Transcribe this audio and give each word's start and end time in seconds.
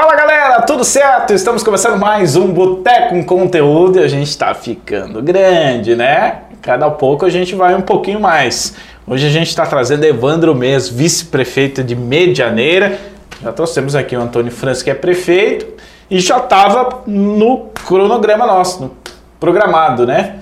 Fala 0.00 0.16
galera, 0.16 0.62
tudo 0.62 0.82
certo? 0.82 1.34
Estamos 1.34 1.62
começando 1.62 1.98
mais 1.98 2.34
um 2.34 2.46
Boteco 2.46 3.10
com 3.10 3.22
Conteúdo 3.22 4.00
e 4.00 4.02
a 4.02 4.08
gente 4.08 4.28
está 4.28 4.54
ficando 4.54 5.20
grande, 5.20 5.94
né? 5.94 6.38
Cada 6.62 6.88
pouco 6.90 7.26
a 7.26 7.28
gente 7.28 7.54
vai 7.54 7.74
um 7.74 7.82
pouquinho 7.82 8.18
mais. 8.18 8.74
Hoje 9.06 9.26
a 9.26 9.28
gente 9.28 9.48
está 9.48 9.66
trazendo 9.66 10.04
Evandro 10.04 10.54
Mês, 10.54 10.88
vice-prefeito 10.88 11.84
de 11.84 11.94
Medianeira. 11.94 12.98
Já 13.42 13.52
trouxemos 13.52 13.94
aqui 13.94 14.16
o 14.16 14.22
Antônio 14.22 14.50
França, 14.50 14.82
que 14.82 14.88
é 14.88 14.94
prefeito, 14.94 15.66
e 16.10 16.18
já 16.18 16.38
estava 16.38 17.02
no 17.06 17.66
cronograma 17.86 18.46
nosso, 18.46 18.82
no 18.82 18.96
programado, 19.38 20.06
né? 20.06 20.36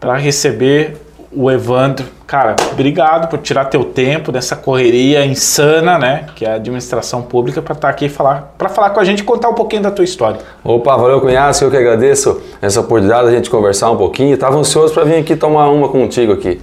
Para 0.00 0.16
receber 0.16 0.96
o 1.36 1.50
Evandro. 1.50 2.06
Cara, 2.26 2.56
obrigado 2.72 3.28
por 3.28 3.38
tirar 3.38 3.66
teu 3.66 3.84
tempo 3.84 4.32
dessa 4.32 4.56
correria 4.56 5.24
insana, 5.26 5.98
né? 5.98 6.26
Que 6.34 6.44
é 6.44 6.52
a 6.52 6.54
administração 6.54 7.22
pública, 7.22 7.60
para 7.60 7.74
estar 7.74 7.88
tá 7.88 7.92
aqui 7.92 8.08
falar, 8.08 8.54
para 8.56 8.68
falar 8.68 8.90
com 8.90 9.00
a 9.00 9.04
gente 9.04 9.22
contar 9.22 9.48
um 9.48 9.54
pouquinho 9.54 9.82
da 9.82 9.90
tua 9.90 10.04
história. 10.04 10.40
Opa, 10.62 10.96
valeu, 10.96 11.20
cunhado. 11.20 11.56
Eu 11.60 11.70
que 11.70 11.76
agradeço 11.76 12.40
essa 12.60 12.80
oportunidade 12.80 13.26
da 13.26 13.32
gente 13.32 13.50
conversar 13.50 13.90
um 13.90 13.96
pouquinho. 13.96 14.34
Estava 14.34 14.56
ansioso 14.56 14.94
para 14.94 15.04
vir 15.04 15.16
aqui 15.16 15.36
tomar 15.36 15.68
uma 15.68 15.88
contigo 15.88 16.32
aqui. 16.32 16.60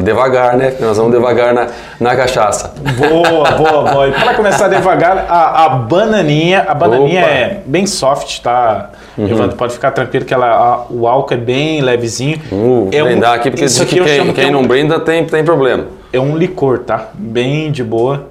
Devagar, 0.00 0.56
né? 0.56 0.74
Nós 0.80 0.96
vamos 0.96 1.12
devagar 1.12 1.52
na, 1.52 1.68
na 2.00 2.16
cachaça. 2.16 2.72
Boa, 2.96 3.50
boa, 3.50 3.92
boa. 3.92 4.08
E 4.08 4.12
para 4.12 4.34
começar 4.34 4.68
devagar, 4.68 5.26
a, 5.28 5.66
a, 5.66 5.68
bananinha, 5.68 6.64
a 6.66 6.72
bananinha 6.72 7.20
Opa. 7.20 7.30
é 7.30 7.62
bem 7.66 7.84
soft, 7.84 8.40
tá? 8.40 8.90
Uhum. 9.18 9.28
Evandro, 9.28 9.56
pode 9.56 9.74
ficar 9.74 9.90
tranquilo 9.90 10.24
que 10.24 10.32
ela, 10.32 10.46
a, 10.46 10.86
o 10.88 11.06
álcool 11.06 11.34
é 11.34 11.36
bem 11.36 11.82
levezinho. 11.82 12.40
Uh, 12.50 12.88
é 12.90 13.02
brindar 13.02 13.32
um, 13.32 13.34
aqui, 13.34 13.50
porque 13.50 13.66
isso 13.66 13.82
aqui 13.82 13.96
que 13.96 14.04
quem, 14.04 14.32
quem 14.32 14.46
que 14.46 14.50
não 14.50 14.66
brinda 14.66 14.98
tem, 14.98 15.26
tem 15.26 15.44
problema. 15.44 15.88
É 16.10 16.18
um 16.18 16.38
licor, 16.38 16.78
tá? 16.78 17.08
Bem 17.12 17.70
de 17.70 17.84
boa. 17.84 18.28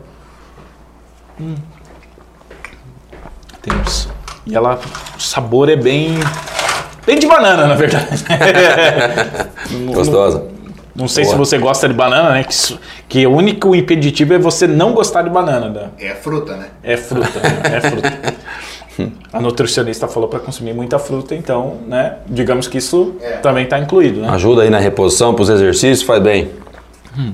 Hum. 1.40 1.54
Temos. 3.62 4.10
E 4.48 4.56
ela, 4.56 4.80
o 5.16 5.22
sabor 5.22 5.70
é 5.70 5.76
bem... 5.76 6.18
Bem 7.06 7.20
de 7.20 7.28
banana, 7.28 7.68
na 7.68 7.76
verdade. 7.76 8.24
Gostosa. 9.94 10.61
Não 10.96 11.08
sei 11.08 11.24
Boa. 11.24 11.34
se 11.34 11.40
você 11.40 11.58
gosta 11.58 11.88
de 11.88 11.94
banana, 11.94 12.32
né? 12.32 12.44
Que, 12.44 12.80
que 13.08 13.28
o 13.28 13.32
único 13.32 13.74
impeditivo 13.74 14.34
é 14.34 14.38
você 14.38 14.68
não 14.68 14.94
gostar 14.94 15.22
de 15.22 15.30
banana. 15.30 15.70
Né? 15.70 15.90
É 16.00 16.16
fruta, 16.16 16.58
né? 16.58 16.68
É 16.84 16.98
fruta, 16.98 17.40
né? 17.40 17.62
é 17.64 17.82
fruta. 17.82 18.34
A 19.32 19.40
nutricionista 19.40 20.08
falou 20.08 20.28
para 20.28 20.40
consumir 20.40 20.74
muita 20.74 21.00
fruta, 21.00 21.34
então, 21.34 21.78
né? 21.88 22.18
Digamos 22.28 22.68
que 22.68 22.78
isso 22.78 23.16
é. 23.22 23.38
também 23.38 23.64
está 23.64 23.80
incluído, 23.80 24.22
né? 24.22 24.30
Ajuda 24.30 24.64
aí 24.64 24.70
na 24.70 24.80
reposição 24.80 25.34
para 25.34 25.44
os 25.44 25.50
exercícios, 25.50 26.04
faz 26.04 26.22
bem. 26.22 26.52
Hum. 27.18 27.32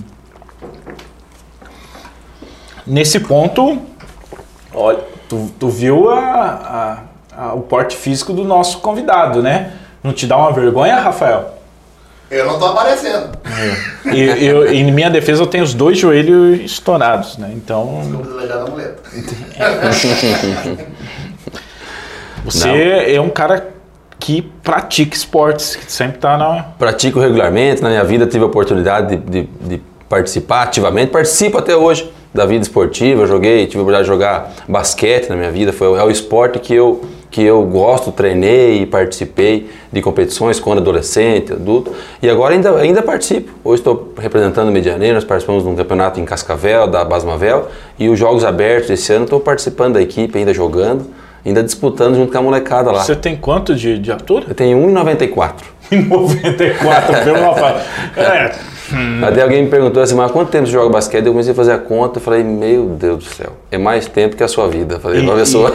Nesse 2.86 3.20
ponto, 3.20 3.82
olha, 4.74 5.00
tu, 5.28 5.52
tu 5.60 5.68
viu 5.68 6.10
a, 6.10 7.02
a, 7.36 7.46
a, 7.46 7.54
o 7.54 7.62
porte 7.62 7.98
físico 7.98 8.32
do 8.32 8.44
nosso 8.44 8.78
convidado, 8.80 9.42
né? 9.42 9.74
Não 10.04 10.14
te 10.14 10.28
dá 10.28 10.38
uma 10.38 10.54
vergonha, 10.54 11.00
Rafael? 11.00 11.57
Eu 12.30 12.46
não 12.46 12.60
tô 12.60 12.66
aparecendo. 12.66 13.30
É. 13.46 14.14
E, 14.14 14.46
eu, 14.46 14.72
em 14.72 14.92
minha 14.92 15.10
defesa, 15.10 15.42
eu 15.42 15.48
tenho 15.48 15.64
os 15.64 15.74
dois 15.74 15.98
joelhos 15.98 16.60
estourados, 16.60 17.38
né? 17.38 17.52
Então. 17.54 18.02
delegado 18.24 18.70
muleta. 18.70 19.02
Você 22.44 22.68
não. 22.68 22.76
é 22.76 23.20
um 23.22 23.30
cara 23.30 23.68
que 24.20 24.42
pratica 24.42 25.16
esportes, 25.16 25.76
que 25.76 25.92
sempre 25.92 26.18
está 26.18 26.38
na. 26.38 26.64
Pratico 26.78 27.20
regularmente, 27.20 27.82
na 27.82 27.90
minha 27.90 28.04
vida 28.04 28.26
tive 28.26 28.44
a 28.44 28.48
oportunidade 28.48 29.16
de, 29.16 29.44
de, 29.44 29.50
de 29.62 29.82
participar 30.10 30.64
ativamente, 30.64 31.12
participo 31.12 31.58
até 31.58 31.76
hoje 31.76 32.12
da 32.34 32.46
vida 32.46 32.62
esportiva, 32.62 33.26
joguei, 33.26 33.66
tive 33.68 33.80
a 33.80 33.82
oportunidade 33.82 34.04
de 34.04 34.08
jogar 34.08 34.54
basquete 34.68 35.30
na 35.30 35.36
minha 35.36 35.52
vida, 35.52 35.74
foi 35.74 35.88
é 35.98 36.04
o 36.04 36.10
esporte 36.10 36.60
que 36.60 36.74
eu 36.74 37.06
que 37.38 37.44
eu 37.44 37.62
gosto, 37.62 38.12
treinei 38.12 38.82
e 38.82 38.86
participei 38.88 39.70
de 39.94 40.02
competições 40.02 40.60
quando 40.60 40.80
adolescente, 40.80 41.54
adulto, 41.54 41.94
e 42.20 42.28
agora 42.28 42.56
ainda, 42.56 42.76
ainda 42.78 43.04
participo. 43.04 43.52
Hoje 43.64 43.82
estou 43.82 44.12
representando 44.18 44.70
o 44.70 44.72
Medianeiro, 44.72 45.14
nós 45.14 45.24
participamos 45.24 45.62
de 45.62 45.70
um 45.70 45.76
campeonato 45.76 46.20
em 46.20 46.26
Cascavel, 46.26 46.88
da 46.88 47.06
Basmavel, 47.06 47.68
e 48.00 48.10
os 48.10 48.18
Jogos 48.18 48.44
Abertos 48.44 48.90
esse 48.90 49.14
ano 49.14 49.26
estou 49.26 49.40
participando 49.40 49.94
da 49.94 50.02
equipe, 50.02 50.36
ainda 50.36 50.52
jogando, 50.52 51.06
ainda 51.46 51.62
disputando 51.62 52.16
junto 52.16 52.32
com 52.32 52.40
a 52.40 52.42
molecada 52.42 52.92
lá. 52.92 53.04
Você 53.04 53.16
tem 53.16 53.36
quanto 53.36 53.76
de, 53.76 54.00
de 54.00 54.12
altura? 54.12 54.46
Eu 54.48 54.56
tenho 54.56 54.76
1,94. 54.76 55.54
1,94, 55.92 57.22
viu, 57.24 57.36
Rafael? 57.36 57.82
É 58.16 58.77
Hum. 58.94 59.22
Até 59.24 59.42
alguém 59.42 59.64
me 59.64 59.70
perguntou 59.70 60.02
assim, 60.02 60.16
mas 60.16 60.32
quanto 60.32 60.50
tempo 60.50 60.66
você 60.66 60.72
joga 60.72 60.90
basquete? 60.90 61.26
Eu 61.26 61.32
comecei 61.32 61.52
a 61.52 61.56
fazer 61.56 61.74
a 61.74 61.78
conta, 61.78 62.20
falei, 62.20 62.44
meu 62.44 62.86
Deus 62.86 63.24
do 63.24 63.24
céu, 63.26 63.54
é 63.72 63.78
mais 63.78 64.08
tempo 64.08 64.36
que 64.36 64.44
a 64.44 64.48
sua 64.48 64.68
vida. 64.68 64.96
Eu 64.96 65.00
falei, 65.00 65.22
e, 65.22 65.26
pessoa. 65.26 65.74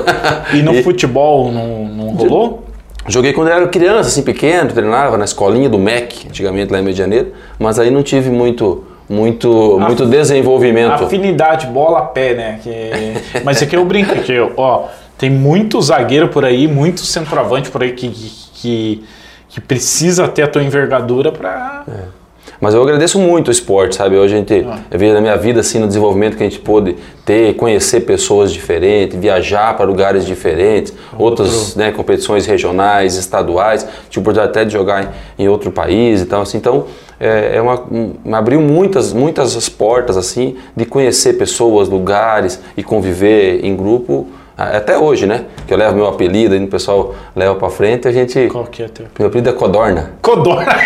E, 0.52 0.58
e 0.58 0.62
no 0.62 0.72
e, 0.74 0.82
futebol 0.82 1.52
não, 1.52 1.84
não 1.84 2.06
rolou? 2.14 2.64
Joguei 3.08 3.32
quando 3.32 3.48
eu 3.48 3.54
era 3.54 3.66
criança, 3.66 4.08
assim, 4.08 4.22
pequeno, 4.22 4.70
treinava 4.70 5.18
na 5.18 5.24
escolinha 5.24 5.68
do 5.68 5.78
MEC, 5.78 6.28
antigamente 6.28 6.72
lá 6.72 6.78
em 6.78 6.84
Rio 6.84 6.92
de 6.92 6.98
Janeiro, 6.98 7.32
mas 7.58 7.78
aí 7.78 7.90
não 7.90 8.02
tive 8.02 8.30
muito 8.30 8.84
muito, 9.08 9.78
a, 9.78 9.86
muito 9.86 10.06
desenvolvimento. 10.06 11.04
Afinidade, 11.04 11.66
bola, 11.66 12.02
pé, 12.02 12.34
né? 12.34 12.60
Que, 12.62 13.40
mas 13.44 13.60
aqui 13.60 13.76
eu 13.76 13.84
brinco, 13.84 14.14
que, 14.20 14.38
ó, 14.56 14.84
tem 15.18 15.28
muito 15.28 15.82
zagueiro 15.82 16.28
por 16.28 16.44
aí, 16.44 16.66
muito 16.66 17.00
centroavante 17.00 17.70
por 17.70 17.82
aí 17.82 17.92
que, 17.92 18.08
que, 18.08 19.04
que 19.48 19.60
precisa 19.60 20.26
ter 20.28 20.42
a 20.42 20.48
tua 20.48 20.62
envergadura 20.62 21.30
para... 21.30 21.84
É 21.88 22.21
mas 22.62 22.74
eu 22.74 22.82
agradeço 22.82 23.18
muito 23.18 23.48
o 23.48 23.50
esporte, 23.50 23.96
sabe? 23.96 24.16
Hoje 24.16 24.34
a 24.34 24.36
gente, 24.36 24.64
ah. 24.64 24.78
eu 24.88 24.96
vejo 24.96 25.12
na 25.14 25.20
minha 25.20 25.36
vida, 25.36 25.58
assim, 25.58 25.80
no 25.80 25.88
desenvolvimento 25.88 26.36
que 26.36 26.44
a 26.44 26.48
gente 26.48 26.60
pôde 26.60 26.94
ter, 27.26 27.56
conhecer 27.56 28.02
pessoas 28.02 28.52
diferentes, 28.52 29.18
viajar 29.18 29.76
para 29.76 29.84
lugares 29.84 30.24
diferentes, 30.24 30.92
outro. 31.18 31.42
outras 31.44 31.74
né, 31.74 31.90
competições 31.90 32.46
regionais, 32.46 33.16
estaduais, 33.16 33.84
tive 34.08 34.20
oportunidade 34.20 34.50
até 34.50 34.64
de 34.64 34.72
jogar 34.72 35.02
em, 35.02 35.44
em 35.44 35.48
outro 35.48 35.72
país 35.72 36.20
e 36.20 36.26
tal, 36.26 36.42
assim. 36.42 36.56
Então, 36.56 36.84
é, 37.18 37.56
é 37.56 37.60
uma, 37.60 37.82
um, 37.90 38.14
abriu 38.32 38.60
muitas, 38.60 39.12
muitas 39.12 39.56
as 39.56 39.68
portas, 39.68 40.16
assim, 40.16 40.54
de 40.76 40.84
conhecer 40.84 41.32
pessoas, 41.32 41.88
lugares 41.88 42.60
e 42.76 42.82
conviver 42.84 43.64
em 43.64 43.74
grupo 43.74 44.28
até 44.56 44.98
hoje, 44.98 45.26
né? 45.26 45.46
Que 45.66 45.72
eu 45.72 45.78
levo 45.78 45.96
meu 45.96 46.06
apelido, 46.06 46.54
aí 46.54 46.62
o 46.62 46.68
pessoal 46.68 47.14
leva 47.34 47.54
pra 47.54 47.70
frente 47.70 48.06
a 48.06 48.12
gente. 48.12 48.48
Qual 48.48 48.64
que 48.64 48.82
é 48.82 48.88
teu? 48.88 49.06
Meu 49.18 49.28
apelido 49.28 49.48
é 49.48 49.52
Codorna. 49.52 50.12
Codorna! 50.20 50.76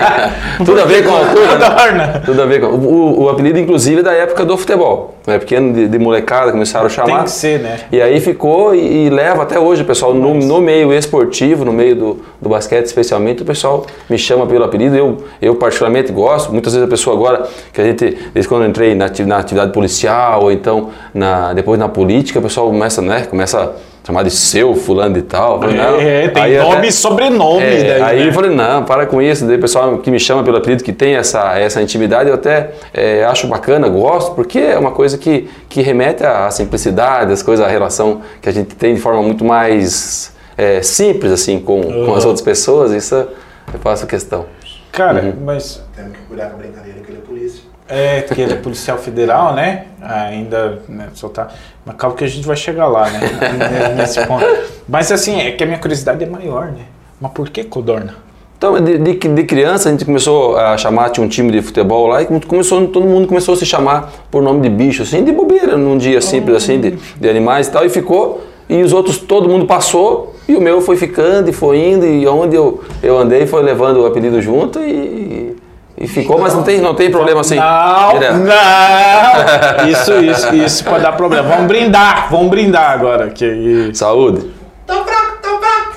Tudo 0.64 0.80
a 0.80 0.84
ver 0.84 1.04
com 1.04 1.14
a 1.14 1.18
altura, 1.18 1.58
né? 1.58 1.68
Codorna! 1.68 2.06
Né? 2.06 2.22
Tudo 2.24 2.42
a 2.42 2.46
ver 2.46 2.60
com. 2.60 2.66
O, 2.68 3.22
o, 3.24 3.28
apelido, 3.28 3.58
inclusive, 3.58 4.00
é 4.00 4.02
da 4.02 4.12
época 4.12 4.44
do 4.44 4.56
futebol. 4.56 5.14
Né? 5.26 5.38
Pequeno 5.38 5.72
de, 5.72 5.88
de 5.88 5.98
molecada, 5.98 6.50
começaram 6.50 6.86
a 6.86 6.88
chamar. 6.88 7.16
Tem 7.16 7.24
que 7.24 7.30
ser, 7.30 7.60
né? 7.60 7.80
E 7.92 8.00
aí 8.00 8.20
ficou 8.20 8.74
e, 8.74 9.06
e 9.06 9.10
leva 9.10 9.42
até 9.42 9.58
hoje, 9.58 9.84
pessoal, 9.84 10.14
no, 10.14 10.34
no, 10.34 10.60
meio 10.60 10.92
esportivo, 10.92 11.64
no 11.64 11.72
meio 11.72 11.94
do, 11.94 12.18
do 12.40 12.48
basquete 12.48 12.86
especialmente, 12.86 13.42
o 13.42 13.44
pessoal 13.44 13.86
me 14.08 14.16
chama 14.16 14.46
pelo 14.46 14.64
apelido. 14.64 14.96
Eu, 14.96 15.18
eu 15.40 15.54
particularmente 15.54 16.10
gosto. 16.12 16.52
Muitas 16.52 16.72
vezes 16.72 16.86
a 16.86 16.90
pessoa 16.90 17.14
agora, 17.14 17.46
que 17.72 17.80
a 17.80 17.84
gente, 17.84 18.16
desde 18.32 18.48
quando 18.48 18.62
eu 18.62 18.68
entrei 18.68 18.94
na, 18.94 19.10
na 19.26 19.36
atividade 19.38 19.72
policial, 19.72 20.42
ou 20.44 20.52
então 20.52 20.90
na, 21.12 21.52
depois 21.52 21.78
na 21.78 21.88
política, 21.88 22.38
o 22.38 22.42
pessoal 22.42 22.66
começa, 22.68 23.02
né? 23.10 23.26
Começa 23.26 23.74
chamar 24.04 24.22
de 24.22 24.30
seu 24.30 24.74
fulano 24.74 25.16
e 25.18 25.22
tal. 25.22 25.60
Falei, 25.60 25.78
é, 25.78 26.28
tem 26.28 26.42
aí 26.42 26.58
nome 26.58 26.76
até, 26.76 26.86
e 26.88 26.92
sobrenome. 26.92 27.62
É, 27.62 27.98
daí, 27.98 28.02
aí 28.02 28.18
né? 28.20 28.28
eu 28.28 28.32
falei, 28.32 28.50
não, 28.50 28.84
para 28.84 29.06
com 29.06 29.20
isso. 29.20 29.46
Daí 29.46 29.56
o 29.56 29.60
pessoal 29.60 29.98
que 29.98 30.10
me 30.10 30.18
chama 30.18 30.42
pelo 30.42 30.56
apelido, 30.56 30.82
que 30.82 30.92
tem 30.92 31.14
essa, 31.14 31.58
essa 31.58 31.80
intimidade, 31.80 32.28
eu 32.28 32.34
até 32.34 32.72
é, 32.92 33.24
acho 33.24 33.46
bacana, 33.46 33.88
gosto, 33.88 34.34
porque 34.34 34.58
é 34.58 34.78
uma 34.78 34.90
coisa 34.90 35.18
que, 35.18 35.48
que 35.68 35.82
remete 35.82 36.24
à 36.24 36.50
simplicidade, 36.50 37.32
as 37.32 37.42
coisas, 37.42 37.64
a 37.64 37.68
relação 37.68 38.22
que 38.40 38.48
a 38.48 38.52
gente 38.52 38.74
tem 38.74 38.94
de 38.94 39.00
forma 39.00 39.22
muito 39.22 39.44
mais 39.44 40.34
é, 40.56 40.82
simples, 40.82 41.32
assim, 41.32 41.60
com, 41.60 41.80
uhum. 41.80 42.06
com 42.06 42.14
as 42.14 42.24
outras 42.24 42.42
pessoas, 42.42 42.92
isso 42.92 43.14
eu 43.14 43.78
faço 43.80 44.06
questão. 44.06 44.46
Cara, 44.90 45.22
uhum. 45.22 45.34
mas... 45.44 45.82
Temos 45.94 46.12
que 46.12 46.22
cuidar 46.24 46.48
com 46.48 46.56
a 46.56 46.58
brincadeira 46.58 47.00
que 47.00 47.12
ele 47.12 47.18
é 47.18 47.26
polícia. 47.26 47.69
É, 47.90 48.22
que 48.22 48.40
ele 48.40 48.52
é 48.52 48.56
policial 48.56 48.96
federal, 48.98 49.52
né? 49.52 49.86
Ainda, 50.00 50.80
né. 50.88 51.08
Tá, 51.34 51.48
mas 51.84 51.96
calma 51.96 52.16
que 52.16 52.22
a 52.22 52.28
gente 52.28 52.46
vai 52.46 52.56
chegar 52.56 52.86
lá, 52.86 53.10
né? 53.10 53.20
Nesse 53.98 54.24
ponto. 54.26 54.46
Mas 54.88 55.10
assim, 55.10 55.40
é 55.40 55.50
que 55.50 55.64
a 55.64 55.66
minha 55.66 55.78
curiosidade 55.78 56.22
é 56.22 56.26
maior, 56.26 56.66
né? 56.66 56.84
Mas 57.20 57.32
por 57.32 57.50
que 57.50 57.64
codorna? 57.64 58.14
Então, 58.56 58.78
de, 58.78 58.98
de, 58.98 59.14
de, 59.14 59.44
criança 59.44 59.88
a 59.88 59.92
gente 59.92 60.04
começou 60.04 60.56
a 60.56 60.76
chamar, 60.76 61.08
tinha 61.10 61.24
um 61.24 61.28
time 61.28 61.50
de 61.50 61.62
futebol 61.62 62.06
lá 62.06 62.22
e 62.22 62.26
começou, 62.26 62.86
todo 62.88 63.06
mundo 63.06 63.26
começou 63.26 63.54
a 63.54 63.56
se 63.56 63.64
chamar 63.64 64.12
por 64.30 64.42
nome 64.42 64.60
de 64.60 64.68
bicho, 64.68 65.02
assim, 65.02 65.24
de 65.24 65.32
bobeira, 65.32 65.78
num 65.78 65.96
dia 65.96 66.20
simples 66.20 66.56
assim, 66.56 66.78
de, 66.78 66.90
de 66.90 67.28
animais 67.28 67.68
e 67.68 67.70
tal, 67.70 67.86
e 67.86 67.88
ficou, 67.88 68.42
e 68.68 68.82
os 68.82 68.92
outros, 68.92 69.16
todo 69.16 69.48
mundo 69.48 69.64
passou, 69.64 70.34
e 70.46 70.54
o 70.54 70.60
meu 70.60 70.82
foi 70.82 70.98
ficando 70.98 71.48
e 71.48 71.54
foi 71.54 71.78
indo, 71.78 72.04
e 72.04 72.28
onde 72.28 72.54
eu, 72.54 72.84
eu 73.02 73.18
andei 73.18 73.46
foi 73.46 73.62
levando 73.62 74.02
o 74.02 74.06
apelido 74.06 74.42
junto 74.42 74.78
e, 74.78 75.56
e 76.00 76.08
ficou, 76.08 76.38
mas 76.38 76.54
não 76.54 76.62
tem, 76.62 76.80
não 76.80 76.94
tem 76.94 77.10
problema 77.10 77.42
assim. 77.42 77.56
Não, 77.56 78.14
não. 78.14 79.86
Isso, 79.86 80.14
isso, 80.14 80.54
isso 80.54 80.82
pode 80.82 81.02
dar 81.02 81.12
problema. 81.12 81.46
Vamos 81.46 81.66
brindar, 81.66 82.30
vamos 82.30 82.48
brindar 82.48 82.92
agora. 82.92 83.28
Que... 83.28 83.90
Saúde. 83.92 84.50
Tô 84.86 85.04
fraco, 85.04 85.42
tô 85.42 85.58
fraco. 85.58 85.96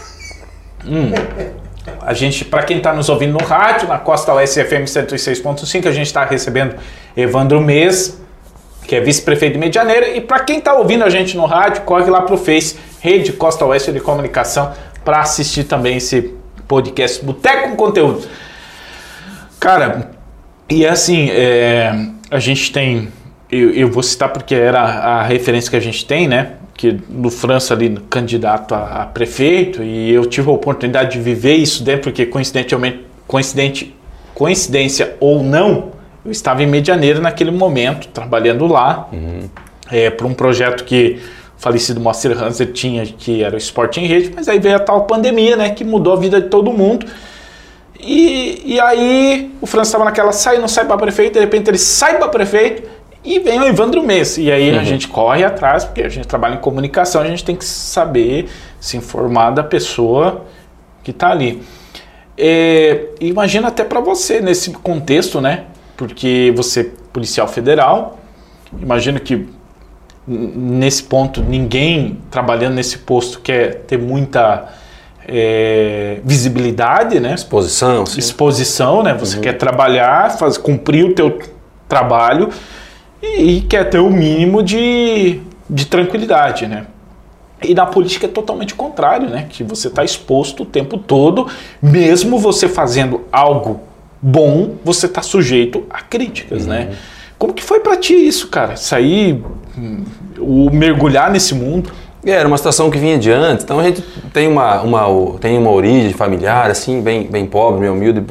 Hum. 0.85 1.13
A 2.01 2.13
gente, 2.13 2.43
para 2.43 2.63
quem 2.63 2.77
está 2.77 2.91
nos 2.91 3.07
ouvindo 3.07 3.39
no 3.39 3.45
rádio, 3.45 3.87
na 3.87 3.97
Costa 3.97 4.33
Oeste 4.33 4.61
FM 4.61 4.83
106.5, 4.83 5.87
a 5.87 5.91
gente 5.93 6.07
está 6.07 6.25
recebendo 6.25 6.75
Evandro 7.15 7.61
Mês, 7.61 8.21
que 8.85 8.97
é 8.97 8.99
vice-prefeito 8.99 9.53
de 9.53 9.59
Medianeira. 9.59 10.09
E 10.09 10.19
para 10.19 10.41
quem 10.41 10.57
está 10.57 10.73
ouvindo 10.73 11.05
a 11.05 11.09
gente 11.09 11.37
no 11.37 11.45
rádio, 11.45 11.83
corre 11.83 12.11
lá 12.11 12.23
pro 12.23 12.35
Face, 12.35 12.75
Rede 12.99 13.31
Costa 13.31 13.63
Oeste 13.63 13.93
de 13.93 14.01
Comunicação, 14.01 14.73
para 15.05 15.21
assistir 15.21 15.63
também 15.63 15.95
esse 15.95 16.33
podcast 16.67 17.23
Boteco 17.23 17.69
com 17.69 17.75
Conteúdo. 17.77 18.27
Cara, 19.63 20.11
e 20.69 20.85
assim, 20.85 21.29
é, 21.29 21.95
a 22.29 22.37
gente 22.37 22.69
tem. 22.73 23.07
Eu, 23.49 23.71
eu, 23.71 23.89
vou 23.89 24.03
citar 24.03 24.27
porque 24.27 24.53
era 24.53 24.81
a 24.81 25.23
referência 25.23 25.69
que 25.69 25.77
a 25.77 25.79
gente 25.79 26.05
tem, 26.05 26.27
né? 26.27 26.55
Que 26.73 26.99
no 27.07 27.29
França 27.29 27.73
ali, 27.73 27.97
candidato 28.09 28.75
a, 28.75 29.03
a, 29.03 29.05
prefeito, 29.05 29.81
e 29.81 30.11
eu 30.11 30.25
tive 30.25 30.49
a 30.49 30.51
oportunidade 30.51 31.13
de 31.13 31.19
viver 31.19 31.53
isso 31.53 31.81
dentro, 31.81 32.11
porque 32.11 32.25
coincidentemente, 32.25 33.05
coincidente, 33.25 33.95
coincidência 34.35 35.15
ou 35.21 35.41
não, 35.41 35.93
eu 36.25 36.31
estava 36.31 36.61
em 36.61 36.67
Medianeira 36.67 37.21
naquele 37.21 37.51
momento, 37.51 38.09
trabalhando 38.09 38.67
lá, 38.67 39.07
uhum. 39.13 39.49
é, 39.89 40.09
para 40.09 40.27
um 40.27 40.33
projeto 40.33 40.83
que 40.83 41.21
o 41.57 41.61
falecido 41.61 42.01
Moacir 42.01 42.37
Hanser 42.37 42.73
tinha, 42.73 43.05
que 43.05 43.41
era 43.41 43.55
o 43.55 43.57
esporte 43.57 44.01
em 44.01 44.07
rede, 44.07 44.29
mas 44.35 44.49
aí 44.49 44.59
veio 44.59 44.75
a 44.75 44.79
tal 44.79 45.05
pandemia, 45.05 45.55
né? 45.55 45.69
Que 45.69 45.85
mudou 45.85 46.11
a 46.11 46.17
vida 46.17 46.41
de 46.41 46.49
todo 46.49 46.69
mundo. 46.73 47.05
E, 47.99 48.61
e 48.65 48.79
aí 48.79 49.51
o 49.61 49.65
França 49.65 49.89
estava 49.89 50.05
naquela 50.05 50.31
sai, 50.31 50.57
não 50.57 50.67
sai 50.67 50.85
para 50.85 50.97
prefeito, 50.97 51.33
de 51.33 51.39
repente 51.39 51.69
ele 51.69 51.77
sai 51.77 52.17
para 52.17 52.27
prefeito 52.27 52.89
e 53.23 53.39
vem 53.39 53.59
o 53.59 53.65
Evandro 53.65 54.03
Mês. 54.03 54.37
E 54.37 54.51
aí 54.51 54.71
uhum. 54.71 54.79
a 54.79 54.83
gente 54.83 55.07
corre 55.07 55.43
atrás, 55.43 55.85
porque 55.85 56.01
a 56.01 56.09
gente 56.09 56.27
trabalha 56.27 56.55
em 56.55 56.59
comunicação, 56.59 57.21
a 57.21 57.27
gente 57.27 57.43
tem 57.43 57.55
que 57.55 57.65
saber 57.65 58.49
se 58.79 58.97
informar 58.97 59.51
da 59.51 59.63
pessoa 59.63 60.45
que 61.03 61.11
está 61.11 61.29
ali. 61.29 61.63
É, 62.37 63.05
imagina 63.19 63.67
até 63.67 63.83
para 63.83 63.99
você 63.99 64.41
nesse 64.41 64.71
contexto, 64.71 65.39
né? 65.39 65.65
Porque 65.95 66.51
você 66.55 66.81
é 66.81 66.89
policial 67.13 67.47
federal, 67.47 68.19
imagino 68.81 69.19
que 69.19 69.47
nesse 70.27 71.03
ponto 71.03 71.41
ninguém 71.41 72.19
trabalhando 72.31 72.75
nesse 72.75 72.99
posto 72.99 73.39
quer 73.39 73.81
ter 73.81 73.99
muita 73.99 74.73
é, 75.27 76.19
visibilidade, 76.23 77.19
né? 77.19 77.33
Exposição. 77.33 78.05
Sim. 78.05 78.19
Exposição, 78.19 79.03
né? 79.03 79.13
Você 79.13 79.37
uhum. 79.37 79.41
quer 79.41 79.53
trabalhar, 79.53 80.37
faz, 80.37 80.57
cumprir 80.57 81.05
o 81.05 81.13
teu 81.13 81.39
trabalho 81.87 82.49
e, 83.21 83.57
e, 83.57 83.61
quer 83.61 83.89
ter 83.89 83.99
o 83.99 84.09
mínimo 84.09 84.61
de, 84.61 85.39
de 85.69 85.85
tranquilidade, 85.85 86.67
né? 86.67 86.87
E 87.63 87.73
na 87.73 87.85
política 87.85 88.25
é 88.25 88.29
totalmente 88.29 88.73
o 88.73 88.77
contrário, 88.77 89.29
né? 89.29 89.45
Que 89.49 89.63
você 89.63 89.87
está 89.87 90.03
exposto 90.03 90.63
o 90.63 90.65
tempo 90.65 90.97
todo, 90.97 91.47
mesmo 91.81 92.37
você 92.37 92.67
fazendo 92.67 93.21
algo 93.31 93.81
bom, 94.21 94.75
você 94.83 95.05
está 95.05 95.21
sujeito 95.21 95.85
a 95.89 96.01
críticas, 96.01 96.65
né? 96.65 96.79
uhum. 96.79 96.85
né? 96.89 96.97
Como 97.37 97.53
que 97.53 97.63
foi 97.63 97.81
para 97.81 97.97
ti 97.97 98.13
isso, 98.13 98.47
cara? 98.47 98.77
Sair, 98.77 99.43
hum, 99.77 100.05
o 100.39 100.69
mergulhar 100.69 101.29
nesse 101.29 101.53
mundo? 101.53 101.91
Era 102.25 102.47
uma 102.47 102.57
situação 102.57 102.89
que 102.89 102.97
vinha 102.97 103.17
de 103.17 103.29
antes, 103.29 103.65
então 103.65 103.79
a 103.79 103.83
gente 103.83 104.01
tem 104.31 104.47
uma, 104.47 104.81
uma, 104.81 105.37
tem 105.39 105.57
uma 105.57 105.69
origem 105.71 106.13
familiar, 106.13 106.71
assim, 106.71 107.01
bem, 107.01 107.27
bem 107.27 107.45
pobre, 107.45 107.81
bem 107.81 107.89
humilde, 107.89 108.23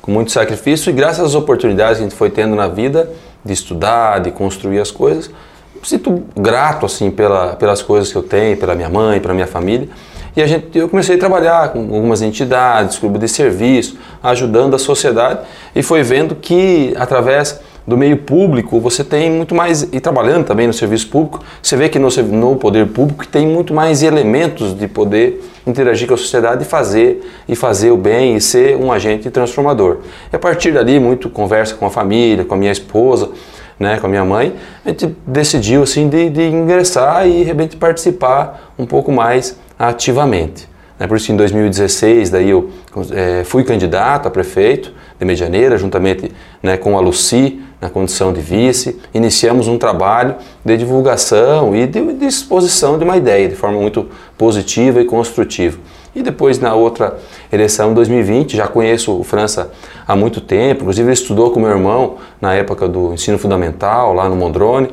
com 0.00 0.10
muito 0.10 0.32
sacrifício, 0.32 0.88
e 0.88 0.92
graças 0.92 1.26
às 1.26 1.34
oportunidades 1.34 1.98
que 1.98 2.04
a 2.04 2.08
gente 2.08 2.16
foi 2.16 2.30
tendo 2.30 2.56
na 2.56 2.66
vida, 2.66 3.10
de 3.44 3.52
estudar, 3.52 4.20
de 4.20 4.30
construir 4.30 4.80
as 4.80 4.90
coisas, 4.90 5.28
me 5.28 5.86
sinto 5.86 6.22
grato, 6.34 6.86
assim, 6.86 7.10
pela, 7.10 7.56
pelas 7.56 7.82
coisas 7.82 8.10
que 8.10 8.16
eu 8.16 8.22
tenho, 8.22 8.56
pela 8.56 8.74
minha 8.74 8.88
mãe, 8.88 9.20
pela 9.20 9.34
minha 9.34 9.46
família, 9.46 9.88
e 10.34 10.40
a 10.40 10.46
gente, 10.46 10.78
eu 10.78 10.88
comecei 10.88 11.16
a 11.16 11.18
trabalhar 11.18 11.70
com 11.74 11.80
algumas 11.80 12.22
entidades, 12.22 12.98
clube 12.98 13.18
de 13.18 13.28
serviço, 13.28 13.98
ajudando 14.22 14.74
a 14.74 14.78
sociedade, 14.78 15.40
e 15.74 15.82
foi 15.82 16.02
vendo 16.02 16.34
que, 16.34 16.94
através 16.96 17.60
do 17.86 17.96
meio 17.96 18.18
público, 18.18 18.78
você 18.78 19.02
tem 19.02 19.30
muito 19.30 19.54
mais, 19.54 19.82
e 19.82 20.00
trabalhando 20.00 20.44
também 20.44 20.66
no 20.66 20.72
serviço 20.72 21.08
público, 21.08 21.42
você 21.62 21.76
vê 21.76 21.88
que 21.88 21.98
no, 21.98 22.08
no 22.08 22.56
poder 22.56 22.86
público 22.88 23.26
tem 23.26 23.46
muito 23.46 23.74
mais 23.74 24.02
elementos 24.02 24.74
de 24.76 24.86
poder 24.86 25.42
interagir 25.66 26.06
com 26.06 26.14
a 26.14 26.16
sociedade 26.16 26.62
e 26.62 26.66
fazer, 26.66 27.26
e 27.48 27.56
fazer 27.56 27.90
o 27.90 27.96
bem 27.96 28.36
e 28.36 28.40
ser 28.40 28.76
um 28.76 28.92
agente 28.92 29.30
transformador. 29.30 29.98
E 30.32 30.36
a 30.36 30.38
partir 30.38 30.72
dali, 30.72 30.98
muito 31.00 31.28
conversa 31.28 31.74
com 31.74 31.86
a 31.86 31.90
família, 31.90 32.44
com 32.44 32.54
a 32.54 32.56
minha 32.56 32.72
esposa, 32.72 33.30
né, 33.78 33.98
com 33.98 34.06
a 34.06 34.10
minha 34.10 34.24
mãe, 34.24 34.54
a 34.84 34.90
gente 34.90 35.16
decidiu 35.26 35.82
assim 35.82 36.08
de, 36.08 36.28
de 36.28 36.42
ingressar 36.42 37.26
e 37.26 37.38
de 37.38 37.42
repente 37.44 37.76
participar 37.76 38.72
um 38.78 38.84
pouco 38.84 39.10
mais 39.10 39.58
ativamente. 39.78 40.69
Né, 41.00 41.06
por 41.06 41.16
isso, 41.16 41.32
em 41.32 41.36
2016, 41.36 42.28
daí 42.28 42.50
eu 42.50 42.68
é, 43.12 43.42
fui 43.42 43.64
candidato 43.64 44.28
a 44.28 44.30
prefeito 44.30 44.92
de 45.18 45.24
Medianeira, 45.24 45.78
juntamente 45.78 46.30
né, 46.62 46.76
com 46.76 46.98
a 46.98 47.00
Luci, 47.00 47.62
na 47.80 47.88
condição 47.88 48.30
de 48.30 48.42
vice, 48.42 49.00
iniciamos 49.14 49.66
um 49.66 49.78
trabalho 49.78 50.34
de 50.62 50.76
divulgação 50.76 51.74
e 51.74 51.86
de, 51.86 52.12
de 52.12 52.26
exposição 52.26 52.98
de 52.98 53.04
uma 53.04 53.16
ideia 53.16 53.48
de 53.48 53.54
forma 53.54 53.80
muito 53.80 54.10
positiva 54.36 55.00
e 55.00 55.06
construtiva. 55.06 55.78
E 56.14 56.22
depois, 56.22 56.58
na 56.58 56.74
outra 56.74 57.16
eleição, 57.50 57.94
2020, 57.94 58.54
já 58.54 58.68
conheço 58.68 59.18
o 59.18 59.24
França 59.24 59.72
há 60.06 60.14
muito 60.14 60.42
tempo, 60.42 60.82
inclusive 60.82 61.06
ele 61.06 61.14
estudou 61.14 61.50
com 61.52 61.60
meu 61.60 61.70
irmão 61.70 62.16
na 62.38 62.52
época 62.52 62.86
do 62.86 63.14
ensino 63.14 63.38
fundamental, 63.38 64.12
lá 64.12 64.28
no 64.28 64.36
Mondrone, 64.36 64.90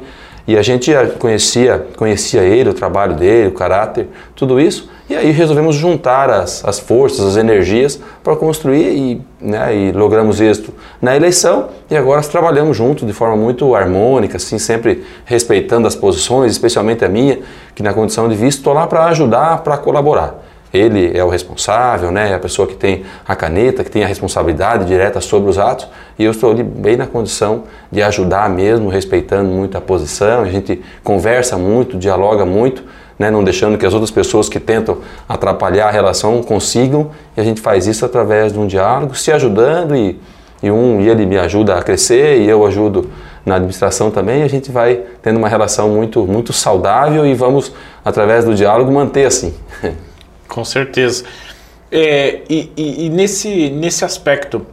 e 0.48 0.58
a 0.58 0.62
gente 0.62 0.90
conhecia, 1.20 1.86
conhecia 1.98 2.42
ele, 2.42 2.70
o 2.70 2.74
trabalho 2.74 3.16
dele, 3.16 3.50
o 3.50 3.52
caráter, 3.52 4.08
tudo 4.34 4.60
isso. 4.60 4.90
E 5.10 5.16
aí 5.16 5.32
resolvemos 5.32 5.76
juntar 5.76 6.30
as, 6.30 6.64
as 6.66 6.80
forças, 6.80 7.26
as 7.26 7.38
energias 7.38 8.00
para 8.24 8.36
construir 8.36 8.96
e, 8.96 9.22
né, 9.42 9.76
e 9.76 9.92
logramos 9.92 10.40
êxito 10.40 10.74
na 11.02 11.16
eleição 11.16 11.70
e 11.90 11.96
agora 11.96 12.22
trabalhamos 12.22 12.76
juntos 12.76 13.06
de 13.06 13.14
forma 13.14 13.36
muito 13.36 13.74
harmônica, 13.76 14.38
assim, 14.38 14.58
sempre 14.58 15.04
respeitando 15.26 15.88
as 15.88 15.96
posições, 15.96 16.52
especialmente 16.52 17.06
a 17.06 17.10
minha, 17.10 17.40
que 17.76 17.84
na 17.84 17.94
condição 17.94 18.28
de 18.28 18.36
visto 18.36 18.60
estou 18.60 18.74
lá 18.74 18.88
para 18.88 19.06
ajudar, 19.06 19.64
para 19.64 19.78
colaborar. 19.78 20.47
Ele 20.74 21.18
é 21.18 21.24
o 21.24 21.30
responsável, 21.30 22.12
né, 22.12 22.32
é 22.32 22.34
a 22.34 22.40
pessoa 22.40 22.68
que 22.68 22.76
tem 22.76 23.04
a 23.26 23.36
caneta, 23.36 23.84
que 23.84 23.92
tem 23.92 24.04
a 24.04 24.08
responsabilidade 24.08 24.86
direta 24.86 25.22
sobre 25.22 25.50
os 25.50 25.58
atos, 25.58 25.88
e 26.20 26.24
eu 26.24 26.32
estou 26.32 26.52
ali 26.52 26.64
bem 26.64 26.98
na 26.98 27.08
condição 27.08 27.64
de 27.92 28.02
ajudar 28.02 28.50
mesmo, 28.50 28.90
respeitando 28.90 29.50
muito 29.50 29.78
a 29.78 29.82
posição, 29.82 30.42
a 30.42 30.50
gente 30.50 30.82
conversa 31.04 31.58
muito, 31.58 31.98
dialoga 31.98 32.46
muito, 32.46 32.84
né, 33.18 33.32
não 33.32 33.44
deixando 33.44 33.78
que 33.78 33.86
as 33.86 33.94
outras 33.94 34.12
pessoas 34.12 34.50
que 34.50 34.60
tentam 34.60 34.98
atrapalhar 35.28 35.88
a 35.88 35.92
relação 35.92 36.44
consigam, 36.44 37.12
e 37.36 37.42
a 37.42 37.44
gente 37.44 37.62
faz 37.62 37.88
isso 37.88 38.06
através 38.06 38.52
de 38.52 38.60
um 38.60 38.68
diálogo, 38.68 39.16
se 39.16 39.32
ajudando 39.32 39.96
e, 39.96 40.20
e 40.62 40.70
um 40.70 41.00
e 41.00 41.08
ele 41.08 41.26
me 41.26 41.38
ajuda 41.38 41.76
a 41.76 41.82
crescer 41.82 42.42
e 42.42 42.50
eu 42.50 42.66
ajudo 42.66 43.10
na 43.46 43.56
administração 43.56 44.12
também, 44.12 44.44
a 44.44 44.50
gente 44.50 44.70
vai 44.72 45.00
tendo 45.22 45.38
uma 45.38 45.48
relação 45.48 45.90
muito 45.90 46.26
muito 46.26 46.52
saudável 46.52 47.26
e 47.26 47.34
vamos 47.34 47.72
através 48.04 48.44
do 48.44 48.54
diálogo 48.54 48.92
manter 48.92 49.26
assim. 49.26 49.54
Com 50.48 50.64
certeza. 50.66 51.24
É, 51.92 52.42
e, 52.50 52.72
e, 52.76 53.06
e, 53.06 53.10
nesse, 53.10 53.70
nesse 53.70 54.04
aspecto, 54.04 54.66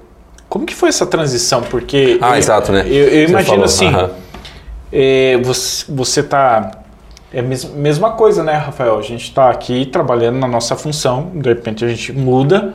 como 0.49 0.67
que 0.67 0.75
foi 0.75 0.89
essa 0.89 1.07
transição? 1.07 1.63
Porque 1.63 2.19
ah, 2.21 2.31
eu, 2.31 2.37
exato, 2.37 2.73
né? 2.73 2.85
Eu, 2.87 3.09
eu 3.09 3.29
imagino 3.29 3.45
falou, 3.45 3.65
assim, 3.65 3.89
uh 3.89 3.93
-huh. 3.93 4.11
é, 4.93 5.41
você, 5.43 5.85
você 5.89 6.23
tá 6.23 6.85
é 7.35 7.41
a 7.41 7.43
mesma 7.43 8.13
coisa, 8.13 8.45
né, 8.45 8.53
Rafael? 8.53 8.97
A 8.97 9.03
gente 9.03 9.25
está 9.25 9.51
aqui 9.51 9.87
trabalhando 9.87 10.39
na 10.39 10.47
nossa 10.47 10.77
função, 10.77 11.33
de 11.35 11.49
repente 11.49 11.85
a 11.85 11.89
gente 11.89 12.13
muda, 12.13 12.73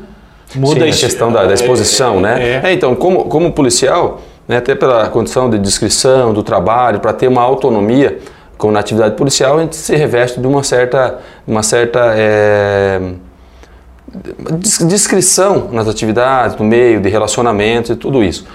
muda 0.54 0.82
Sim, 0.82 0.90
a 0.90 1.08
questão 1.08 1.32
da, 1.32 1.46
da 1.46 1.54
exposição, 1.54 2.18
é, 2.18 2.22
né? 2.22 2.44
É. 2.44 2.62
É, 2.66 2.74
então, 2.74 2.94
como, 2.94 3.24
como 3.26 3.54
policial, 3.54 4.20
né, 4.46 4.58
até 4.58 4.76
pela 4.76 5.08
condição 5.08 5.50
de 5.50 5.58
descrição 5.58 6.34
do 6.34 6.44
trabalho, 6.44 7.00
para 7.00 7.14
ter 7.14 7.30
uma 7.30 7.42
autonomia, 7.42 8.20
como 8.60 8.74
na 8.74 8.82
atividade 8.82 9.16
policial, 9.16 9.58
a 9.58 9.62
gente 9.62 9.78
se 9.78 9.96
reveste 9.96 10.40
de 10.40 10.46
uma 10.46 10.64
certa, 10.64 11.18
uma 11.48 11.64
certa 11.64 12.14
é, 12.14 13.00
descrição 14.86 15.70
nas 15.72 15.88
atividades, 15.88 16.58
no 16.58 16.66
meio, 16.66 17.00
de 17.00 17.08
relacionamentos 17.08 17.90
e 17.90 17.96
tudo 17.96 18.22
isso. 18.22 18.46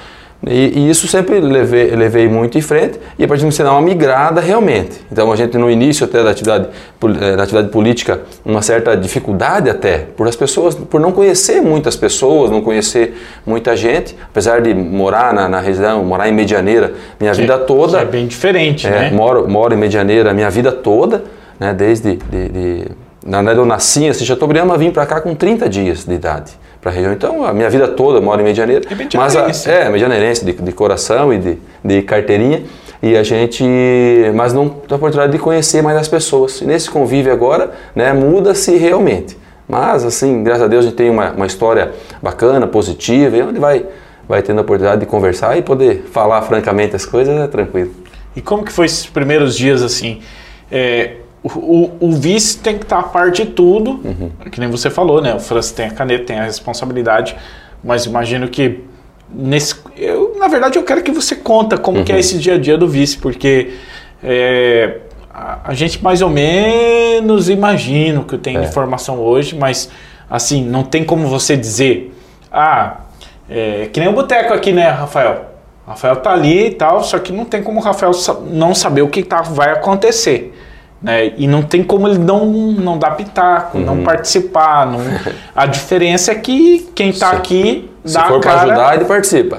E, 0.46 0.78
e, 0.78 0.90
isso 0.90 1.06
sempre 1.08 1.40
levei, 1.40 1.94
levei 1.96 2.28
muito 2.28 2.58
em 2.58 2.60
frente 2.60 2.98
e 3.18 3.24
a 3.24 3.28
partir 3.28 3.48
de 3.48 3.62
dar 3.62 3.72
uma 3.72 3.80
migrada 3.80 4.40
realmente. 4.40 5.00
Então 5.10 5.32
a 5.32 5.36
gente 5.36 5.56
no 5.56 5.70
início 5.70 6.04
até 6.04 6.22
da 6.22 6.30
atividade, 6.30 6.68
eh, 7.02 7.36
da 7.36 7.42
atividade 7.42 7.68
política, 7.68 8.20
uma 8.44 8.60
certa 8.60 8.96
dificuldade 8.96 9.70
até, 9.70 9.98
por 10.16 10.28
as 10.28 10.36
pessoas, 10.36 10.74
por 10.74 11.00
não 11.00 11.12
conhecer 11.12 11.62
muitas 11.62 11.96
pessoas, 11.96 12.50
não 12.50 12.60
conhecer 12.60 13.14
muita 13.46 13.76
gente, 13.76 14.14
apesar 14.30 14.60
de 14.60 14.74
morar 14.74 15.32
na, 15.32 15.48
na 15.48 15.60
região, 15.60 16.04
morar 16.04 16.28
em 16.28 16.32
Medianeira 16.32 16.92
minha 17.18 17.32
que, 17.32 17.40
vida 17.40 17.58
toda. 17.58 18.00
é 18.00 18.04
bem 18.04 18.26
diferente, 18.26 18.86
é, 18.86 18.90
né? 18.90 19.10
Moro, 19.10 19.48
moro 19.48 19.74
em 19.74 19.78
Medianeira 19.78 20.34
minha 20.34 20.50
vida 20.50 20.70
toda, 20.72 21.24
né, 21.58 21.72
desde 21.72 22.16
de, 22.16 22.48
de, 22.48 22.84
na 23.24 23.38
verdade 23.38 23.58
eu 23.58 23.66
nasci 23.66 24.04
em 24.04 24.12
Chateaubriand, 24.12 24.76
vim 24.76 24.90
para 24.90 25.06
cá 25.06 25.20
com 25.20 25.34
30 25.34 25.68
dias 25.68 26.04
de 26.04 26.14
idade 26.14 26.52
para 26.84 26.92
a 26.92 26.94
região. 26.94 27.12
Então, 27.14 27.42
a 27.42 27.52
minha 27.54 27.70
vida 27.70 27.88
toda 27.88 28.18
eu 28.18 28.22
moro 28.22 28.38
em 28.42 28.44
Medianeira. 28.44 28.84
É 28.90 29.16
mas 29.16 29.34
a, 29.34 29.70
é, 29.70 29.88
medianeirense, 29.88 30.44
de, 30.44 30.52
de 30.52 30.72
coração 30.72 31.32
e 31.32 31.38
de, 31.38 31.58
de 31.82 32.02
carteirinha. 32.02 32.62
E 33.02 33.16
a 33.16 33.22
gente, 33.22 33.64
mas 34.34 34.52
não 34.52 34.68
tem 34.68 34.92
a 34.92 34.96
oportunidade 34.96 35.32
de 35.32 35.38
conhecer 35.38 35.82
mais 35.82 35.96
as 35.96 36.08
pessoas. 36.08 36.60
E 36.60 36.66
nesse 36.66 36.90
convívio 36.90 37.32
agora, 37.32 37.72
né, 37.94 38.12
muda-se 38.12 38.76
realmente. 38.76 39.36
Mas, 39.66 40.04
assim, 40.04 40.42
graças 40.44 40.62
a 40.62 40.66
Deus 40.66 40.84
a 40.84 40.88
gente 40.88 40.96
tem 40.96 41.08
uma, 41.08 41.30
uma 41.30 41.46
história 41.46 41.92
bacana, 42.22 42.66
positiva, 42.66 43.34
e 43.34 43.42
onde 43.42 43.58
vai, 43.58 43.86
vai 44.28 44.42
tendo 44.42 44.58
a 44.58 44.60
oportunidade 44.60 45.00
de 45.00 45.06
conversar 45.06 45.56
e 45.56 45.62
poder 45.62 46.04
falar 46.12 46.42
francamente 46.42 46.94
as 46.94 47.06
coisas 47.06 47.34
é 47.38 47.46
tranquilo. 47.46 47.92
E 48.36 48.42
como 48.42 48.62
que 48.62 48.72
foi 48.72 48.84
esses 48.84 49.06
primeiros 49.06 49.56
dias 49.56 49.82
assim? 49.82 50.20
É, 50.70 51.12
o, 51.44 51.90
o- 52.00 52.12
vice 52.12 52.58
tem 52.58 52.78
que 52.78 52.84
estar 52.84 52.98
a 53.00 53.02
par 53.02 53.30
de 53.30 53.44
tudo, 53.44 54.00
que 54.50 54.58
nem 54.58 54.70
você 54.70 54.88
falou, 54.90 55.20
né? 55.20 55.34
O 55.34 55.40
França 55.40 55.74
tem 55.74 55.86
a 55.86 55.90
caneta, 55.90 56.24
tem 56.24 56.38
a 56.38 56.44
responsabilidade, 56.44 57.36
mas 57.82 58.06
imagino 58.06 58.48
que 58.48 58.80
nesse, 59.32 59.74
eu, 59.96 60.36
na 60.38 60.48
verdade, 60.48 60.78
eu 60.78 60.82
quero 60.82 61.02
que 61.02 61.10
você 61.10 61.36
conta 61.36 61.76
como 61.76 62.02
que 62.04 62.12
é 62.12 62.18
esse 62.18 62.38
dia 62.38 62.54
a 62.54 62.58
dia 62.58 62.78
do 62.78 62.88
vice, 62.88 63.18
porque 63.18 63.74
é, 64.22 64.98
a, 65.32 65.58
a 65.70 65.74
gente 65.74 66.02
mais 66.02 66.22
ou 66.22 66.30
menos 66.30 67.48
imagina 67.50 68.20
o 68.20 68.24
que 68.24 68.38
tem 68.38 68.58
de 68.58 68.66
informação 68.66 69.18
hoje, 69.20 69.54
mas 69.56 69.90
assim, 70.30 70.64
não 70.64 70.82
tem 70.82 71.04
como 71.04 71.28
você 71.28 71.56
dizer, 71.56 72.14
ah, 72.50 73.00
é, 73.50 73.88
que 73.92 74.00
nem 74.00 74.08
o 74.08 74.12
boteco 74.12 74.54
aqui, 74.54 74.72
né, 74.72 74.88
Rafael? 74.88 75.46
O 75.86 75.90
Rafael 75.90 76.16
tá 76.16 76.32
ali 76.32 76.68
e 76.68 76.70
tal, 76.70 77.04
só 77.04 77.18
que 77.18 77.30
não 77.30 77.44
tem 77.44 77.62
como 77.62 77.78
o 77.78 77.82
Rafael 77.82 78.12
não 78.50 78.74
saber 78.74 79.02
o 79.02 79.08
que 79.08 79.22
tá, 79.22 79.42
vai 79.42 79.70
acontecer. 79.70 80.54
Né? 81.04 81.32
E 81.36 81.46
não 81.46 81.60
tem 81.62 81.84
como 81.84 82.08
ele 82.08 82.16
não, 82.16 82.46
não 82.46 82.96
dar 82.98 83.10
pitaco, 83.10 83.78
não 83.78 84.02
participar. 84.02 84.86
Não... 84.86 85.00
A 85.54 85.66
diferença 85.66 86.32
é 86.32 86.34
que 86.34 86.88
quem 86.94 87.12
tá 87.12 87.30
Sim. 87.30 87.36
aqui 87.36 87.90
Se 88.06 88.14
dá 88.14 88.24
for 88.24 88.36
a 88.38 88.40
para 88.40 88.62
ajudar, 88.62 88.94
ele 88.96 89.04
participa. 89.04 89.58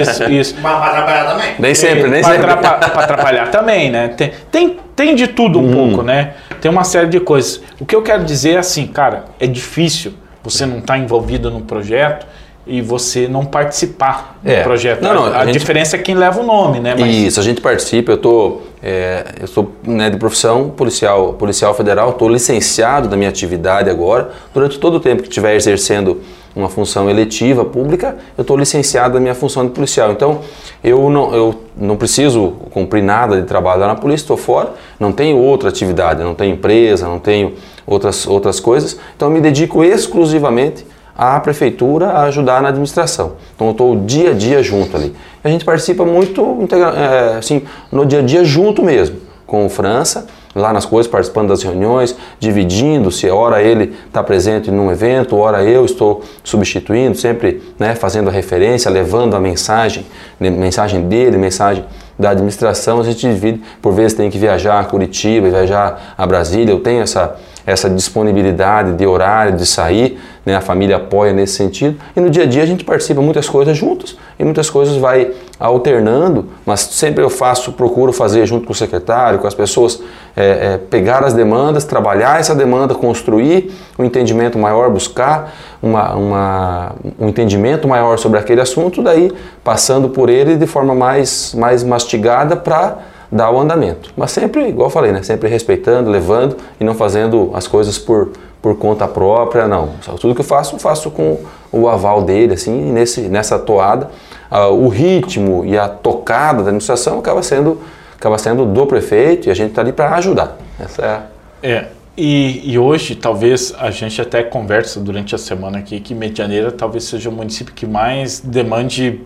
Isso, 0.00 0.22
isso. 0.30 0.54
Mas 0.62 0.78
pra 0.78 0.90
trabalhar 0.92 1.24
também. 1.32 1.54
Nem 1.58 1.74
sempre, 1.74 2.08
nem 2.08 2.22
pra 2.22 2.32
sempre. 2.32 2.50
atrapa- 2.50 2.88
pra 2.90 3.02
atrapalhar 3.02 3.50
também, 3.50 3.90
né? 3.90 4.06
Tem, 4.08 4.30
tem, 4.52 4.76
tem 4.94 5.14
de 5.16 5.26
tudo 5.26 5.58
um 5.58 5.64
Uhum. 5.64 5.72
pouco, 5.88 6.02
né? 6.04 6.34
Tem 6.60 6.70
uma 6.70 6.84
série 6.84 7.08
de 7.08 7.18
coisas. 7.18 7.60
O 7.80 7.84
que 7.84 7.96
eu 7.96 8.00
quero 8.02 8.22
dizer 8.24 8.52
é 8.52 8.58
assim, 8.58 8.86
cara, 8.86 9.24
é 9.40 9.48
difícil 9.48 10.14
você 10.44 10.64
não 10.64 10.78
estar 10.78 10.96
envolvido 10.96 11.50
no 11.50 11.60
projeto 11.62 12.24
e 12.66 12.80
você 12.80 13.28
não 13.28 13.44
participar 13.44 14.38
do 14.42 14.50
É. 14.50 14.62
projeto. 14.62 15.02
Não, 15.02 15.14
não, 15.14 15.24
a, 15.26 15.28
a 15.36 15.40
a 15.40 15.46
gente- 15.46 15.58
diferença 15.58 15.96
é 15.96 15.98
quem 15.98 16.14
leva 16.14 16.40
o 16.40 16.46
nome, 16.46 16.80
né? 16.80 16.94
Mas- 16.98 17.14
Isso, 17.14 17.40
a 17.40 17.42
gente 17.42 17.60
participa, 17.60 18.12
eu 18.12 18.16
tô, 18.18 18.58
é, 18.82 19.24
eu 19.40 19.46
sou 19.46 19.72
né, 19.86 20.08
de 20.08 20.16
profissão 20.16 20.70
policial, 20.70 21.34
policial 21.34 21.74
federal, 21.74 22.10
estou 22.10 22.28
licenciado 22.28 23.08
da 23.08 23.16
minha 23.16 23.28
atividade 23.28 23.90
agora. 23.90 24.30
Durante 24.54 24.78
todo 24.78 24.94
o 24.96 25.00
tempo 25.00 25.22
que 25.22 25.28
estiver 25.28 25.54
exercendo 25.54 26.20
uma 26.56 26.68
função 26.68 27.10
eletiva 27.10 27.64
pública, 27.64 28.16
eu 28.38 28.42
estou 28.42 28.56
licenciado 28.56 29.14
da 29.14 29.20
minha 29.20 29.34
função 29.34 29.64
de 29.66 29.72
policial. 29.72 30.12
Então, 30.12 30.38
eu 30.84 31.10
não, 31.10 31.34
eu 31.34 31.54
não 31.76 31.96
preciso 31.96 32.52
cumprir 32.70 33.02
nada 33.02 33.40
de 33.40 33.46
trabalho 33.46 33.80
lá 33.80 33.88
na 33.88 33.94
polícia, 33.96 34.22
estou 34.24 34.36
fora, 34.36 34.72
não 34.98 35.10
tenho 35.12 35.36
outra 35.36 35.68
atividade, 35.68 36.22
não 36.22 36.34
tenho 36.34 36.54
empresa, 36.54 37.06
não 37.08 37.18
tenho 37.18 37.54
outras, 37.86 38.26
outras 38.26 38.60
coisas. 38.60 38.96
Então, 39.16 39.28
eu 39.28 39.34
me 39.34 39.40
dedico 39.40 39.82
exclusivamente 39.84 40.86
à 41.16 41.38
prefeitura 41.40 42.08
a 42.08 42.24
ajudar 42.24 42.60
na 42.60 42.68
administração. 42.68 43.34
Então 43.54 43.68
eu 43.68 43.72
estou 43.72 43.96
dia 43.96 44.30
a 44.30 44.34
dia 44.34 44.62
junto 44.62 44.96
ali. 44.96 45.14
A 45.42 45.48
gente 45.48 45.64
participa 45.64 46.04
muito 46.04 46.66
é, 46.96 47.38
assim, 47.38 47.62
no 47.92 48.04
dia 48.04 48.20
a 48.20 48.22
dia 48.22 48.44
junto 48.44 48.82
mesmo, 48.82 49.16
com 49.46 49.66
o 49.66 49.68
França, 49.68 50.26
lá 50.54 50.72
nas 50.72 50.84
coisas, 50.86 51.10
participando 51.10 51.48
das 51.48 51.62
reuniões, 51.62 52.16
dividindo, 52.38 53.10
se 53.10 53.28
hora 53.28 53.60
ele 53.62 53.94
está 54.06 54.22
presente 54.22 54.70
num 54.70 54.90
evento, 54.90 55.36
hora 55.36 55.64
eu 55.64 55.84
estou 55.84 56.22
substituindo, 56.44 57.16
sempre 57.16 57.60
né, 57.78 57.94
fazendo 57.94 58.28
a 58.28 58.32
referência, 58.32 58.90
levando 58.90 59.34
a 59.34 59.40
mensagem, 59.40 60.06
né, 60.38 60.50
mensagem 60.50 61.08
dele, 61.08 61.36
mensagem 61.36 61.84
da 62.16 62.30
administração, 62.30 63.00
a 63.00 63.04
gente 63.04 63.28
divide, 63.28 63.60
por 63.82 63.92
vezes 63.92 64.14
tem 64.14 64.30
que 64.30 64.38
viajar 64.38 64.78
a 64.78 64.84
Curitiba, 64.84 65.50
viajar 65.50 66.14
a 66.16 66.24
Brasília, 66.24 66.72
eu 66.72 66.78
tenho 66.78 67.02
essa, 67.02 67.36
essa 67.66 67.88
disponibilidade 67.88 68.92
de 68.92 69.06
horário, 69.06 69.56
de 69.56 69.64
sair, 69.64 70.18
né, 70.44 70.54
a 70.54 70.60
família 70.60 70.96
apoia 70.96 71.32
nesse 71.32 71.54
sentido, 71.54 71.96
e 72.14 72.20
no 72.20 72.28
dia 72.28 72.42
a 72.42 72.46
dia 72.46 72.62
a 72.62 72.66
gente 72.66 72.84
participa 72.84 73.22
muitas 73.22 73.48
coisas 73.48 73.76
juntos, 73.76 74.18
e 74.38 74.44
muitas 74.44 74.68
coisas 74.68 74.96
vai 74.96 75.32
alternando, 75.58 76.48
mas 76.66 76.80
sempre 76.80 77.24
eu 77.24 77.30
faço, 77.30 77.72
procuro 77.72 78.12
fazer 78.12 78.44
junto 78.44 78.66
com 78.66 78.72
o 78.72 78.74
secretário, 78.74 79.38
com 79.38 79.46
as 79.46 79.54
pessoas, 79.54 80.02
é, 80.36 80.44
é, 80.74 80.78
pegar 80.78 81.24
as 81.24 81.32
demandas, 81.32 81.84
trabalhar 81.84 82.40
essa 82.40 82.54
demanda, 82.54 82.94
construir 82.94 83.72
um 83.98 84.04
entendimento 84.04 84.58
maior, 84.58 84.90
buscar 84.90 85.54
uma, 85.82 86.14
uma, 86.14 86.92
um 87.18 87.28
entendimento 87.28 87.88
maior 87.88 88.18
sobre 88.18 88.38
aquele 88.38 88.60
assunto, 88.60 89.02
daí 89.02 89.32
passando 89.62 90.08
por 90.10 90.28
ele 90.28 90.56
de 90.56 90.66
forma 90.66 90.94
mais, 90.94 91.54
mais 91.54 91.82
mastigada 91.82 92.56
para 92.56 92.98
dar 93.30 93.50
o 93.50 93.60
andamento. 93.60 94.12
Mas 94.16 94.30
sempre, 94.30 94.68
igual 94.68 94.90
falei, 94.90 95.12
né? 95.12 95.22
sempre 95.22 95.48
respeitando, 95.48 96.10
levando 96.10 96.56
e 96.80 96.84
não 96.84 96.94
fazendo 96.94 97.50
as 97.54 97.66
coisas 97.66 97.98
por, 97.98 98.30
por 98.62 98.76
conta 98.76 99.06
própria, 99.06 99.66
não. 99.66 99.90
Tudo 100.20 100.34
que 100.34 100.40
eu 100.40 100.44
faço, 100.44 100.78
faço 100.78 101.10
com 101.10 101.38
o 101.72 101.88
aval 101.88 102.22
dele, 102.22 102.54
assim, 102.54 102.92
nesse, 102.92 103.22
nessa 103.22 103.58
toada. 103.58 104.10
ah, 104.50 104.68
o 104.68 104.88
ritmo 104.88 105.64
e 105.64 105.76
a 105.76 105.88
tocada 105.88 106.62
da 106.62 106.68
administração 106.68 107.18
acaba 107.18 107.42
sendo, 107.42 107.80
acaba 108.16 108.38
sendo 108.38 108.64
do 108.64 108.86
prefeito 108.86 109.48
e 109.48 109.50
a 109.50 109.54
gente 109.54 109.70
está 109.70 109.82
ali 109.82 109.92
para 109.92 110.14
ajudar. 110.16 110.56
Essa 110.78 111.28
é 111.62 111.68
É, 111.70 111.86
e, 112.16 112.72
e 112.72 112.78
hoje 112.78 113.16
talvez 113.16 113.74
a 113.76 113.90
gente 113.90 114.20
até 114.20 114.42
conversa 114.42 115.00
durante 115.00 115.34
a 115.34 115.38
semana 115.38 115.78
aqui 115.78 115.98
que 115.98 116.14
Medianeira 116.14 116.70
talvez 116.70 117.04
seja 117.04 117.28
o 117.28 117.32
município 117.32 117.74
que 117.74 117.86
mais 117.86 118.38
demande 118.38 119.20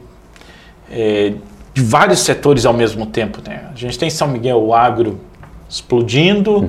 é, 0.90 1.34
de 1.78 1.84
vários 1.84 2.20
setores 2.20 2.66
ao 2.66 2.72
mesmo 2.74 3.06
tempo. 3.06 3.38
Né? 3.46 3.60
A 3.72 3.76
gente 3.76 3.96
tem 3.98 4.10
São 4.10 4.26
Miguel, 4.28 4.58
o 4.60 4.74
agro 4.74 5.20
explodindo, 5.68 6.68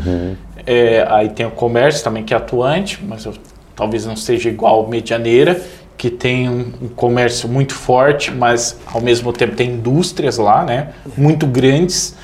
é, 0.68 1.06
aí 1.10 1.30
tem 1.30 1.46
o 1.46 1.52
comércio 1.52 2.04
também 2.04 2.24
que 2.24 2.34
é 2.34 2.38
atuante, 2.38 3.00
mas 3.04 3.26
eu- 3.26 3.34
talvez 3.76 4.06
não 4.06 4.16
seja 4.16 4.50
igual 4.50 4.88
Medianeira, 4.88 5.60
que 5.98 6.10
tem 6.10 6.48
um, 6.48 6.72
um 6.84 6.88
comércio 6.90 7.50
muito 7.50 7.74
forte, 7.74 8.30
mas 8.32 8.78
ao 8.86 9.02
mesmo 9.02 9.34
tempo 9.34 9.56
tem 9.56 9.72
indústrias 9.72 10.38
lá, 10.38 10.64
né, 10.64 10.90
muito 11.18 11.48
grandes 11.48 12.16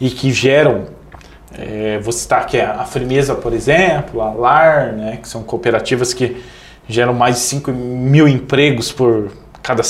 e 0.00 0.08
que 0.10 0.30
geram 0.30 0.96
é, 1.60 1.98
vou 1.98 2.12
citar 2.12 2.42
aqui 2.42 2.60
a 2.60 2.84
Firmeza, 2.84 3.34
por 3.34 3.52
exemplo, 3.52 4.20
a 4.20 4.30
LAR, 4.32 4.92
né, 4.92 5.18
que 5.20 5.26
são 5.28 5.42
cooperativas 5.42 6.14
que 6.14 6.36
geram 6.88 7.12
mais 7.14 7.34
de 7.36 7.40
5 7.40 7.72
mil 7.72 8.28
empregos 8.28 8.92
por 8.92 9.32
cada, 9.62 9.82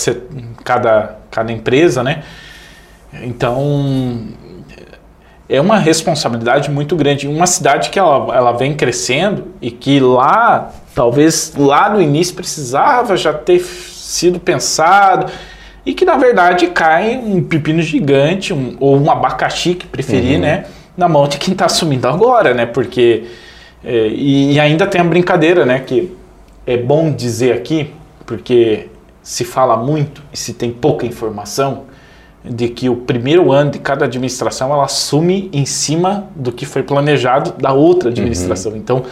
cada, 0.64 1.18
cada 1.30 1.52
empresa, 1.52 2.02
né? 2.02 2.22
Então, 3.22 4.28
é 5.48 5.60
uma 5.60 5.78
responsabilidade 5.78 6.70
muito 6.70 6.94
grande. 6.94 7.26
Uma 7.26 7.46
cidade 7.46 7.88
que 7.90 7.98
ela, 7.98 8.34
ela 8.34 8.52
vem 8.52 8.75
crescendo 8.75 9.48
e 9.62 9.70
que 9.70 9.98
lá, 9.98 10.70
talvez 10.94 11.54
lá 11.56 11.88
no 11.88 12.00
início 12.02 12.34
precisava 12.34 13.16
já 13.16 13.32
ter 13.32 13.60
sido 13.60 14.38
pensado 14.38 15.30
e 15.87 15.94
que 15.94 16.04
na 16.04 16.16
verdade 16.16 16.66
cai 16.68 17.16
um 17.16 17.42
pepino 17.42 17.80
gigante 17.80 18.52
um- 18.52 18.76
ou 18.78 18.98
um 19.00 19.10
abacaxi 19.10 19.75
que 19.75 19.87
preferir, 19.87 20.38
né, 20.38 20.66
na 20.96 21.08
mão 21.08 21.26
de 21.26 21.38
quem 21.38 21.52
está 21.52 21.64
assumindo 21.66 22.06
agora, 22.08 22.52
né? 22.52 22.66
Porque 22.66 23.25
é, 23.82 24.08
e, 24.08 24.52
e 24.54 24.60
ainda 24.60 24.87
tem 24.87 25.00
a 25.00 25.04
brincadeira, 25.04 25.64
né, 25.64 25.78
que 25.80 26.14
é 26.66 26.76
bom 26.76 27.10
dizer 27.12 27.52
aqui, 27.54 27.94
porque 28.26 28.88
se 29.28 29.44
fala 29.44 29.76
muito 29.76 30.23
e 30.32 30.38
se 30.38 30.54
tem 30.54 30.70
pouca 30.73 31.04
informação 31.04 31.82
de 32.42 32.66
que 32.70 32.88
o 32.88 32.97
primeiro 32.97 33.52
ano 33.52 33.70
de 33.73 33.78
cada 33.78 34.06
administração 34.06 34.73
ela 34.73 34.87
assume 34.87 35.50
em 35.52 35.66
cima 35.66 36.28
do 36.35 36.50
que 36.50 36.64
foi 36.64 36.82
planejado 36.82 37.52
da 37.61 37.70
outra 37.75 38.08
administração. 38.08 38.75
Então, 38.75 39.02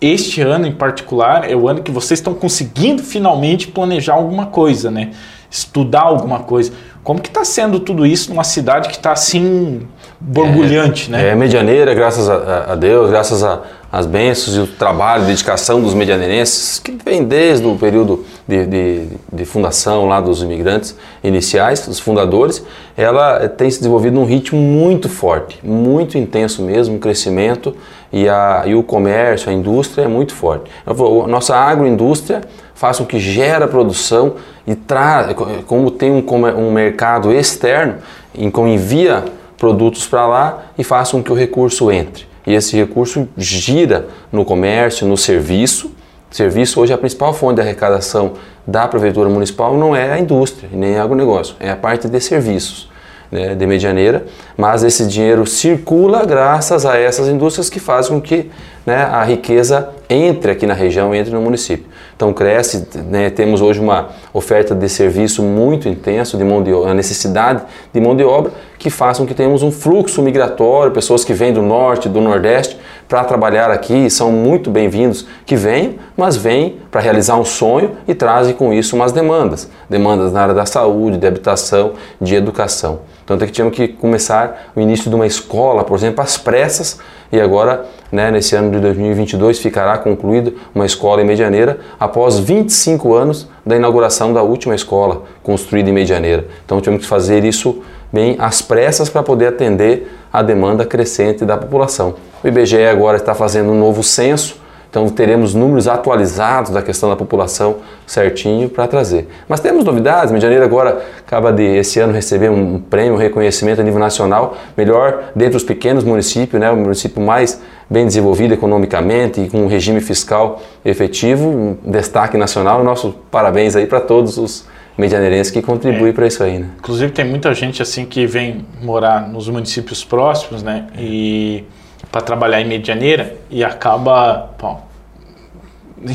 este 0.00 0.40
ano 0.40 0.66
em 0.66 0.72
particular 0.72 1.48
é 1.48 1.54
o 1.54 1.68
ano 1.68 1.82
que 1.84 1.90
vocês 1.92 2.18
estão 2.18 2.34
conseguindo 2.34 3.00
finalmente 3.00 3.68
planejar 3.68 4.14
alguma 4.14 4.46
coisa, 4.46 4.90
né? 4.90 5.12
Estudar 5.48 6.00
alguma 6.02 6.40
coisa. 6.40 6.72
Como 7.04 7.20
que 7.20 7.28
está 7.28 7.44
sendo 7.44 7.78
tudo 7.78 8.04
isso 8.04 8.30
numa 8.30 8.42
cidade 8.44 8.88
que 8.88 8.96
está 8.96 9.12
assim 9.12 9.82
borbulhante, 10.20 11.10
né? 11.12 11.28
É, 11.28 11.34
medianeira, 11.36 11.94
graças 11.94 12.28
a, 12.28 12.72
a 12.72 12.74
Deus, 12.74 13.08
graças 13.08 13.44
a- 13.44 13.60
às 13.92 14.06
bênçãos 14.06 14.56
e 14.56 14.60
o 14.60 14.66
trabalho, 14.66 15.24
dedicação 15.24 15.80
dos 15.82 15.94
medianeirenses, 15.94 16.78
que 16.78 16.96
vem 17.04 17.24
desde 17.24 17.66
o 17.66 17.76
período 17.76 18.24
de, 18.46 18.64
de- 18.66 19.06
de 19.32 19.44
fundação 19.44 20.06
lá 20.06 20.20
dos 20.20 20.42
imigrantes 20.42 20.96
iniciais, 21.24 21.86
dos 21.86 21.98
fundadores, 21.98 22.64
ela 22.96 23.42
eh, 23.42 23.48
tem 23.48 23.68
se 23.70 23.78
desenvolvido 23.78 24.14
num 24.14 24.24
ritmo 24.24 24.60
muito 24.60 25.08
forte, 25.08 25.58
muito 25.64 26.16
intenso 26.16 26.62
mesmo, 26.62 26.94
um 26.94 26.98
crescimento 27.00 27.74
e, 28.12 28.28
a, 28.28 28.62
e 28.66 28.74
o 28.76 28.82
comércio, 28.84 29.50
a 29.50 29.52
indústria 29.52 30.04
é 30.04 30.08
muito 30.08 30.34
forte. 30.34 30.70
Vou- 30.86 31.24
a 31.24 31.26
Nossa 31.26 31.56
agroindústria 31.56 32.42
faz 32.74 32.98
com 32.98 33.04
que 33.04 33.18
gera 33.18 33.66
produção 33.66 34.34
e 34.66 34.74
traz, 34.76 35.34
como 35.66 35.90
tem 35.90 36.10
um, 36.12 36.24
um 36.56 36.70
mercado 36.72 37.32
externo, 37.32 37.96
em 38.34 38.50
envia 38.68 39.24
produtos 39.58 40.06
para 40.06 40.26
lá 40.26 40.62
e 40.78 40.84
faz 40.84 41.10
com 41.10 41.22
que 41.22 41.30
o 41.32 41.34
recurso 41.34 41.90
entre. 41.90 42.29
E 42.50 42.54
esse 42.54 42.76
recurso 42.76 43.28
gira 43.36 44.08
no 44.32 44.44
comércio, 44.44 45.06
no 45.06 45.16
serviço. 45.16 45.92
Serviço 46.32 46.80
hoje 46.80 46.90
é 46.90 46.96
a 46.96 46.98
principal 46.98 47.32
fonte 47.32 47.56
de 47.56 47.60
arrecadação 47.60 48.32
da 48.66 48.88
prefeitura 48.88 49.28
municipal 49.28 49.76
não 49.76 49.94
é 49.94 50.12
a 50.12 50.18
indústria, 50.18 50.68
nem 50.72 50.94
é 50.94 51.00
agronegócio, 51.00 51.54
é 51.60 51.70
a 51.70 51.76
parte 51.76 52.08
de 52.08 52.20
serviços 52.20 52.90
né, 53.30 53.54
de 53.54 53.66
medianeira, 53.66 54.26
mas 54.56 54.82
esse 54.82 55.06
dinheiro 55.06 55.46
circula 55.46 56.24
graças 56.26 56.84
a 56.84 56.98
essas 56.98 57.28
indústrias 57.28 57.70
que 57.70 57.78
fazem 57.78 58.12
com 58.12 58.20
que 58.20 58.50
né, 58.84 58.96
a 58.96 59.22
riqueza 59.22 59.88
entre 60.08 60.50
aqui 60.50 60.66
na 60.66 60.74
região, 60.74 61.14
entre 61.14 61.32
no 61.32 61.40
município. 61.40 61.86
Então 62.20 62.34
cresce. 62.34 62.86
Né? 63.08 63.30
Temos 63.30 63.62
hoje 63.62 63.80
uma 63.80 64.10
oferta 64.30 64.74
de 64.74 64.86
serviço 64.90 65.42
muito 65.42 65.88
intenso 65.88 66.36
de 66.36 66.44
mão 66.44 66.62
de 66.62 66.70
obra, 66.70 66.90
a 66.90 66.94
necessidade 66.94 67.62
de 67.90 67.98
mão 67.98 68.14
de 68.14 68.22
obra 68.22 68.52
que 68.78 68.90
façam 68.90 69.24
que 69.24 69.32
tenhamos 69.32 69.62
um 69.62 69.70
fluxo 69.70 70.20
migratório, 70.20 70.92
pessoas 70.92 71.24
que 71.24 71.32
vêm 71.32 71.50
do 71.50 71.62
norte, 71.62 72.10
do 72.10 72.20
nordeste 72.20 72.76
para 73.08 73.24
trabalhar 73.24 73.70
aqui, 73.70 74.08
são 74.10 74.30
muito 74.30 74.70
bem-vindos 74.70 75.26
que 75.44 75.56
venham, 75.56 75.94
mas 76.16 76.36
vêm 76.36 76.76
para 76.90 77.00
realizar 77.00 77.36
um 77.36 77.44
sonho 77.44 77.96
e 78.06 78.14
trazem 78.14 78.54
com 78.54 78.72
isso 78.72 78.94
umas 78.94 79.12
demandas, 79.12 79.68
demandas 79.88 80.32
na 80.32 80.42
área 80.42 80.54
da 80.54 80.64
saúde, 80.64 81.16
de 81.16 81.26
habitação, 81.26 81.94
de 82.20 82.34
educação. 82.34 83.00
Tanto 83.26 83.44
é 83.44 83.46
que 83.46 83.52
tínhamos 83.52 83.76
que 83.76 83.88
começar 83.88 84.70
o 84.76 84.80
início 84.80 85.08
de 85.08 85.16
uma 85.16 85.26
escola, 85.26 85.84
por 85.84 85.96
exemplo, 85.96 86.22
às 86.22 86.36
pressas, 86.36 87.00
e 87.32 87.40
agora, 87.40 87.86
né, 88.10 88.30
nesse 88.30 88.56
ano 88.56 88.70
de 88.70 88.80
2022, 88.80 89.58
ficará 89.58 89.96
concluída 89.98 90.52
uma 90.74 90.84
escola 90.84 91.22
em 91.22 91.24
Medianeira 91.24 91.78
após 91.98 92.38
25 92.38 93.14
anos 93.14 93.48
da 93.64 93.76
inauguração 93.76 94.32
da 94.32 94.42
última 94.42 94.74
escola 94.74 95.22
construída 95.42 95.90
em 95.90 95.92
Medianeira. 95.92 96.46
Então 96.64 96.80
tivemos 96.80 97.04
que 97.04 97.08
fazer 97.08 97.44
isso 97.44 97.82
bem 98.12 98.36
às 98.38 98.60
pressas 98.60 99.08
para 99.08 99.22
poder 99.22 99.46
atender 99.46 100.10
a 100.32 100.42
demanda 100.42 100.84
crescente 100.84 101.44
da 101.44 101.56
população. 101.56 102.14
O 102.42 102.48
IBGE 102.48 102.84
agora 102.84 103.16
está 103.16 103.34
fazendo 103.34 103.70
um 103.70 103.78
novo 103.78 104.02
censo 104.02 104.59
então 104.90 105.08
teremos 105.08 105.54
números 105.54 105.86
atualizados 105.86 106.72
da 106.72 106.82
questão 106.82 107.08
da 107.08 107.14
população 107.14 107.76
certinho 108.04 108.68
para 108.68 108.88
trazer. 108.88 109.28
Mas 109.48 109.60
temos 109.60 109.84
novidades. 109.84 110.32
Medianeira 110.32 110.64
agora 110.64 111.00
acaba 111.24 111.52
de 111.52 111.62
esse 111.62 112.00
ano 112.00 112.12
receber 112.12 112.50
um 112.50 112.80
prêmio, 112.80 113.14
um 113.14 113.16
reconhecimento 113.16 113.80
a 113.80 113.84
nível 113.84 114.00
nacional, 114.00 114.56
melhor 114.76 115.30
dentre 115.34 115.56
os 115.56 115.62
pequenos 115.62 116.02
municípios, 116.02 116.60
né, 116.60 116.68
o 116.72 116.76
município 116.76 117.22
mais 117.22 117.60
bem 117.88 118.04
desenvolvido 118.04 118.52
economicamente 118.52 119.40
e 119.40 119.48
com 119.48 119.58
um 119.58 119.68
regime 119.68 120.00
fiscal 120.00 120.60
efetivo, 120.84 121.48
um 121.48 121.76
destaque 121.84 122.36
nacional. 122.36 122.82
Nosso 122.82 123.14
parabéns 123.30 123.76
aí 123.76 123.86
para 123.86 124.00
todos 124.00 124.38
os 124.38 124.66
medianeirenses 124.98 125.52
que 125.52 125.62
contribuem 125.62 126.10
é. 126.10 126.12
para 126.12 126.26
isso 126.26 126.42
aí, 126.42 126.58
né? 126.58 126.66
Inclusive 126.78 127.12
tem 127.12 127.24
muita 127.24 127.54
gente 127.54 127.80
assim 127.80 128.04
que 128.04 128.26
vem 128.26 128.66
morar 128.82 129.28
nos 129.28 129.48
municípios 129.48 130.04
próximos, 130.04 130.64
né? 130.64 130.88
E 130.98 131.64
para 132.10 132.20
trabalhar 132.20 132.60
em 132.60 132.66
Medianeira 132.66 133.36
e 133.48 133.62
acaba 133.62 134.50
bom, 134.60 134.86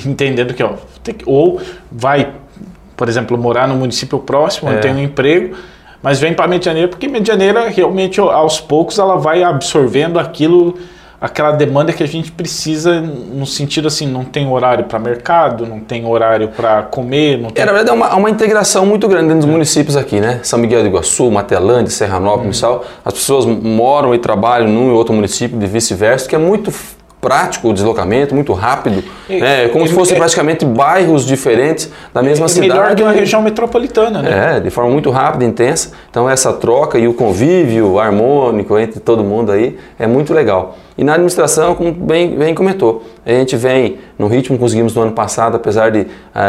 entendendo 0.05 0.53
que, 0.53 0.63
ó, 0.63 0.73
ou 1.25 1.61
vai, 1.91 2.33
por 2.97 3.07
exemplo, 3.07 3.37
morar 3.37 3.67
no 3.67 3.75
município 3.75 4.19
próximo, 4.19 4.69
é. 4.69 4.77
tem 4.77 4.93
um 4.93 4.99
emprego, 4.99 5.55
mas 6.01 6.19
vem 6.19 6.33
para 6.33 6.47
Medianeira 6.47 6.87
porque 6.87 7.07
Medianeira 7.07 7.69
realmente 7.69 8.19
aos 8.19 8.59
poucos 8.59 8.99
ela 8.99 9.17
vai 9.17 9.43
absorvendo 9.43 10.19
aquilo 10.19 10.77
aquela 11.19 11.51
demanda 11.51 11.93
que 11.93 12.03
a 12.03 12.07
gente 12.07 12.31
precisa 12.31 12.99
no 13.01 13.45
sentido 13.45 13.87
assim, 13.87 14.07
não 14.07 14.23
tem 14.23 14.47
horário 14.47 14.85
para 14.85 14.99
mercado, 14.99 15.65
não 15.65 15.79
tem 15.79 16.05
horário 16.05 16.49
para 16.49 16.83
comer, 16.83 17.37
não 17.37 17.49
tem... 17.49 17.63
É, 17.63 17.65
na 17.65 17.71
verdade 17.71 17.91
é 17.91 17.93
uma, 17.93 18.15
uma 18.15 18.29
integração 18.29 18.85
muito 18.85 19.07
grande 19.07 19.27
dentro 19.27 19.41
dos 19.41 19.49
municípios 19.49 19.95
aqui, 19.95 20.19
né? 20.19 20.39
São 20.43 20.59
Miguel 20.59 20.81
do 20.81 20.87
Iguaçu, 20.87 21.29
Matelândia, 21.31 21.91
Serranópolis 21.91 22.61
uhum. 22.61 22.69
e 22.69 22.73
tal. 22.73 22.85
As 23.03 23.13
pessoas 23.13 23.45
moram 23.45 24.13
e 24.13 24.17
trabalham 24.17 24.67
num 24.67 24.89
e 24.89 24.91
outro 24.91 25.13
município 25.13 25.61
e 25.61 25.65
vice-versa, 25.65 26.27
que 26.27 26.35
é 26.35 26.39
muito 26.39 26.71
prático 27.25 27.69
o 27.69 27.73
deslocamento, 27.73 28.35
muito 28.35 28.53
rápido, 28.53 29.03
e, 29.27 29.41
é 29.41 29.67
como 29.69 29.83
e, 29.83 29.87
se 29.87 29.95
fossem 29.95 30.15
é, 30.15 30.19
praticamente 30.19 30.63
bairros 30.63 31.25
diferentes 31.25 31.91
da 32.13 32.21
mesma 32.21 32.47
cidade. 32.47 32.71
Melhor 32.71 32.95
que 32.95 33.01
uma 33.01 33.11
região 33.11 33.41
metropolitana, 33.41 34.21
né? 34.21 34.57
É, 34.57 34.59
de 34.59 34.69
forma 34.69 34.91
muito 34.91 35.09
rápida, 35.09 35.43
intensa. 35.43 35.91
Então 36.11 36.29
essa 36.29 36.53
troca 36.53 36.99
e 36.99 37.07
o 37.07 37.15
convívio 37.15 37.97
harmônico 37.97 38.77
entre 38.77 38.99
todo 38.99 39.23
mundo 39.23 39.51
aí 39.51 39.75
é 39.97 40.05
muito 40.05 40.35
legal. 40.35 40.77
E 40.97 41.03
na 41.03 41.13
administração, 41.13 41.75
como 41.75 41.91
bem, 41.91 42.37
bem 42.37 42.55
comentou, 42.55 43.03
a 43.25 43.29
gente 43.29 43.57
vem 43.57 43.97
no 44.17 44.27
ritmo 44.27 44.55
que 44.55 44.61
conseguimos 44.61 44.95
no 44.95 45.01
ano 45.01 45.11
passado, 45.11 45.55
apesar 45.55 45.91
de 45.91 46.01
uh, 46.01 46.07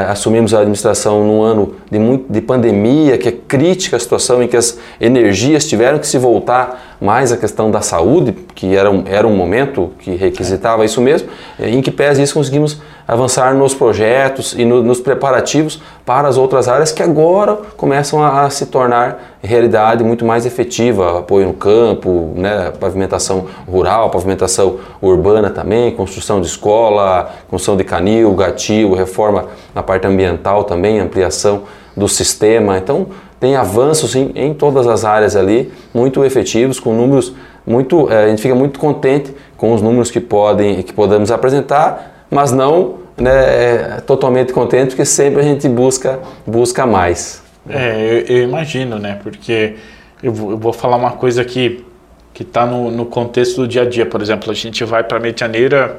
assumirmos 0.09 0.55
a 0.55 0.59
administração 0.59 1.25
num 1.25 1.43
ano 1.43 1.75
de, 1.91 1.99
muito, 1.99 2.33
de 2.33 2.41
pandemia, 2.41 3.19
que 3.19 3.29
é 3.29 3.33
crítica 3.47 3.97
a 3.97 4.00
situação 4.00 4.43
em 4.43 4.49
que 4.49 4.57
as 4.57 4.79
energias 5.00 5.67
tiveram 5.67 5.99
que 5.99 6.07
se 6.07 6.19
voltar 6.19 6.97
mais 7.00 7.31
à 7.31 7.37
questão 7.37 7.71
da 7.71 7.80
saúde, 7.80 8.32
que 8.54 8.75
era 8.75 8.91
um, 8.91 9.04
era 9.06 9.26
um 9.26 9.37
momento 9.37 9.93
que 9.99 10.15
requisitava 10.15 10.85
isso 10.85 11.00
mesmo, 11.00 11.28
em 11.59 11.82
que 11.82 11.91
pese 11.91 12.23
isso 12.23 12.35
conseguimos 12.35 12.80
avançar 13.06 13.54
nos 13.54 13.75
projetos 13.75 14.54
e 14.54 14.65
no, 14.65 14.82
nos 14.82 14.99
preparativos 14.99 15.80
para 16.04 16.26
as 16.26 16.37
outras 16.37 16.69
áreas 16.69 16.91
que 16.91 17.02
agora 17.02 17.56
começam 17.76 18.23
a, 18.23 18.43
a, 18.43 18.50
se 18.50 18.67
tornar 18.67 19.37
realidade 19.43 20.02
muito 20.02 20.25
mais 20.25 20.45
efetiva, 20.45 21.21
apoio 21.21 21.47
no 21.47 21.52
campo, 21.52 22.32
né, 22.35 22.73
pavimentação 22.80 23.47
rural, 23.69 24.11
pavimentação 24.11 24.78
urbana 25.00 25.50
também, 25.50 25.93
construção 25.93 26.41
de 26.41 26.47
escola, 26.49 27.30
construção 27.49 27.76
de 27.76 27.85
canil, 27.85 28.32
gatil, 28.35 28.95
reforma 28.95 29.47
na 29.75 29.82
parte 29.82 30.06
ambiental 30.06 30.65
também, 30.65 30.99
ampliação 30.99 31.63
do 31.97 32.09
sistema. 32.09 32.76
Então 32.76 33.06
tem 33.39 33.57
avanços 33.57 34.15
em, 34.15 34.33
em 34.35 34.55
todas 34.55 34.87
as 34.87 35.05
áreas 35.05 35.37
ali, 35.37 35.73
muito 35.93 36.25
efetivos, 36.25 36.81
com 36.81 36.95
números 36.95 37.35
muito, 37.67 38.11
eh, 38.11 38.25
a 38.25 38.29
gente 38.29 38.41
fica 38.41 38.55
muito 38.55 38.79
contente 38.79 39.35
com 39.57 39.73
os 39.75 39.83
números 39.83 40.11
que 40.11 40.21
podem 40.21 40.83
que 40.83 40.93
podemos 40.93 41.31
apresentar 41.31 42.17
mas 42.31 42.53
não 42.53 42.99
né, 43.17 43.31
é, 43.31 44.01
totalmente 44.01 44.53
contente, 44.53 44.89
porque 44.89 45.05
sempre 45.05 45.41
a 45.41 45.45
gente 45.45 45.69
busca, 45.69 46.21
busca 46.47 46.87
mais. 46.87 47.43
É, 47.69 48.25
eu, 48.29 48.37
eu 48.37 48.43
imagino, 48.45 48.99
né? 48.99 49.19
Porque 49.23 49.77
eu 50.23 50.33
vou, 50.33 50.51
eu 50.51 50.59
vou, 50.59 50.73
falar 50.73 50.97
uma 50.97 51.13
coisa 51.13 51.45
que 51.45 51.85
que 52.33 52.43
está 52.43 52.67
no, 52.67 52.91
no, 52.91 53.07
contexto 53.07 53.63
do 53.63 53.67
dia 53.67 53.81
a 53.81 53.89
dia. 53.89 54.05
Por 54.05 54.21
exemplo, 54.21 54.51
a 54.51 54.55
gente 54.55 54.85
vai 54.85 55.03
para 55.03 55.19
Medianeira 55.19 55.97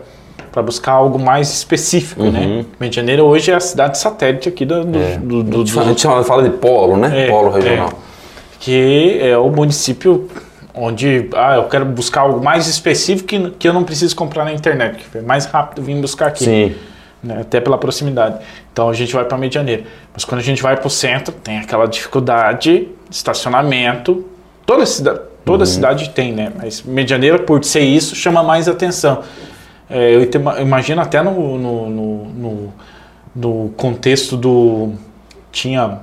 para 0.51 0.63
buscar 0.63 0.93
algo 0.93 1.19
mais 1.19 1.51
específico, 1.53 2.23
né? 2.23 2.39
uhum. 2.39 2.57
né? 2.59 2.65
Medianeira 2.79 3.23
hoje 3.23 3.51
é 3.51 3.55
a 3.55 3.59
cidade 3.59 3.97
satélite 3.97 4.49
aqui 4.49 4.65
do... 4.65 4.83
do, 4.85 4.99
é. 4.99 5.17
do, 5.17 5.43
do, 5.43 5.79
a 5.79 5.83
gente 5.83 6.01
fala 6.01 6.43
de 6.43 6.49
polo, 6.51 6.97
né? 6.97 7.25
É, 7.25 7.29
polo 7.29 7.51
regional. 7.51 7.89
É. 7.89 7.91
Que 8.59 9.19
é 9.21 9.37
o 9.37 9.49
município 9.49 10.27
onde 10.73 11.29
ah, 11.35 11.55
eu 11.55 11.63
quero 11.65 11.85
buscar 11.85 12.21
algo 12.21 12.43
mais 12.43 12.67
específico 12.67 13.27
que, 13.27 13.49
que 13.51 13.67
eu 13.67 13.73
não 13.73 13.83
preciso 13.83 14.15
comprar 14.15 14.45
na 14.45 14.53
internet, 14.53 15.03
que 15.11 15.17
é 15.17 15.21
mais 15.21 15.45
rápido 15.45 15.81
vir 15.81 15.99
buscar 15.99 16.27
aqui. 16.27 16.43
Sim. 16.43 16.75
Né, 17.21 17.39
até 17.41 17.59
pela 17.59 17.79
proximidade. 17.79 18.37
Então 18.71 18.87
a 18.87 18.93
gente 18.93 19.11
vai 19.11 19.25
para 19.25 19.37
Medianeira. 19.39 19.83
Mas 20.13 20.23
quando 20.23 20.39
a 20.39 20.43
gente 20.43 20.61
vai 20.61 20.77
para 20.77 20.85
o 20.85 20.89
centro, 20.89 21.33
tem 21.33 21.57
aquela 21.57 21.87
dificuldade 21.87 22.69
de 22.69 22.87
estacionamento. 23.09 24.23
Toda 24.67 24.85
cidade, 24.85 25.21
toda 25.43 25.63
uhum. 25.63 25.65
cidade 25.65 26.09
tem, 26.11 26.31
né? 26.31 26.51
Mas 26.55 26.83
Medianeira, 26.83 27.39
por 27.39 27.63
ser 27.63 27.79
isso, 27.79 28.15
chama 28.15 28.43
mais 28.43 28.67
atenção. 28.67 29.23
É, 29.89 30.15
eu 30.15 30.29
imagino 30.61 31.01
até 31.01 31.21
no, 31.21 31.57
no, 31.57 31.89
no, 31.89 32.73
no, 33.35 33.69
contexto 33.77 34.35
do. 34.35 34.93
Tinha 35.51 35.99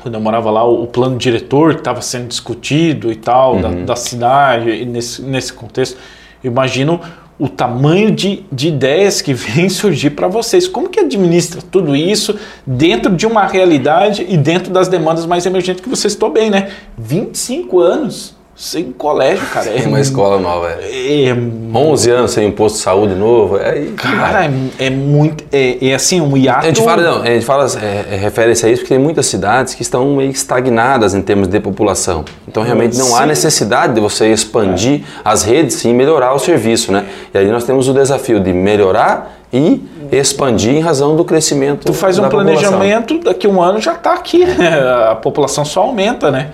quando 0.00 0.14
eu 0.14 0.20
morava 0.20 0.50
lá, 0.50 0.62
o, 0.62 0.86
plano 0.86 1.16
diretor 1.16 1.72
estava 1.72 2.02
sendo 2.02 2.28
discutido 2.28 3.10
e 3.10 3.16
tal, 3.16 3.54
uhum. 3.54 3.60
da, 3.62 3.70
da, 3.70 3.96
cidade, 3.96 4.70
e 4.70 4.84
nesse, 4.84 5.22
nesse 5.22 5.52
contexto, 5.52 5.96
eu 6.44 6.50
imagino 6.50 7.00
o 7.38 7.48
tamanho 7.48 8.10
de, 8.10 8.44
de 8.52 8.68
ideias 8.68 9.22
que 9.22 9.32
vem 9.34 9.68
surgir 9.68 10.10
para 10.10 10.28
vocês. 10.28 10.68
Como 10.68 10.88
que 10.88 11.00
administra 11.00 11.62
tudo 11.62 11.96
isso 11.96 12.38
dentro 12.66 13.14
de 13.16 13.26
uma 13.26 13.46
realidade 13.46 14.26
e 14.28 14.36
dentro 14.36 14.70
das 14.72 14.88
demandas 14.88 15.24
mais 15.24 15.46
emergentes 15.46 15.82
que 15.82 15.88
vocês 15.88 16.12
estão 16.12 16.30
bem, 16.30 16.50
né? 16.50 16.70
25 16.98 17.80
anos 17.80 18.35
sem 18.56 18.90
colégio, 18.90 19.46
cara. 19.52 19.66
Sem 19.66 19.84
é 19.84 19.86
uma 19.86 20.00
escola 20.00 20.40
nova, 20.40 20.78
é. 20.80 21.26
é 21.26 21.36
11 21.74 22.10
anos 22.10 22.30
sem 22.30 22.46
um 22.46 22.52
posto 22.52 22.76
de 22.76 22.80
saúde 22.80 23.14
novo. 23.14 23.58
É, 23.58 23.88
cara, 23.94 24.46
é, 24.46 24.86
é, 24.86 24.90
muito. 24.90 25.44
É, 25.52 25.90
é, 25.90 25.94
assim, 25.94 26.22
um 26.22 26.34
hiato. 26.34 26.64
A 26.64 26.68
gente 26.68 26.82
fala, 26.82 27.02
não, 27.02 27.22
a 27.22 27.26
gente 27.26 27.44
fala 27.44 27.66
é, 27.82 28.14
é, 28.14 28.16
refere-se 28.16 28.64
a 28.64 28.70
isso 28.70 28.80
porque 28.80 28.94
tem 28.94 29.02
muitas 29.02 29.26
cidades 29.26 29.74
que 29.74 29.82
estão 29.82 30.16
meio 30.16 30.30
estagnadas 30.30 31.14
em 31.14 31.20
termos 31.20 31.48
de 31.48 31.60
população. 31.60 32.24
Então, 32.48 32.62
realmente, 32.62 32.96
não 32.96 33.08
Sim. 33.08 33.16
há 33.18 33.26
necessidade 33.26 33.92
de 33.92 34.00
você 34.00 34.32
expandir 34.32 35.02
as 35.22 35.42
redes 35.42 35.84
e 35.84 35.88
melhorar 35.88 36.32
o 36.32 36.38
serviço, 36.38 36.90
né? 36.90 37.04
E 37.34 37.38
aí 37.38 37.48
nós 37.48 37.64
temos 37.64 37.86
o 37.88 37.92
desafio 37.92 38.40
de 38.40 38.54
melhorar 38.54 39.36
e 39.52 39.82
expandir 40.10 40.74
em 40.74 40.80
razão 40.80 41.14
do 41.14 41.26
crescimento. 41.26 41.84
Tu 41.84 41.92
faz 41.92 42.18
um 42.18 42.26
planejamento, 42.26 43.14
população. 43.14 43.32
daqui 43.32 43.46
a 43.46 43.50
um 43.50 43.60
ano 43.60 43.80
já 43.82 43.92
está 43.92 44.14
aqui, 44.14 44.46
né? 44.46 44.80
a 45.10 45.14
população 45.14 45.62
só 45.62 45.82
aumenta, 45.82 46.30
né? 46.30 46.52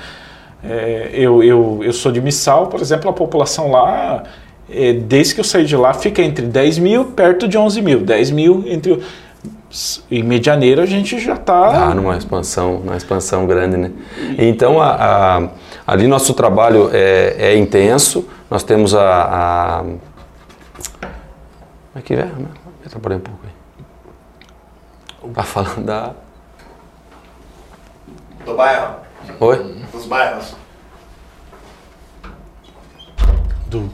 É, 0.64 1.10
eu, 1.12 1.42
eu, 1.42 1.80
eu 1.82 1.92
sou 1.92 2.12
de 2.12 2.20
Missal, 2.20 2.68
por 2.68 2.80
exemplo, 2.80 3.10
a 3.10 3.12
população 3.12 3.70
lá, 3.70 4.22
é, 4.70 4.92
desde 4.92 5.34
que 5.34 5.40
eu 5.40 5.44
saí 5.44 5.64
de 5.64 5.76
lá, 5.76 5.92
fica 5.92 6.22
entre 6.22 6.46
10 6.46 6.78
mil, 6.78 7.04
perto 7.06 7.48
de 7.48 7.58
11 7.58 7.82
mil. 7.82 8.00
10 8.00 8.30
mil 8.30 8.64
entre. 8.66 9.02
Em 10.10 10.22
Medianeira 10.22 10.82
a 10.82 10.86
gente 10.86 11.18
já 11.18 11.34
está. 11.34 11.88
Ah, 11.88 11.94
numa 11.94 12.16
expansão, 12.16 12.80
numa 12.80 12.96
expansão 12.96 13.46
grande, 13.46 13.78
né? 13.78 13.90
Então, 14.38 14.80
a, 14.80 15.38
a, 15.38 15.48
ali 15.86 16.06
nosso 16.06 16.34
trabalho 16.34 16.90
é, 16.92 17.34
é, 17.38 17.56
intenso, 17.56 18.28
nós 18.50 18.62
temos 18.62 18.94
a. 18.94 19.80
a... 19.80 19.82
Como 19.82 20.00
é 21.96 22.02
que 22.02 22.14
é? 22.14 22.28
Eu 22.84 22.90
trabalhei 22.90 23.18
um 23.18 23.22
pouco 23.22 23.40
aí. 23.44 25.32
Tá 25.32 25.42
falando 25.42 25.84
da. 25.84 26.10
Do 28.44 28.54
bairro. 28.54 29.01
Oi? 29.40 29.74
Dos 29.92 30.06
bairros. 30.06 30.54
Do... 33.66 33.90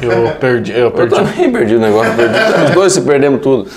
Eu 0.00 0.32
perdi. 0.38 0.72
Eu, 0.72 0.90
perdi. 0.90 1.14
eu 1.14 1.24
também 1.24 1.52
perdi 1.52 1.76
o 1.76 1.80
negócio. 1.80 2.14
Perdi. 2.14 2.38
Os 2.64 2.70
dois 2.70 2.92
se 2.92 3.00
perdemos 3.02 3.42
tudo. 3.42 3.68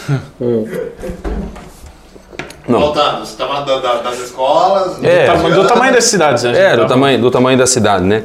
Não. 2.68 2.80
Voltando, 2.80 3.20
você 3.20 3.34
estava 3.34 3.66
da, 3.66 3.80
da, 3.80 4.02
das 4.02 4.20
escolas. 4.20 5.04
É. 5.04 5.26
Tá- 5.26 5.36
do 5.36 5.68
tamanho 5.68 5.94
das 5.94 6.06
cidades, 6.06 6.44
né? 6.44 6.58
É, 6.58 6.78
do 6.78 6.88
tamanho, 6.88 7.20
do 7.20 7.30
tamanho 7.30 7.58
da 7.58 7.68
cidade, 7.68 8.06
né? 8.06 8.24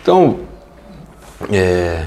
Então, 0.00 0.38
é... 1.50 2.06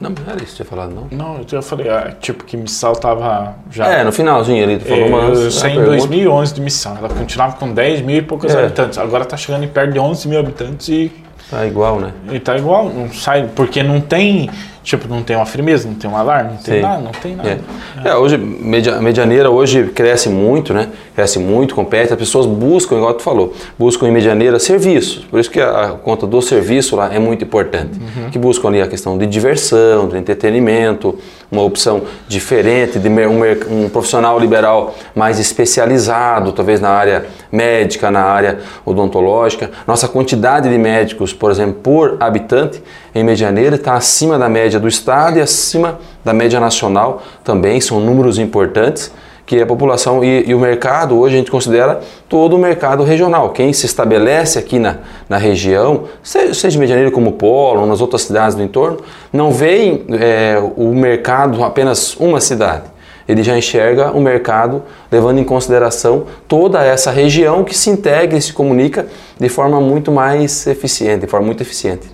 Não, 0.00 0.10
não 0.10 0.16
era 0.32 0.36
isso 0.42 0.52
que 0.52 0.56
tinha 0.56 0.66
falado, 0.66 0.94
não. 0.94 1.08
Não, 1.10 1.38
eu 1.38 1.44
já 1.48 1.60
falei, 1.60 1.88
ah, 1.88 2.12
tipo, 2.20 2.44
que 2.44 2.56
Missal 2.56 2.94
tava 2.94 3.54
já... 3.70 3.86
É, 3.88 4.04
no 4.04 4.12
finalzinho 4.12 4.62
ali, 4.62 4.78
tu 4.78 4.84
falou 4.84 5.04
É, 5.04 5.08
uma 5.08 5.18
eu 5.30 5.50
saí 5.50 5.72
em 5.72 5.74
pergunta. 5.76 5.96
2011 5.98 6.54
de 6.54 6.60
Missal. 6.60 6.96
Ela 6.98 7.08
continuava 7.08 7.56
com 7.56 7.72
10 7.72 8.02
mil 8.02 8.16
e 8.16 8.22
poucos 8.22 8.54
É. 8.54 8.64
habitantes. 8.64 8.96
Agora 8.98 9.24
tá 9.24 9.36
chegando 9.36 9.64
em 9.64 9.68
perto 9.68 9.92
de 9.92 9.98
11 9.98 10.28
mil 10.28 10.38
habitantes 10.38 10.88
e, 10.88 11.10
Tá 11.50 11.66
igual, 11.66 11.98
né? 11.98 12.12
e 12.30 12.38
tá 12.38 12.56
igual. 12.56 12.88
Não 12.90 13.10
sai, 13.12 13.48
porque 13.56 13.82
não 13.82 14.00
tem, 14.00 14.48
tipo, 14.88 15.06
não 15.06 15.22
tem 15.22 15.36
uma 15.36 15.44
firmeza, 15.44 15.86
não 15.86 15.94
tem 15.94 16.10
um 16.10 16.16
alarme, 16.16 16.52
não 16.52 16.56
tem 16.56 16.76
Sim. 16.76 16.80
nada, 16.80 17.02
não 17.02 17.10
tem 17.10 17.36
nada. 17.36 17.60
É. 18.04 18.08
É, 18.08 18.16
hoje, 18.16 18.38
media, 18.38 19.00
medianeira 19.00 19.50
hoje 19.50 19.84
cresce 19.94 20.30
muito, 20.30 20.72
né? 20.72 20.88
Cresce 21.14 21.38
muito, 21.38 21.74
compete. 21.74 22.12
As 22.12 22.18
pessoas 22.18 22.46
buscam, 22.46 22.96
igual 22.96 23.12
tu 23.12 23.22
falou, 23.22 23.52
buscam 23.78 24.08
em 24.08 24.12
medianeira 24.12 24.58
serviços. 24.58 25.24
Por 25.26 25.38
isso 25.38 25.50
que 25.50 25.60
a, 25.60 25.84
a 25.84 25.88
conta 25.90 26.26
do 26.26 26.40
serviço 26.40 26.96
lá 26.96 27.12
é 27.12 27.18
muito 27.18 27.44
importante. 27.44 28.00
Que 28.32 28.38
buscam 28.38 28.68
ali 28.68 28.80
a 28.80 28.86
questão 28.86 29.18
de 29.18 29.26
diversão, 29.26 30.08
de 30.08 30.16
entretenimento, 30.16 31.18
uma 31.50 31.62
opção 31.62 32.02
diferente, 32.26 32.98
de 32.98 33.08
um, 33.08 33.84
um 33.84 33.88
profissional 33.88 34.38
liberal 34.38 34.94
mais 35.14 35.38
especializado, 35.38 36.52
talvez 36.52 36.80
na 36.80 36.90
área 36.90 37.26
médica, 37.50 38.10
na 38.10 38.22
área 38.22 38.58
odontológica. 38.84 39.70
Nossa 39.86 40.08
quantidade 40.08 40.68
de 40.68 40.78
médicos, 40.78 41.32
por 41.32 41.50
exemplo, 41.50 41.74
por 41.82 42.16
habitante, 42.20 42.82
em 43.18 43.24
Medianeira 43.24 43.76
está 43.76 43.94
acima 43.94 44.38
da 44.38 44.48
média 44.48 44.78
do 44.78 44.88
estado 44.88 45.38
e 45.38 45.40
acima 45.40 45.98
da 46.24 46.32
média 46.32 46.60
nacional 46.60 47.22
também, 47.42 47.80
são 47.80 48.00
números 48.00 48.38
importantes 48.38 49.12
que 49.48 49.62
a 49.62 49.66
população 49.66 50.22
e, 50.22 50.44
e 50.46 50.54
o 50.54 50.60
mercado, 50.60 51.18
hoje 51.18 51.34
a 51.34 51.38
gente 51.38 51.50
considera 51.50 52.00
todo 52.28 52.54
o 52.54 52.58
mercado 52.58 53.02
regional. 53.02 53.48
Quem 53.48 53.72
se 53.72 53.86
estabelece 53.86 54.58
aqui 54.58 54.78
na, 54.78 54.98
na 55.26 55.38
região, 55.38 56.04
seja, 56.22 56.76
em 56.76 56.78
Medianeira 56.78 57.10
como 57.10 57.32
Polo, 57.32 57.80
ou 57.80 57.86
nas 57.86 58.02
outras 58.02 58.22
cidades 58.22 58.54
do 58.54 58.62
entorno, 58.62 58.98
não 59.32 59.50
vê 59.50 60.02
é, 60.20 60.62
o 60.76 60.94
mercado 60.94 61.64
apenas 61.64 62.14
uma 62.16 62.42
cidade. 62.42 62.84
Ele 63.26 63.42
já 63.42 63.56
enxerga 63.56 64.10
o 64.10 64.20
mercado 64.20 64.82
levando 65.10 65.38
em 65.38 65.44
consideração 65.44 66.26
toda 66.46 66.84
essa 66.84 67.10
região 67.10 67.64
que 67.64 67.76
se 67.76 67.88
integra 67.88 68.36
e 68.36 68.42
se 68.42 68.52
comunica 68.52 69.06
de 69.40 69.48
forma 69.48 69.80
muito 69.80 70.12
mais 70.12 70.66
eficiente, 70.66 71.20
de 71.20 71.26
forma 71.26 71.46
muito 71.46 71.62
eficiente. 71.62 72.06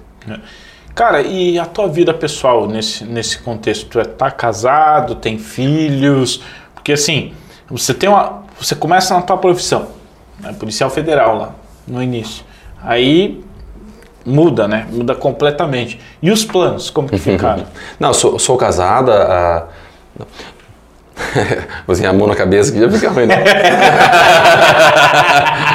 Cara, 0.95 1.23
e 1.23 1.59
a 1.59 1.67
tua 1.67 1.89
vida 1.89 2.15
pessoal 2.15 2.69
nesse, 2.69 3.05
nesse 3.05 3.39
contexto? 3.39 3.87
Tu 3.87 3.99
é, 3.99 4.05
tá 4.05 4.31
casado, 4.31 5.17
tem 5.17 5.39
filhos? 5.39 6.41
Porque 6.73 6.93
assim, 6.93 7.33
você 7.69 7.93
tem 7.93 8.09
uma. 8.09 8.45
Você 8.61 8.77
começa 8.77 9.13
na 9.15 9.23
tua 9.23 9.37
profissão, 9.37 9.89
né, 10.39 10.55
policial 10.59 10.89
federal 10.89 11.37
lá, 11.37 11.51
no 11.87 12.01
início. 12.01 12.45
Aí 12.81 13.43
muda, 14.25 14.69
né? 14.69 14.87
Muda 14.89 15.17
completamente. 15.17 16.01
E 16.23 16.31
os 16.31 16.45
planos, 16.45 16.91
como 16.91 17.09
que 17.09 17.19
ficaram? 17.19 17.65
Não, 17.99 18.15
sou, 18.15 18.39
sou 18.39 18.57
casada. 18.57 19.67
não. 20.17 20.27
Você 21.87 22.07
a 22.07 22.13
mão 22.13 22.27
na 22.27 22.35
cabeça 22.35 22.73
que 22.73 22.79
já 22.79 22.91
fica 22.91 23.11
ruim, 23.11 23.27
né? 23.27 23.37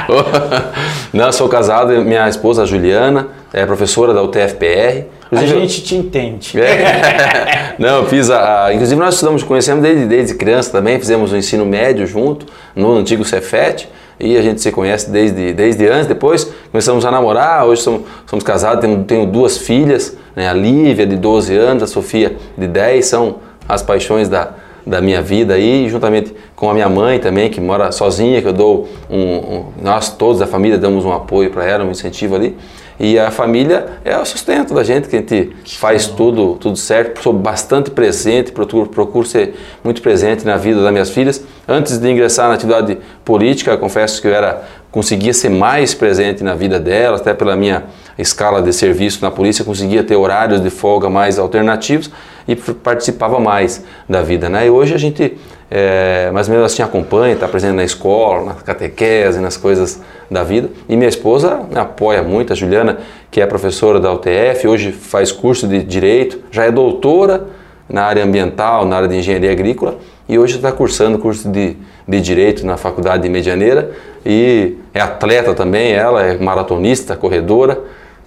Não, 1.11 1.31
sou 1.31 1.49
casado, 1.49 1.93
minha 2.05 2.27
esposa 2.29 2.63
a 2.63 2.65
Juliana 2.65 3.38
é 3.53 3.65
professora 3.65 4.13
da 4.13 4.21
UTFPR. 4.21 5.05
A 5.31 5.35
Inclusive, 5.35 5.53
eu- 5.53 5.59
gente 5.61 5.81
te 5.83 5.95
entende. 5.95 6.59
É. 6.61 7.75
Não, 7.79 8.05
fiz 8.05 8.29
a, 8.29 8.65
a- 8.65 8.73
Inclusive 8.73 8.99
nós 8.99 9.13
estudamos, 9.15 9.43
conhecemos 9.43 9.81
desde, 9.83 10.05
desde 10.05 10.33
criança 10.35 10.71
também, 10.71 10.99
fizemos 10.99 11.31
o 11.31 11.37
ensino 11.37 11.65
médio 11.65 12.05
junto, 12.07 12.45
no 12.75 12.95
antigo 12.97 13.23
Cefet, 13.23 13.87
e 14.19 14.35
a 14.37 14.41
gente 14.41 14.59
se 14.61 14.71
conhece 14.71 15.09
desde, 15.09 15.53
desde 15.53 15.87
antes, 15.87 16.07
depois 16.07 16.51
começamos 16.71 17.05
a 17.05 17.11
namorar, 17.11 17.65
hoje 17.65 17.81
somos, 17.81 18.01
somos 18.25 18.43
casados, 18.43 18.81
tenho, 18.81 19.03
tenho 19.05 19.25
duas 19.25 19.57
filhas, 19.59 20.17
né, 20.35 20.49
a 20.49 20.53
Lívia 20.53 21.07
de 21.07 21.15
12 21.15 21.55
anos, 21.55 21.83
a 21.83 21.87
Sofia 21.87 22.35
de 22.57 22.67
10, 22.67 23.05
são 23.05 23.35
as 23.67 23.81
paixões 23.81 24.27
da, 24.27 24.49
da 24.85 24.99
minha 24.99 25.21
vida 25.21 25.53
aí, 25.53 25.87
juntamente 25.89 26.33
com 26.59 26.69
a 26.69 26.73
minha 26.73 26.89
mãe 26.89 27.19
também, 27.19 27.49
que 27.49 27.61
mora 27.61 27.89
sozinha, 27.89 28.41
que 28.41 28.47
eu 28.49 28.51
dou 28.51 28.89
um, 29.09 29.17
um- 29.17 29.65
nós 29.81 30.09
todos 30.09 30.39
da 30.39 30.45
família 30.45 30.77
damos 30.77 31.05
um 31.05 31.13
apoio 31.13 31.49
para 31.51 31.63
ela, 31.63 31.85
um 31.85 31.91
incentivo 31.91 32.35
ali. 32.35 32.53
E 32.99 33.17
a 33.17 33.31
família 33.31 33.85
é 34.03 34.17
o 34.17 34.25
sustento 34.25 34.73
da 34.73 34.83
gente, 34.83 35.07
que 35.07 35.15
a 35.15 35.19
gente 35.19 35.77
faz 35.77 36.07
tudo, 36.07 36.57
tudo 36.59 36.75
certo. 36.75 37.23
Sou 37.23 37.31
bastante 37.31 37.89
presente, 37.89 38.51
procuro, 38.51 38.89
procuro 38.89 39.25
ser 39.25 39.55
muito 39.81 40.01
presente 40.01 40.45
na 40.45 40.57
vida 40.57 40.83
das 40.83 40.91
minhas 40.91 41.09
filhas. 41.09 41.41
Antes 41.65 41.97
de 41.97 42.11
ingressar 42.11 42.49
na 42.49 42.55
atividade 42.55 42.97
política, 43.23 43.77
confesso 43.77 44.21
que 44.21 44.27
eu 44.27 44.33
era 44.33 44.61
conseguia 44.91 45.33
ser 45.33 45.49
mais 45.49 45.93
presente 45.93 46.43
na 46.43 46.55
vida 46.55 46.79
delas, 46.79 47.21
até 47.21 47.33
pela 47.33 47.55
minha 47.55 47.83
escala 48.17 48.61
de 48.61 48.73
serviço 48.73 49.19
na 49.21 49.31
polícia, 49.31 49.63
conseguia 49.63 50.03
ter 50.03 50.15
horários 50.15 50.61
de 50.61 50.69
folga 50.69 51.09
mais 51.09 51.37
alternativos 51.39 52.09
e 52.47 52.55
participava 52.55 53.39
mais 53.39 53.83
da 54.09 54.21
vida. 54.23 54.49
Né? 54.49 54.65
E 54.65 54.69
hoje 54.69 54.93
a 54.95 54.97
gente, 54.97 55.37
é, 55.71 56.29
ou 56.47 56.53
menos 56.53 56.65
assim, 56.65 56.81
acompanha, 56.81 57.33
está 57.33 57.47
presente 57.47 57.75
na 57.75 57.83
escola, 57.83 58.45
na 58.45 58.53
catequese, 58.55 59.39
nas 59.39 59.55
coisas 59.55 60.01
da 60.29 60.43
vida. 60.43 60.69
E 60.87 60.95
minha 60.95 61.09
esposa 61.09 61.61
me 61.69 61.77
apoia 61.77 62.23
muito, 62.23 62.51
a 62.53 62.55
Juliana, 62.55 62.97
que 63.29 63.39
é 63.39 63.45
professora 63.45 63.99
da 63.99 64.11
UTF, 64.11 64.67
hoje 64.67 64.91
faz 64.91 65.31
curso 65.31 65.67
de 65.67 65.83
Direito, 65.83 66.39
já 66.51 66.65
é 66.65 66.71
doutora 66.71 67.47
na 67.87 68.03
área 68.03 68.23
ambiental, 68.23 68.85
na 68.85 68.97
área 68.97 69.07
de 69.07 69.15
engenharia 69.15 69.51
agrícola 69.51 69.95
e 70.27 70.37
hoje 70.37 70.57
está 70.57 70.71
cursando 70.71 71.17
curso 71.17 71.49
de, 71.49 71.75
de 72.07 72.21
Direito 72.21 72.65
na 72.65 72.77
Faculdade 72.77 73.23
de 73.23 73.29
Medianeira 73.29 73.91
e 74.23 74.77
é 74.93 75.01
atleta 75.01 75.55
também, 75.55 75.93
ela 75.93 76.23
é 76.23 76.37
maratonista, 76.37 77.15
corredora, 77.15 77.79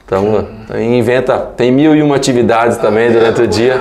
então 0.04 0.46
inventa, 0.80 1.38
tem 1.38 1.70
mil 1.70 1.94
e 1.94 2.02
uma 2.02 2.16
atividades 2.16 2.76
também 2.76 3.10
durante 3.10 3.42
o 3.42 3.46
dia. 3.46 3.80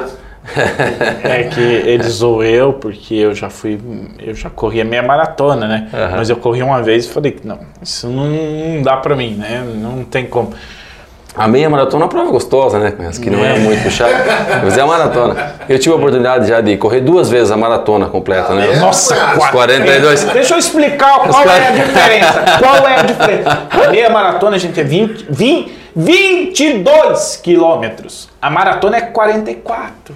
É 1.24 1.44
que 1.44 1.62
eles 1.62 2.08
zoam 2.14 2.44
eu, 2.44 2.74
porque 2.74 3.14
eu 3.16 3.34
já 3.36 3.50
fui, 3.50 3.80
eu 4.20 4.34
já 4.34 4.50
corri 4.50 4.82
a 4.82 4.86
meia 4.86 5.04
maratona, 5.04 5.68
né? 5.68 5.88
Aham. 5.94 6.18
Mas 6.18 6.30
eu 6.30 6.36
corri 6.36 6.64
uma 6.64 6.82
vez 6.82 7.06
e 7.06 7.10
falei 7.10 7.32
que 7.32 7.46
não, 7.46 7.60
isso 7.82 8.08
não, 8.08 8.26
não 8.26 8.82
dá 8.82 8.98
pra 8.98 9.16
mim, 9.16 9.36
né? 9.36 9.64
Não 9.76 10.04
tem 10.04 10.26
como. 10.26 10.54
A 11.34 11.48
meia 11.48 11.70
maratona 11.70 12.04
é 12.04 12.06
uma 12.06 12.10
prova 12.10 12.30
gostosa, 12.30 12.78
né? 12.78 12.94
Mas 13.00 13.18
que 13.18 13.30
não 13.30 13.44
é 13.46 13.58
muito 13.58 13.84
puxada, 13.84 14.14
mas 14.62 14.78
é 14.78 14.82
a 14.82 14.86
maratona. 14.86 15.54
Eu 15.70 15.80
tive 15.80 15.94
a 15.94 15.98
oportunidade 15.98 16.50
já 16.50 16.60
de 16.60 16.76
correr 16.76 17.00
duas 17.00 17.30
vezes 17.30 17.52
a 17.52 17.58
maratona 17.58 18.08
completa, 18.08 18.54
né? 18.54 18.76
Nossa, 18.76 19.14
Os 19.14 19.36
quatro. 19.38 19.52
42. 19.52 20.26
Deixa 20.26 20.56
eu 20.56 20.60
explicar 20.60 21.20
qual 21.20 21.46
é 21.48 21.68
a 21.68 21.72
diferença. 21.72 22.44
Qual 22.60 22.88
é 22.88 23.00
a 23.00 23.04
diferença? 23.04 23.62
A 23.70 23.90
meia 23.92 24.10
maratona, 24.10 24.60
gente, 24.60 24.78
é 24.78 24.84
20, 24.84 25.26
20, 25.30 25.81
22 25.96 27.40
quilômetros. 27.44 28.30
A 28.42 28.50
maratona 28.50 28.98
é 28.98 29.02
44. 29.02 30.16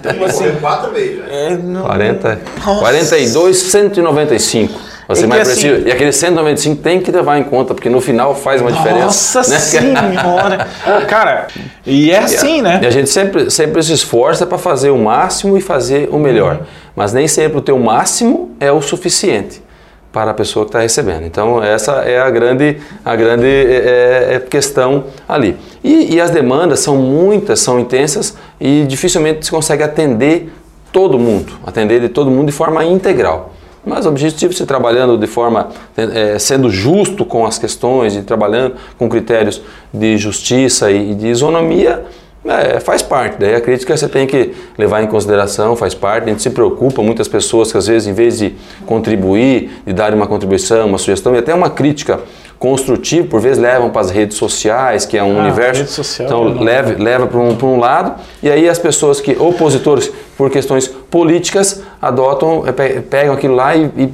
Então, 0.00 0.24
assim, 0.24 0.38
correr 0.44 0.60
quatro 0.60 0.92
vezes. 0.92 1.18
né? 1.18 1.24
é, 1.30 1.56
não- 1.56 1.82
40, 1.82 2.40
Nossa. 2.64 2.80
42, 2.80 3.56
195. 3.56 4.80
Você 5.08 5.20
É 5.20 5.22
que 5.22 5.28
mais 5.28 5.48
assim- 5.48 5.60
preciso. 5.68 5.88
E 5.88 5.92
aquele 5.92 6.12
195 6.12 6.82
tem 6.82 7.00
que 7.00 7.10
levar 7.10 7.38
em 7.38 7.42
conta, 7.44 7.72
porque 7.74 7.88
no 7.88 7.98
final 8.00 8.34
faz 8.34 8.60
uma 8.60 8.70
diferença. 8.70 9.04
Nossa 9.06 9.40
né? 9.50 9.56
senhora! 9.58 10.68
Cara, 11.08 11.46
e 11.86 12.10
é 12.10 12.18
assim, 12.18 12.60
né? 12.60 12.80
E 12.82 12.86
a 12.86 12.90
gente 12.90 13.08
sempre, 13.08 13.50
sempre 13.50 13.82
se 13.82 13.92
esforça 13.94 14.44
para 14.46 14.58
fazer 14.58 14.90
o 14.90 14.98
máximo 14.98 15.56
e 15.56 15.62
fazer 15.62 16.10
o 16.12 16.18
melhor. 16.18 16.60
Mas 16.94 17.14
nem 17.14 17.26
sempre 17.26 17.56
o 17.56 17.62
teu 17.62 17.78
máximo 17.78 18.54
é 18.60 18.70
o 18.70 18.82
suficiente 18.82 19.62
para 20.18 20.32
a 20.32 20.34
pessoa 20.34 20.64
que 20.64 20.70
está 20.70 20.80
recebendo. 20.80 21.24
Então 21.24 21.62
essa 21.62 21.92
é 22.02 22.18
a 22.18 22.28
grande, 22.28 22.78
a 23.04 23.14
grande 23.14 23.46
é, 23.46 24.34
é, 24.34 24.40
questão 24.40 25.04
ali. 25.28 25.56
E, 25.84 26.16
e 26.16 26.20
as 26.20 26.32
demandas 26.32 26.80
são 26.80 26.96
muitas, 26.96 27.60
são 27.60 27.78
intensas 27.78 28.36
e 28.60 28.84
dificilmente 28.88 29.46
se 29.46 29.50
consegue 29.52 29.84
atender 29.84 30.52
todo 30.90 31.20
mundo, 31.20 31.52
atender 31.64 32.00
de 32.00 32.08
todo 32.08 32.32
mundo 32.32 32.46
de 32.46 32.52
forma 32.52 32.84
integral. 32.84 33.52
Mas 33.86 34.06
o 34.06 34.08
objetivo 34.08 34.52
é 34.52 34.56
você 34.56 34.66
trabalhando 34.66 35.16
de 35.16 35.28
forma, 35.28 35.68
eh, 35.96 36.36
sendo 36.40 36.68
justo 36.68 37.24
com 37.24 37.46
as 37.46 37.56
questões 37.56 38.16
e 38.16 38.22
trabalhando 38.22 38.74
com 38.98 39.08
critérios 39.08 39.62
de 39.94 40.18
justiça 40.18 40.90
e 40.90 41.14
de 41.14 41.28
isonomia, 41.28 42.04
é, 42.48 42.80
faz 42.80 43.02
parte. 43.02 43.36
Daí 43.38 43.54
a 43.54 43.60
crítica 43.60 43.96
você 43.96 44.08
tem 44.08 44.26
que 44.26 44.52
levar 44.76 45.02
em 45.02 45.06
consideração, 45.06 45.76
faz 45.76 45.94
parte. 45.94 46.24
A 46.24 46.28
gente 46.28 46.42
se 46.42 46.50
preocupa, 46.50 47.02
muitas 47.02 47.28
pessoas 47.28 47.70
que 47.72 47.78
às 47.78 47.86
vezes, 47.86 48.08
em 48.08 48.12
vez 48.12 48.38
de 48.38 48.54
contribuir, 48.86 49.70
de 49.86 49.92
dar 49.92 50.12
uma 50.14 50.26
contribuição, 50.26 50.86
uma 50.86 50.98
sugestão 50.98 51.34
e 51.34 51.38
até 51.38 51.54
uma 51.54 51.70
crítica 51.70 52.20
construtiva, 52.58 53.26
por 53.28 53.40
vezes 53.40 53.58
levam 53.58 53.88
para 53.90 54.00
as 54.00 54.10
redes 54.10 54.36
sociais, 54.36 55.06
que 55.06 55.16
é 55.16 55.22
um 55.22 55.38
Ah, 55.38 55.42
universo. 55.44 55.86
social, 55.86 56.26
então, 56.26 56.62
leva, 56.64 57.00
leva 57.00 57.26
para 57.26 57.38
um, 57.38 57.56
um 57.62 57.78
lado, 57.78 58.14
e 58.42 58.50
aí 58.50 58.68
as 58.68 58.78
pessoas 58.80 59.20
que, 59.20 59.36
opositores 59.38 60.10
por 60.36 60.50
questões 60.50 60.88
políticas, 60.88 61.82
adotam, 62.02 62.62
pe- 62.76 63.00
pegam 63.02 63.32
aquilo 63.34 63.54
lá 63.54 63.76
e, 63.76 63.84
e 63.96 64.12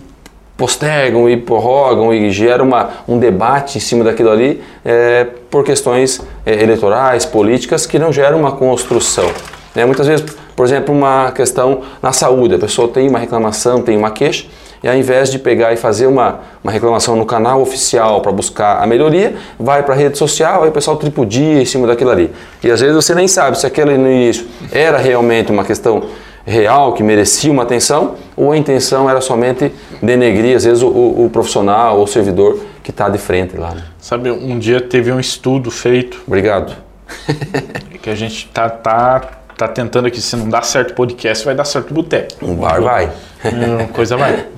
postergam 0.57 1.29
e 1.29 1.37
prorrogam 1.37 2.13
e 2.15 2.31
geram 2.31 2.65
uma, 2.67 2.91
um 3.09 3.19
debate 3.19 3.79
em 3.79 3.81
cima 3.81 4.05
daquilo 4.05 4.31
ali 4.31 4.63
eh, 4.85 5.27
por 5.51 5.65
questões 5.65 6.21
eh, 6.47 6.63
eleitorais, 6.63 7.25
políticas, 7.25 7.87
que 7.87 7.99
não 7.99 8.13
geram 8.13 8.39
uma 8.39 8.53
construção. 8.53 9.29
Né? 9.75 9.85
Muitas 9.85 10.07
vezes, 10.07 10.25
por 10.55 10.65
exemplo, 10.65 10.95
uma 10.95 11.33
questão 11.33 11.81
na 12.01 12.13
saúde, 12.13 12.55
a 12.55 12.59
pessoa 12.59 12.89
tem 12.89 13.09
uma 13.09 13.19
reclamação, 13.19 13.83
tem 13.83 13.97
uma 13.97 14.13
queixa, 14.13 14.47
e 14.83 14.89
ao 14.89 14.95
invés 14.95 15.31
de 15.31 15.39
pegar 15.39 15.73
e 15.73 15.77
fazer 15.77 16.07
uma, 16.07 16.41
uma 16.63 16.71
reclamação 16.71 17.17
no 17.17 17.25
canal 17.25 17.61
oficial 17.61 18.21
para 18.21 18.31
buscar 18.31 18.83
a 18.83 18.87
melhoria, 18.87 19.35
vai 19.59 19.83
para 19.83 19.95
a 19.95 19.97
rede 19.97 20.19
social, 20.19 20.63
aí 20.63 20.69
o 20.69 20.73
pessoal 20.73 20.97
tripudia 20.99 21.63
em 21.63 21.65
cima 21.65 21.87
daquilo 21.87 22.11
ali. 22.11 22.31
E 22.63 22.71
às 22.71 22.81
vezes 22.81 22.95
você 22.95 23.15
nem 23.15 23.27
sabe 23.27 23.59
se 23.59 23.67
aquele 23.67 23.97
no 23.97 24.09
início 24.09 24.47
era 24.71 24.99
realmente 24.99 25.51
uma 25.51 25.65
questão 25.65 26.05
real 26.45 26.93
que 26.93 27.03
merecia 27.03 27.51
uma 27.51 27.63
atenção 27.63 28.17
ou 28.37 28.53
a 28.53 28.57
intenção 28.57 29.09
era 29.09 29.21
somente 29.21 29.73
denegrir, 30.03 30.57
às 30.57 30.65
vezes, 30.65 30.83
o, 30.83 30.89
o 30.89 31.31
profissional 31.33 31.99
ou 31.99 32.05
o 32.05 32.07
servidor 32.07 32.61
que 32.83 32.91
está 32.91 33.09
de 33.09 33.19
frente 33.19 33.57
lá. 33.57 33.75
Né? 33.75 33.85
Sabe, 33.99 34.31
um 34.31 34.59
dia 34.59 34.81
teve 34.81 35.11
um 35.11 35.19
estudo 35.19 35.71
feito. 35.71 36.23
Obrigado. 36.27 36.77
que 38.03 38.11
a 38.11 38.15
gente 38.15 38.49
tá, 38.49 38.69
tá, 38.69 39.21
tá 39.57 39.69
tentando 39.69 40.07
aqui, 40.07 40.21
se 40.21 40.37
não 40.37 40.49
dá 40.49 40.61
certo 40.63 40.91
o 40.91 40.95
podcast, 40.95 41.45
vai 41.45 41.55
dar 41.55 41.65
certo 41.65 41.91
o 41.91 41.95
boteco. 41.95 42.45
Um 42.45 42.55
bar 42.55 42.83
vai. 42.83 43.11
Coisa 43.93 44.17
vai. 44.17 44.47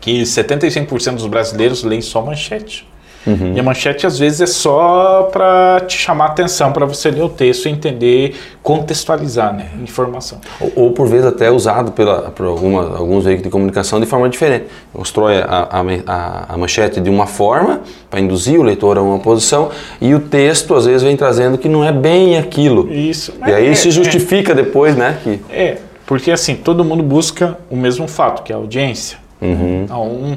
Que 0.00 0.22
75% 0.22 1.14
dos 1.14 1.28
brasileiros 1.28 1.84
leem 1.84 2.00
só 2.00 2.20
manchete. 2.22 2.88
Uhum. 3.26 3.52
E 3.54 3.60
a 3.60 3.62
manchete 3.62 4.06
às 4.06 4.18
vezes 4.18 4.40
é 4.40 4.46
só 4.46 5.28
para 5.32 5.80
te 5.86 5.96
chamar 5.96 6.24
a 6.24 6.28
atenção, 6.28 6.72
para 6.72 6.84
você 6.84 7.10
ler 7.10 7.22
o 7.22 7.28
texto 7.28 7.66
e 7.66 7.70
entender, 7.70 8.36
contextualizar 8.62 9.54
né, 9.54 9.68
informação. 9.80 10.40
Ou, 10.60 10.72
ou, 10.76 10.92
por 10.92 11.06
vezes 11.06 11.26
até 11.26 11.50
usado 11.50 11.92
pela, 11.92 12.30
por 12.30 12.46
alguma, 12.46 12.96
alguns 12.96 13.24
veículos 13.24 13.44
de 13.44 13.50
comunicação 13.50 14.00
de 14.00 14.06
forma 14.06 14.28
diferente. 14.28 14.66
Constrói 14.92 15.38
a, 15.38 15.68
a, 15.70 16.54
a 16.54 16.56
manchete 16.56 17.00
de 17.00 17.10
uma 17.10 17.26
forma 17.26 17.80
para 18.10 18.20
induzir 18.20 18.58
o 18.58 18.62
leitor 18.62 18.98
a 18.98 19.02
uma 19.02 19.18
posição 19.18 19.70
e 20.00 20.14
o 20.14 20.20
texto 20.20 20.74
às 20.74 20.86
vezes 20.86 21.02
vem 21.02 21.16
trazendo 21.16 21.56
que 21.56 21.68
não 21.68 21.84
é 21.84 21.92
bem 21.92 22.38
aquilo. 22.38 22.92
Isso. 22.92 23.32
E 23.46 23.52
aí 23.52 23.68
é, 23.68 23.74
se 23.74 23.90
justifica 23.90 24.52
é, 24.52 24.54
depois, 24.54 24.96
né? 24.96 25.18
Que... 25.22 25.40
É, 25.50 25.78
porque 26.06 26.30
assim, 26.30 26.56
todo 26.56 26.84
mundo 26.84 27.02
busca 27.02 27.56
o 27.70 27.76
mesmo 27.76 28.08
fato, 28.08 28.42
que 28.42 28.52
é 28.52 28.54
a 28.54 28.58
audiência. 28.58 29.18
Uhum. 29.40 29.82
Então, 29.84 30.06
um, 30.06 30.36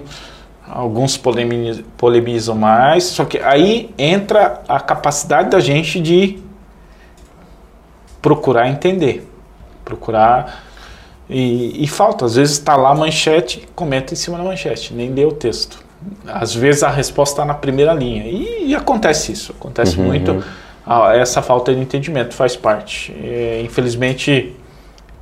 alguns 0.68 1.20
polemizam 1.98 2.56
mais, 2.56 3.04
só 3.04 3.26
que 3.26 3.38
aí 3.40 3.94
entra 3.98 4.62
a 4.68 4.80
capacidade 4.80 5.50
da 5.50 5.60
gente 5.60 6.00
de 6.00 6.40
procurar 8.22 8.68
entender, 8.68 9.30
procurar 9.84 10.64
e, 11.30 11.84
e 11.84 11.88
falta, 11.88 12.26
às 12.26 12.36
vezes 12.36 12.58
está 12.58 12.76
lá 12.76 12.92
a 12.92 12.96
manchete, 12.96 13.68
comenta 13.76 14.14
em 14.14 14.16
cima 14.16 14.38
da 14.38 14.44
manchete, 14.44 14.94
nem 14.94 15.12
lê 15.12 15.26
o 15.26 15.32
texto. 15.32 15.84
Às 16.28 16.54
vezes 16.54 16.84
a 16.84 16.90
resposta 16.90 17.34
está 17.34 17.46
na 17.46 17.54
primeira 17.54 17.94
linha 17.94 18.26
e, 18.26 18.68
e, 18.68 18.76
acontece 18.76 19.32
isso, 19.32 19.54
acontece 19.58 19.98
uhum, 19.98 20.06
muito. 20.06 20.32
Uhum. 20.32 21.12
essa 21.14 21.42
falta 21.42 21.74
de 21.74 21.82
entendimento 21.82 22.34
faz 22.34 22.56
parte. 22.56 23.12
É, 23.24 23.62
infelizmente 23.64 24.56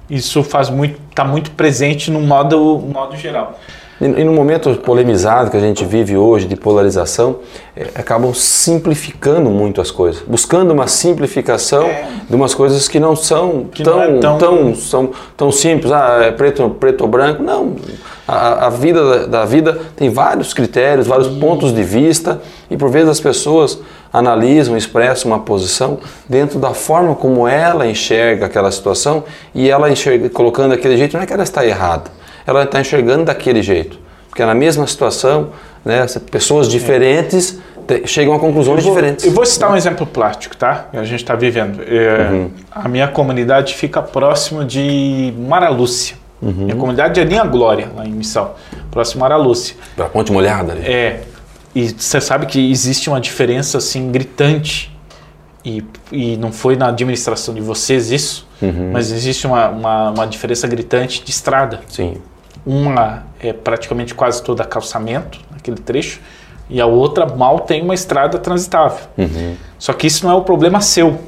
isso 0.09 0.43
faz 0.43 0.69
muito, 0.69 0.99
está 1.09 1.23
muito 1.23 1.51
presente 1.51 2.11
no 2.11 2.19
modo, 2.19 2.57
no 2.57 2.87
modo 2.87 3.15
geral. 3.15 3.57
E, 4.01 4.07
no 4.07 4.33
momento 4.33 4.75
polemizado 4.77 5.51
que 5.51 5.57
a 5.57 5.59
gente 5.59 5.85
vive 5.85 6.17
hoje, 6.17 6.47
de 6.47 6.55
polarização, 6.55 7.39
é, 7.75 7.87
acabam 7.95 8.33
simplificando 8.33 9.49
muito 9.49 9.79
as 9.79 9.91
coisas, 9.91 10.21
buscando 10.27 10.71
uma 10.71 10.87
simplificação 10.87 11.83
é. 11.83 12.07
de 12.27 12.35
umas 12.35 12.53
coisas 12.53 12.87
que 12.87 12.99
não 12.99 13.15
são 13.15 13.65
que 13.71 13.83
tão, 13.83 13.95
não 13.95 14.03
é 14.03 14.19
tão... 14.19 14.37
Tão, 14.37 14.75
são, 14.75 15.11
tão 15.37 15.51
simples, 15.51 15.91
ah, 15.91 16.19
é 16.23 16.31
preto, 16.31 16.69
preto 16.79 17.01
ou 17.01 17.07
branco. 17.07 17.43
Não, 17.43 17.75
a, 18.27 18.67
a 18.67 18.69
vida 18.69 19.03
da, 19.03 19.25
da, 19.39 19.45
vida 19.45 19.79
tem 19.95 20.09
vários 20.09 20.53
critérios, 20.53 21.07
vários 21.07 21.27
e... 21.27 21.39
pontos 21.39 21.73
de 21.73 21.83
vista, 21.83 22.41
e 22.69 22.75
por 22.75 22.89
vezes 22.89 23.09
as 23.09 23.19
pessoas 23.19 23.79
analisam, 24.11 24.75
expressam 24.75 25.31
uma 25.31 25.39
posição 25.39 25.99
dentro 26.27 26.59
da 26.59 26.73
forma 26.73 27.15
como 27.15 27.47
ela 27.47 27.87
enxerga 27.87 28.47
aquela 28.47 28.71
situação, 28.71 29.23
e 29.53 29.69
ela 29.69 29.89
enxerga, 29.91 30.29
colocando 30.29 30.71
daquele 30.71 30.97
jeito, 30.97 31.15
não 31.15 31.23
é 31.23 31.25
que 31.25 31.33
ela 31.33 31.43
está 31.43 31.65
errada 31.65 32.22
ela 32.45 32.63
está 32.63 32.79
enxergando 32.81 33.25
daquele 33.25 33.61
jeito. 33.61 33.99
Porque 34.29 34.43
na 34.43 34.55
mesma 34.55 34.87
situação, 34.87 35.49
né, 35.85 36.05
pessoas 36.31 36.67
diferentes 36.67 37.59
é. 37.87 38.07
chegam 38.07 38.33
a 38.33 38.39
conclusões 38.39 38.79
eu 38.79 38.83
vou, 38.83 38.95
diferentes. 38.95 39.25
Eu 39.25 39.31
vou 39.31 39.45
citar 39.45 39.71
um 39.71 39.75
exemplo 39.75 40.07
prático, 40.07 40.55
tá? 40.57 40.87
Que 40.91 40.97
a 40.97 41.03
gente 41.03 41.21
está 41.21 41.35
vivendo. 41.35 41.81
É, 41.83 42.29
uhum. 42.31 42.51
A 42.71 42.87
minha 42.87 43.07
comunidade 43.07 43.75
fica 43.75 44.01
próximo 44.01 44.65
de 44.65 45.33
Maralúcia. 45.37 46.15
Uhum. 46.41 46.51
Minha 46.51 46.75
comunidade 46.75 47.19
é 47.19 47.23
Linha 47.23 47.45
Glória, 47.45 47.89
lá 47.95 48.05
em 48.05 48.11
Missão. 48.11 48.51
Próximo 48.91 49.23
a 49.23 49.29
Maralúcia. 49.29 49.75
Para 49.95 50.05
Ponte 50.09 50.31
Molhada 50.31 50.73
ali. 50.73 50.85
É. 50.85 51.21
E 51.75 51.89
você 51.89 52.21
sabe 52.21 52.45
que 52.45 52.71
existe 52.71 53.09
uma 53.09 53.19
diferença 53.19 53.77
assim 53.77 54.11
gritante. 54.11 54.91
E, 55.65 55.81
e 56.11 56.35
não 56.37 56.51
foi 56.51 56.75
na 56.75 56.89
administração 56.89 57.53
de 57.53 57.61
vocês 57.61 58.11
isso, 58.11 58.45
uhum. 58.61 58.91
mas 58.91 59.13
existe 59.13 59.47
uma, 59.47 59.69
uma, 59.69 60.09
uma 60.09 60.27
diferença 60.27 60.67
gritante 60.67 61.23
de 61.23 61.31
estrada. 61.31 61.79
Sim. 61.87 62.17
Uma 62.65 63.23
é 63.39 63.51
praticamente 63.51 64.15
quase 64.15 64.41
toda 64.41 64.63
calçamento, 64.63 65.39
naquele 65.51 65.77
trecho, 65.77 66.21
e 66.69 66.79
a 66.79 66.85
outra 66.85 67.25
mal 67.25 67.59
tem 67.59 67.81
uma 67.81 67.93
estrada 67.93 68.37
transitável. 68.37 69.05
Uhum. 69.17 69.55
Só 69.77 69.91
que 69.93 70.07
isso 70.07 70.25
não 70.25 70.33
é 70.33 70.35
o 70.35 70.41
problema 70.41 70.79
seu 70.79 71.19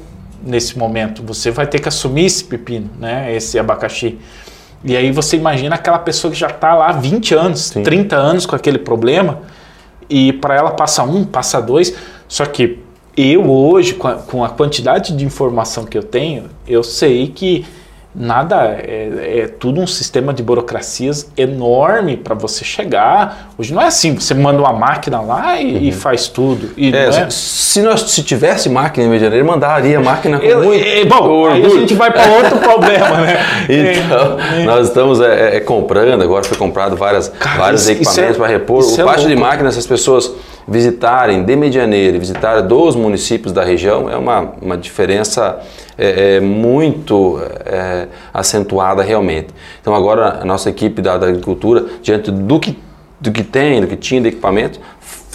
nesse 0.42 0.78
momento. 0.78 1.22
Você 1.22 1.50
vai 1.50 1.66
ter 1.66 1.78
que 1.78 1.88
assumir 1.88 2.24
esse 2.24 2.44
pepino, 2.44 2.90
né? 2.98 3.34
esse 3.34 3.58
abacaxi. 3.58 4.18
E 4.84 4.96
aí 4.96 5.10
você 5.10 5.36
imagina 5.36 5.74
aquela 5.74 5.98
pessoa 5.98 6.32
que 6.32 6.38
já 6.38 6.48
está 6.48 6.74
lá 6.74 6.88
há 6.88 6.92
20 6.92 7.34
anos, 7.34 7.60
Sim. 7.66 7.82
30 7.82 8.16
anos 8.16 8.46
com 8.46 8.54
aquele 8.54 8.78
problema, 8.78 9.40
e 10.08 10.32
para 10.32 10.54
ela 10.54 10.70
passa 10.70 11.02
um, 11.02 11.24
passa 11.24 11.60
dois. 11.60 11.94
Só 12.28 12.46
que 12.46 12.78
eu 13.16 13.50
hoje, 13.50 13.94
com 13.94 14.08
a, 14.08 14.14
com 14.14 14.44
a 14.44 14.48
quantidade 14.48 15.16
de 15.16 15.24
informação 15.24 15.84
que 15.84 15.96
eu 15.96 16.02
tenho, 16.02 16.44
eu 16.66 16.82
sei 16.82 17.28
que 17.28 17.64
nada 18.18 18.76
é, 18.82 19.42
é, 19.42 19.46
tudo 19.46 19.80
um 19.80 19.86
sistema 19.86 20.32
de 20.32 20.42
burocracias 20.42 21.30
enorme 21.36 22.16
para 22.16 22.34
você 22.34 22.64
chegar. 22.64 23.50
Hoje 23.58 23.74
não 23.74 23.82
é 23.82 23.86
assim, 23.86 24.14
você 24.14 24.32
manda 24.32 24.58
uma 24.58 24.72
máquina 24.72 25.20
lá 25.20 25.60
e, 25.60 25.74
uhum. 25.74 25.82
e 25.82 25.92
faz 25.92 26.26
tudo. 26.26 26.70
E 26.76 26.94
é, 26.94 27.08
é... 27.08 27.30
Se 27.30 27.82
nós 27.82 28.00
se 28.10 28.22
tivesse 28.22 28.70
máquina 28.70 29.06
em 29.06 29.10
Medianeira, 29.10 29.44
mandaria 29.44 30.00
máquina 30.00 30.40
com 30.40 30.46
muito, 30.46 30.84
é, 30.84 31.04
Bom, 31.04 31.46
aí 31.46 31.64
a 31.64 31.68
gente 31.68 31.94
vai 31.94 32.10
para 32.10 32.26
outro 32.32 32.58
problema, 32.58 33.20
né? 33.20 33.36
Então, 33.68 34.38
é, 34.40 34.64
nós 34.64 34.88
estamos 34.88 35.18
comprando, 35.64 36.22
agora 36.22 36.44
foi 36.44 36.56
comprado 36.56 36.96
várias, 36.96 37.28
Cara, 37.28 37.58
vários 37.58 37.82
isso, 37.82 37.92
equipamentos 37.92 38.36
para 38.36 38.46
repor. 38.46 38.82
O 38.82 39.04
parte 39.04 39.26
de 39.26 39.36
máquinas, 39.36 39.76
as 39.76 39.86
pessoas 39.86 40.32
visitarem 40.66 41.44
de 41.44 41.54
Medianeira 41.54 42.16
e 42.16 42.20
visitarem 42.20 42.66
dos 42.66 42.96
municípios 42.96 43.52
da 43.52 43.62
região 43.62 44.10
é 44.10 44.16
uma, 44.16 44.52
uma 44.60 44.76
diferença 44.76 45.60
é, 45.96 46.36
é 46.36 46.40
muito 46.40 47.40
é, 47.64 48.08
acentuada 48.34 49.02
realmente. 49.02 49.48
Então 49.80 49.94
agora 49.94 50.40
a 50.40 50.44
nossa 50.44 50.68
equipe 50.68 51.00
da, 51.00 51.16
da, 51.16 51.28
agricultura, 51.28 51.86
diante 52.02 52.30
do 52.30 52.58
que, 52.58 52.76
do 53.20 53.30
que 53.30 53.44
tem, 53.44 53.80
do 53.80 53.86
que 53.86 53.96
tinha 53.96 54.20
de 54.20 54.28
equipamento, 54.28 54.80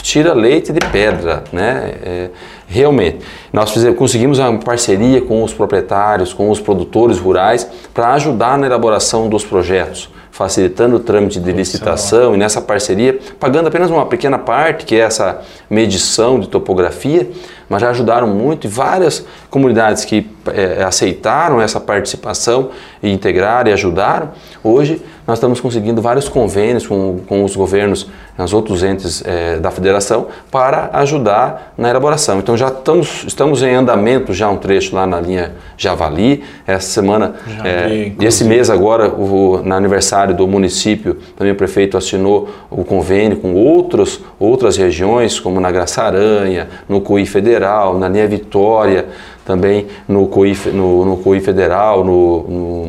tira 0.02 0.34
leite 0.34 0.74
de 0.74 0.80
pedra, 0.88 1.44
né? 1.54 1.94
É, 2.04 2.30
realmente. 2.68 3.20
Nós 3.54 3.72
fizemos, 3.72 3.98
conseguimos 3.98 4.40
uma 4.40 4.58
parceria 4.58 5.22
com 5.22 5.44
os 5.44 5.54
proprietários, 5.54 6.34
com 6.34 6.50
os 6.50 6.60
produtores 6.60 7.20
rurais, 7.20 7.70
para 7.94 8.14
ajudar 8.14 8.58
na 8.58 8.66
elaboração 8.66 9.30
dos 9.30 9.46
projetos 9.46 10.10
facilitando 10.32 10.96
o 10.96 11.00
trâmite 11.00 11.40
de 11.40 11.52
licitação 11.52 12.34
e 12.34 12.38
nessa 12.38 12.62
parceria, 12.62 13.20
pagando 13.40 13.68
apenas 13.68 13.92
uma 13.92 14.06
pequena 14.06 14.40
parte, 14.40 14.86
que 14.86 14.96
é 14.96 15.00
essa 15.00 15.42
medição 15.70 16.40
de 16.40 16.48
topografia, 16.48 17.30
mas 17.72 17.82
já 17.82 17.90
ajudaram 17.90 18.28
muito 18.28 18.68
e 18.68 18.70
várias 18.70 19.26
comunidades 19.50 20.04
que 20.04 20.30
é, 20.54 20.84
aceitaram 20.84 21.62
essa 21.62 21.80
participação 21.80 22.70
e 23.02 23.10
integraram 23.10 23.70
e 23.70 23.74
ajudaram, 23.74 24.32
hoje 24.62 25.02
nós 25.26 25.38
estamos 25.38 25.62
conseguindo 25.62 26.02
vários 26.02 26.28
convênios 26.28 26.86
com, 26.86 27.20
com 27.28 27.46
os 27.46 27.56
governos, 27.56 28.10
os 28.38 28.54
outros 28.54 28.84
entes 28.84 29.24
é, 29.26 29.58
da 29.60 29.70
federação, 29.72 30.28
para 30.52 30.90
ajudar 30.94 31.74
na 31.78 31.90
elaboração. 31.90 32.40
Então 32.40 32.58
já 32.58 32.68
estamos, 32.68 33.24
estamos 33.28 33.62
em 33.62 33.74
andamento 33.74 34.34
já 34.34 34.50
um 34.50 34.58
trecho 34.58 34.96
lá 34.96 35.06
na 35.06 35.22
linha 35.22 35.54
Javali. 35.78 36.44
Essa 36.66 36.90
semana, 36.90 37.36
é, 37.64 38.12
e 38.20 38.26
esse 38.26 38.44
mês 38.44 38.70
agora, 38.70 39.10
o, 39.10 39.62
no 39.64 39.74
aniversário 39.76 40.36
do 40.36 40.48
município, 40.48 41.18
também 41.38 41.54
o 41.54 41.56
prefeito 41.56 41.98
assinou 41.98 42.50
o 42.70 42.84
convênio 42.84 43.38
com 43.38 43.54
outros, 43.54 44.22
outras 44.40 44.76
regiões, 44.76 45.40
como 45.40 45.62
na 45.62 45.72
Graça 45.72 46.02
Aranha, 46.02 46.68
no 46.90 47.00
COI 47.00 47.26
Federal, 47.26 47.61
na 47.98 48.08
linha 48.08 48.28
Vitória, 48.28 49.08
também 49.46 49.88
no 50.08 50.28
COI, 50.28 50.58
no, 50.74 51.06
no 51.06 51.18
COI 51.18 51.40
Federal, 51.40 52.04
no, 52.04 52.44
no, 52.44 52.88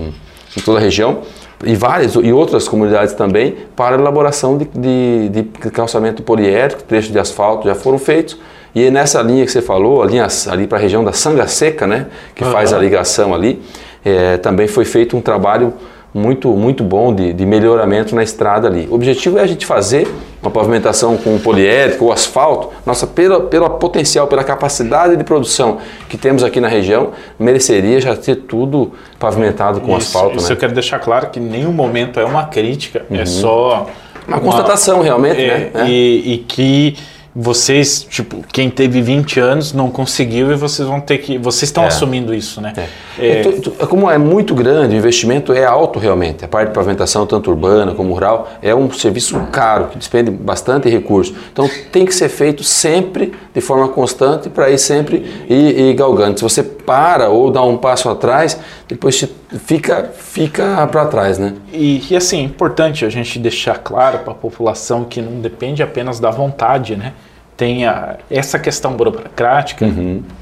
em 0.57 0.61
toda 0.65 0.79
a 0.79 0.81
região 0.81 1.21
e 1.65 1.75
várias 1.75 2.15
e 2.15 2.33
outras 2.33 2.67
comunidades 2.67 3.15
também 3.15 3.57
para 3.77 3.97
elaboração 3.97 4.59
de, 4.59 4.65
de, 4.65 5.29
de 5.29 5.43
calçamento 5.71 6.23
poliédrico, 6.23 6.83
trechos 6.83 7.13
de 7.13 7.19
asfalto 7.19 7.67
já 7.67 7.75
foram 7.75 7.99
feitos. 7.99 8.37
E 8.75 8.91
nessa 8.91 9.21
linha 9.21 9.45
que 9.45 9.53
você 9.53 9.63
falou, 9.63 10.03
a 10.03 10.07
linha 10.07 10.27
ali 10.49 10.67
para 10.67 10.79
a 10.79 10.81
região 10.81 11.05
da 11.05 11.13
Sanga 11.13 11.47
Seca, 11.47 11.87
né, 11.87 12.07
que 12.35 12.43
uhum. 12.43 12.51
faz 12.51 12.73
a 12.73 12.79
ligação 12.79 13.35
ali, 13.35 13.63
é, 14.05 14.39
também 14.39 14.67
foi 14.67 14.85
feito 14.85 15.17
um 15.17 15.21
trabalho 15.21 15.75
muito, 16.13 16.49
muito 16.51 16.83
bom 16.83 17.15
de, 17.15 17.33
de, 17.33 17.47
melhoramento 17.47 18.15
na 18.15 18.23
estrada 18.23 18.67
ali. 18.69 18.89
O 18.91 18.95
objetivo 18.95 19.39
é 19.39 19.43
a 19.43 19.47
gente 19.47 19.67
fazer 19.67 20.09
uma 20.43 20.51
pavimentação 20.51 21.17
com 21.17 21.39
poliédrico 21.39 22.07
ou 22.07 22.13
asfalto, 22.13 22.71
nossa, 22.85 23.07
pela, 23.07 23.43
pela 23.43 23.71
potencial, 23.71 24.27
pela 24.27 24.43
capacidade 24.43 25.17
de 25.17 25.23
produção 25.23 25.79
que 26.09 26.19
temos 26.19 26.43
aqui 26.43 26.61
na 26.61 26.67
região, 26.67 27.13
mereceria 27.39 28.01
já 28.01 28.17
ter 28.17 28.35
tudo 28.35 28.93
pavimentado 29.21 29.81
com 29.81 29.97
isso, 29.97 30.09
asfalto. 30.09 30.37
Isso 30.37 30.49
né? 30.49 30.55
eu 30.55 30.57
quero 30.57 30.75
deixar 30.75 30.99
claro 30.99 31.29
que 31.31 31.39
em 31.39 31.45
nenhum 31.45 31.73
momento 31.73 32.19
é 32.19 32.25
uma 32.25 32.47
crítica, 32.47 33.07
é 33.09 33.15
uhum. 33.15 33.21
é 33.21 33.27
só 33.27 33.87
Uma 34.27 34.41
constatação 34.41 35.01
realmente, 35.01 35.41
é, 35.41 35.71
né? 35.73 35.89
E, 35.89 36.35
e 36.35 36.39
que 36.39 36.97
vocês, 37.35 38.03
tipo, 38.09 38.45
quem 38.53 38.69
teve 38.69 39.01
20 39.01 39.41
anos 39.41 39.73
não 39.73 39.91
conseguiu 39.91 40.53
e 40.53 40.55
vocês 40.55 40.87
vão 40.87 41.01
ter 41.01 41.19
que. 41.19 41.39
Vocês 41.39 41.65
estão 41.65 41.85
É. 41.85 41.87
assumindo 41.87 42.35
isso, 42.35 42.61
né? 42.61 42.73
É, 43.19 43.41
tu- 43.43 43.71
tu- 43.71 43.87
como 43.87 44.11
é 44.11 44.19
muito 44.19 44.55
grande, 44.55 44.95
o 44.95 44.99
investimento 44.99 45.53
é 45.53 45.65
alto 45.65 45.99
realmente. 45.99 46.45
A 46.45 46.49
parte 46.49 46.69
de 46.69 46.75
pavimentação, 46.75 47.27
tanto 47.27 47.49
urbana 47.51 47.95
como 47.95 48.13
rural, 48.13 48.51
é 48.61 48.75
um 48.75 48.91
serviço 48.93 49.39
caro, 49.51 49.87
que 49.89 49.97
despende 49.99 50.31
bastante 50.31 50.89
recurso. 50.91 51.35
Então 51.53 51.69
tem 51.91 52.05
que 52.05 52.15
ser 52.15 52.29
feito 52.29 52.63
sempre 52.63 53.33
de 53.55 53.61
forma 53.63 53.89
constante 53.89 54.51
para 54.51 54.71
ir 54.71 54.79
sempre 54.79 55.25
ir, 55.49 55.79
ir 55.89 55.95
galgando. 55.95 56.39
Se 56.39 56.43
você 56.43 56.63
para 56.85 57.29
ou 57.29 57.51
dá 57.51 57.63
um 57.63 57.77
passo 57.77 58.09
atrás, 58.09 58.59
depois 58.89 59.25
fica, 59.65 60.11
fica 60.17 60.87
para 60.87 61.07
trás, 61.07 61.39
né? 61.39 61.55
E, 61.73 62.05
e, 62.11 62.17
assim, 62.17 62.41
é 62.41 62.43
importante 62.43 63.05
a 63.05 63.11
gente 63.11 63.39
deixar 63.39 63.79
claro 63.79 64.21
para 64.21 64.33
a 64.33 64.37
população 64.37 65.05
que 65.05 65.21
não 65.23 65.41
depende 65.41 65.83
apenas 65.83 66.21
da 66.21 66.31
vontade, 66.31 66.97
né? 66.97 67.13
Tem 67.57 67.87
a, 67.87 68.17
essa 68.31 68.59
questão 68.59 68.95
burocrática, 68.95 69.87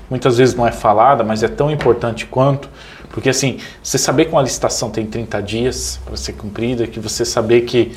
muitas 0.09 0.39
vezes 0.39 0.55
não 0.55 0.67
é 0.67 0.73
falada, 0.73 1.23
mas 1.23 1.43
é 1.43 1.49
tão 1.49 1.71
importante 1.71 2.25
quanto, 2.25 2.69
porque 3.11 3.29
assim, 3.29 3.59
você 3.83 3.99
saber 3.99 4.27
que 4.27 4.33
uma 4.33 4.43
licitação 4.43 4.91
tem 4.91 5.05
30 5.05 5.43
dias 5.43 6.01
para 6.05 6.17
ser 6.17 6.33
cumprida, 6.35 6.87
que 6.87 7.01
você 7.01 7.25
saber 7.25 7.63
que 7.63 7.93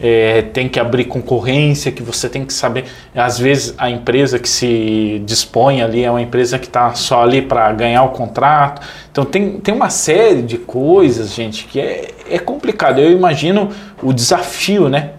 é, 0.00 0.42
tem 0.42 0.68
que 0.68 0.78
abrir 0.78 1.04
concorrência, 1.04 1.90
que 1.90 2.02
você 2.02 2.28
tem 2.28 2.44
que 2.44 2.52
saber. 2.52 2.84
Às 3.14 3.38
vezes 3.38 3.74
a 3.76 3.90
empresa 3.90 4.38
que 4.38 4.48
se 4.48 5.22
dispõe 5.24 5.82
ali 5.82 6.04
é 6.04 6.10
uma 6.10 6.22
empresa 6.22 6.58
que 6.58 6.66
está 6.66 6.94
só 6.94 7.22
ali 7.22 7.42
para 7.42 7.72
ganhar 7.72 8.02
o 8.04 8.10
contrato. 8.10 8.86
Então 9.10 9.24
tem, 9.24 9.58
tem 9.58 9.74
uma 9.74 9.90
série 9.90 10.42
de 10.42 10.58
coisas, 10.58 11.34
gente, 11.34 11.64
que 11.66 11.80
é, 11.80 12.08
é 12.30 12.38
complicado. 12.38 13.00
Eu 13.00 13.10
imagino 13.10 13.70
o 14.02 14.12
desafio, 14.12 14.88
né? 14.88 15.10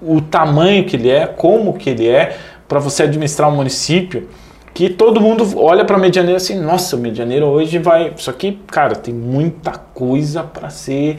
O 0.00 0.20
tamanho 0.20 0.84
que 0.84 0.96
ele 0.96 1.10
é, 1.10 1.26
como 1.26 1.72
que 1.74 1.90
ele 1.90 2.06
é, 2.06 2.36
para 2.68 2.78
você 2.78 3.04
administrar 3.04 3.50
um 3.50 3.56
município 3.56 4.28
que 4.76 4.90
todo 4.90 5.22
mundo 5.22 5.58
olha 5.58 5.86
para 5.86 5.96
Medianeira 5.96 6.36
assim, 6.36 6.60
nossa, 6.60 6.98
Medianeira 6.98 7.46
hoje 7.46 7.78
vai. 7.78 8.12
Só 8.16 8.30
que, 8.30 8.58
cara, 8.66 8.94
tem 8.94 9.14
muita 9.14 9.72
coisa 9.72 10.42
para 10.42 10.68
ser 10.68 11.16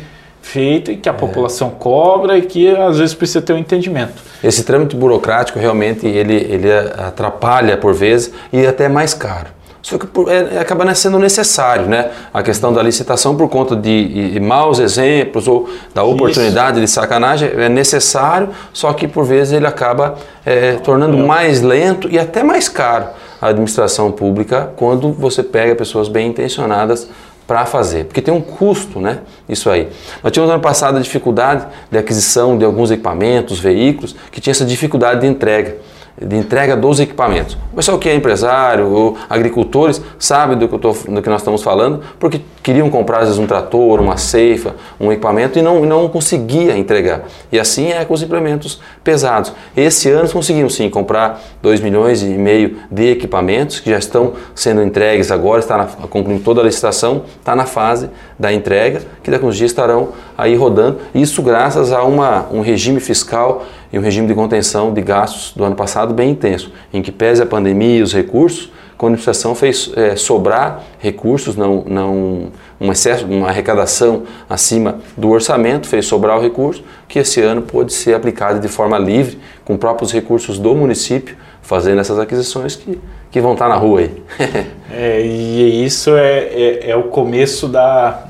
feita 0.47 0.91
e 0.91 0.97
que 0.97 1.09
a 1.09 1.13
população 1.13 1.69
cobra 1.69 2.37
e 2.37 2.41
que 2.41 2.69
às 2.75 2.97
vezes 2.97 3.13
precisa 3.13 3.41
ter 3.41 3.53
um 3.53 3.57
entendimento. 3.57 4.13
Esse 4.43 4.63
trâmite 4.63 4.95
burocrático 4.95 5.59
realmente 5.59 6.07
ele, 6.07 6.35
ele 6.35 6.71
atrapalha 6.71 7.75
por 7.77 7.93
vezes 7.93 8.31
e 8.51 8.65
é 8.65 8.67
até 8.67 8.87
mais 8.87 9.13
caro. 9.13 9.47
Só 9.81 9.97
que 9.97 10.05
por- 10.07 10.29
é- 10.29 10.59
acaba 10.59 10.83
não 10.83 10.93
sendo 10.93 11.17
necessário, 11.17 11.85
né? 11.85 12.09
A 12.33 12.43
questão 12.43 12.73
da 12.73 12.81
licitação 12.83 13.35
por 13.37 13.47
conta 13.47 13.73
de, 13.75 14.31
de 14.33 14.39
maus 14.39 14.79
exemplos 14.79 15.47
ou 15.47 15.69
da 15.93 16.03
oportunidade 16.03 16.81
de 16.81 16.87
sacanagem 16.87 17.49
é 17.55 17.69
necessário, 17.69 18.49
só 18.73 18.91
que 18.91 19.07
por 19.07 19.23
vezes 19.23 19.53
ele 19.53 19.65
acaba 19.67 20.15
é, 20.45 20.73
tornando 20.83 21.17
mais 21.17 21.61
lento 21.61 22.09
e 22.09 22.19
até 22.19 22.43
mais 22.43 22.67
caro 22.67 23.05
a 23.39 23.47
administração 23.49 24.11
pública 24.11 24.71
quando 24.75 25.11
você 25.13 25.41
pega 25.43 25.75
pessoas 25.75 26.09
bem 26.09 26.27
intencionadas 26.27 27.07
para 27.47 27.65
fazer, 27.65 28.03
porque 28.03 28.21
tem 28.21 28.33
um 28.33 28.41
custo, 28.41 28.99
né? 28.99 29.19
Isso 29.47 29.69
aí. 29.69 29.87
Nós 30.21 30.33
tivemos 30.33 30.53
ano 30.53 30.61
passado 30.61 30.97
a 30.97 30.99
dificuldade 30.99 31.65
de 31.89 31.97
aquisição 31.97 32.57
de 32.57 32.65
alguns 32.65 32.91
equipamentos, 32.91 33.57
veículos, 33.57 34.13
que 34.29 34.41
tinha 34.41 34.51
essa 34.51 34.65
dificuldade 34.65 35.21
de 35.21 35.27
entrega, 35.27 35.77
de 36.19 36.35
entrega 36.35 36.75
dos 36.75 36.99
equipamentos. 36.99 37.55
O 37.71 37.75
pessoal 37.75 37.99
que 37.99 38.09
é 38.09 38.15
empresário 38.15 38.89
ou 38.89 39.17
agricultores 39.29 40.01
sabe 40.17 40.55
do 40.55 40.67
que, 40.67 40.77
tô, 40.79 40.91
do 40.91 41.21
que 41.21 41.29
nós 41.29 41.41
estamos 41.41 41.61
falando, 41.61 42.01
porque 42.19 42.41
queriam 42.63 42.89
comprar 42.89 43.19
às 43.19 43.25
vezes 43.25 43.39
um 43.39 43.45
trator, 43.45 43.99
uma 43.99 44.17
ceifa, 44.17 44.75
um 44.99 45.11
equipamento 45.11 45.59
e 45.59 45.61
não, 45.61 45.85
não 45.85 46.09
conseguia 46.09 46.75
entregar. 46.75 47.25
E 47.51 47.59
assim 47.59 47.91
é 47.91 48.03
com 48.03 48.15
os 48.15 48.23
implementos 48.23 48.81
pesados. 49.03 49.53
Esse 49.75 50.09
ano 50.09 50.27
conseguimos 50.29 50.73
sim 50.73 50.89
comprar 50.89 51.39
2 51.61 51.81
milhões 51.81 52.23
e 52.23 52.29
meio 52.29 52.77
de 52.89 53.11
equipamentos 53.11 53.79
que 53.79 53.91
já 53.91 53.99
estão 53.99 54.33
sendo 54.55 54.81
entregues 54.81 55.31
agora, 55.31 55.59
está 55.59 55.85
concluindo 56.09 56.41
toda 56.43 56.61
a 56.61 56.63
licitação, 56.63 57.25
está 57.39 57.55
na 57.55 57.65
fase 57.65 58.09
da 58.39 58.51
entrega, 58.51 59.01
que 59.21 59.29
daqui 59.29 59.45
uns 59.45 59.55
dias 59.55 59.69
estarão 59.69 60.09
aí 60.35 60.55
rodando. 60.55 60.97
Isso 61.13 61.43
graças 61.43 61.91
a 61.91 62.03
uma, 62.03 62.47
um 62.51 62.61
regime 62.61 62.99
fiscal 62.99 63.65
e 63.91 63.97
um 63.97 64.01
regime 64.01 64.27
de 64.27 64.33
contenção 64.33 64.93
de 64.93 65.01
gastos 65.01 65.53
do 65.55 65.63
ano 65.63 65.75
passado 65.75 66.13
bem 66.13 66.31
intenso, 66.31 66.71
em 66.93 67.01
que 67.01 67.11
pese 67.11 67.41
a 67.41 67.45
pandemia 67.45 67.97
e 67.97 68.01
os 68.01 68.13
recursos, 68.13 68.71
quando 68.97 69.13
a 69.13 69.15
administração 69.15 69.53
fez 69.53 69.91
é, 69.95 70.15
sobrar 70.15 70.83
recursos, 70.99 71.55
não, 71.55 71.83
não 71.85 72.47
um 72.81 72.91
excesso, 72.91 73.25
uma 73.25 73.47
arrecadação 73.47 74.23
acima 74.49 74.99
do 75.15 75.29
orçamento, 75.29 75.87
fez 75.87 76.05
sobrar 76.05 76.37
o 76.37 76.41
recurso, 76.41 76.83
que 77.07 77.19
esse 77.19 77.41
ano 77.41 77.61
pôde 77.61 77.93
ser 77.93 78.15
aplicado 78.15 78.59
de 78.59 78.67
forma 78.67 78.97
livre, 78.97 79.39
com 79.63 79.77
próprios 79.77 80.11
recursos 80.11 80.57
do 80.57 80.73
município, 80.73 81.37
fazendo 81.61 82.01
essas 82.01 82.17
aquisições 82.17 82.75
que, 82.75 82.99
que 83.29 83.39
vão 83.39 83.53
estar 83.53 83.69
na 83.69 83.75
rua 83.75 84.01
aí. 84.01 84.23
É, 84.89 85.21
e 85.21 85.85
isso 85.85 86.15
é, 86.15 86.39
é, 86.45 86.91
é 86.91 86.95
o 86.95 87.03
começo 87.03 87.67
da, 87.67 88.23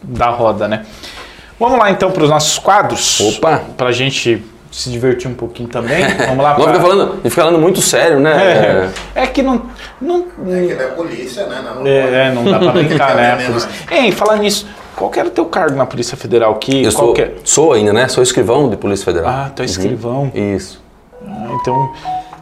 da 0.00 0.30
roda, 0.30 0.68
né? 0.68 0.86
Vamos 1.58 1.76
lá 1.78 1.90
então 1.90 2.12
para 2.12 2.22
os 2.22 2.30
nossos 2.30 2.56
quadros. 2.56 3.20
Opa! 3.20 3.62
Para 3.76 3.88
a 3.88 3.92
gente 3.92 4.42
se 4.70 4.90
divertir 4.90 5.30
um 5.30 5.34
pouquinho 5.34 5.68
também. 5.68 6.04
Vamos 6.26 6.42
lá 6.44 6.50
Não 6.56 6.64
para. 6.64 6.72
fica 6.74 6.80
falando, 6.80 7.14
e 7.24 7.30
fica 7.30 7.42
falando 7.42 7.58
muito 7.60 7.80
sério, 7.80 8.20
né? 8.20 8.90
É, 9.14 9.22
é 9.22 9.26
que 9.26 9.42
não. 9.42 9.62
não 10.00 10.26
É 10.48 10.66
que 10.66 10.72
é 10.72 10.86
polícia, 10.88 11.46
né? 11.46 11.62
Não, 11.64 11.86
é, 11.86 12.28
é, 12.28 12.32
não 12.32 12.44
dá 12.44 12.58
para 12.58 12.72
brincar, 12.82 13.16
né? 13.16 13.48
Não, 13.48 13.56
isso. 13.56 13.68
Ei, 13.90 14.12
falar 14.12 14.36
nisso, 14.36 14.66
qual 14.94 15.10
que 15.10 15.18
era 15.18 15.28
o 15.28 15.30
teu 15.30 15.46
cargo 15.46 15.76
na 15.76 15.86
Polícia 15.86 16.16
Federal? 16.16 16.54
Que, 16.56 16.84
Eu 16.84 16.92
sou, 16.92 17.12
que 17.12 17.22
é? 17.22 17.34
sou 17.44 17.72
ainda, 17.72 17.92
né? 17.92 18.08
Sou 18.08 18.22
escrivão 18.22 18.68
de 18.68 18.76
Polícia 18.76 19.04
Federal. 19.04 19.28
Ah, 19.30 19.50
tu 19.54 19.62
é 19.62 19.64
escrivão. 19.64 20.30
Isso. 20.34 20.82
Ah, 21.26 21.48
Então, 21.60 21.92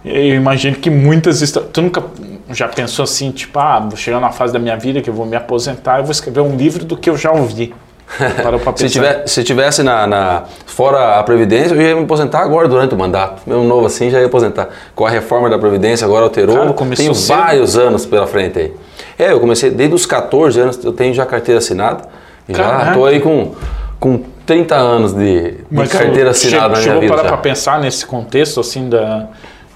eu 0.04 0.34
imagino 0.34 0.76
que 0.76 0.88
muitas 0.90 1.42
histórias. 1.42 1.70
Tu 1.72 1.82
nunca 1.82 2.02
já 2.50 2.68
pensou 2.68 3.02
assim, 3.02 3.30
tipo, 3.30 3.58
ah, 3.58 3.80
vou 3.80 3.96
chegar 3.96 4.20
numa 4.20 4.30
fase 4.32 4.52
da 4.52 4.58
minha 4.58 4.76
vida 4.76 5.00
que 5.00 5.10
eu 5.10 5.14
vou 5.14 5.26
me 5.26 5.36
aposentar 5.36 5.98
e 6.00 6.02
vou 6.02 6.12
escrever 6.12 6.40
um 6.40 6.56
livro 6.56 6.84
do 6.84 6.96
que 6.96 7.10
eu 7.10 7.16
já 7.16 7.30
ouvi. 7.32 7.74
Se, 8.76 8.88
tiver, 8.88 9.26
se 9.26 9.44
tivesse 9.44 9.82
na, 9.82 10.06
na- 10.06 10.42
fora 10.64 11.18
a 11.18 11.22
Previdência, 11.22 11.74
eu 11.74 11.80
ia 11.82 11.94
me 11.96 12.02
aposentar 12.04 12.40
agora 12.40 12.68
durante 12.68 12.94
o 12.94 12.98
mandato. 12.98 13.42
Mesmo 13.46 13.64
novo 13.64 13.86
assim, 13.86 14.10
já 14.10 14.20
ia 14.20 14.26
aposentar. 14.26 14.68
Com 14.94 15.06
a 15.06 15.10
reforma 15.10 15.48
da 15.48 15.58
Previdência, 15.58 16.04
agora 16.04 16.24
alterou. 16.24 16.56
Cara, 16.56 16.94
tenho 16.96 17.14
cedo. 17.14 17.36
vários 17.36 17.76
anos 17.76 18.06
pela 18.06 18.26
frente 18.26 18.58
aí. 18.58 18.72
É, 19.18 19.32
eu 19.32 19.40
comecei 19.40 19.70
desde 19.70 19.94
os 19.94 20.06
14 20.06 20.60
anos, 20.60 20.84
eu 20.84 20.92
tenho 20.92 21.14
já 21.14 21.24
carteira 21.26 21.58
assinada. 21.58 22.04
Já 22.48 22.88
estou 22.88 23.06
aí 23.06 23.20
com, 23.20 23.54
com 23.98 24.22
30 24.46 24.74
anos 24.76 25.12
de, 25.12 25.54
de 25.70 25.88
carteira 25.88 26.30
assinada 26.30 26.68
na 26.68 26.76
chegou 26.76 26.98
minha 26.98 27.00
vida. 27.00 27.14
parar 27.14 27.22
já. 27.24 27.28
pra 27.34 27.38
pensar 27.42 27.80
nesse 27.80 28.06
contexto, 28.06 28.60
assim, 28.60 28.88
da... 28.88 29.26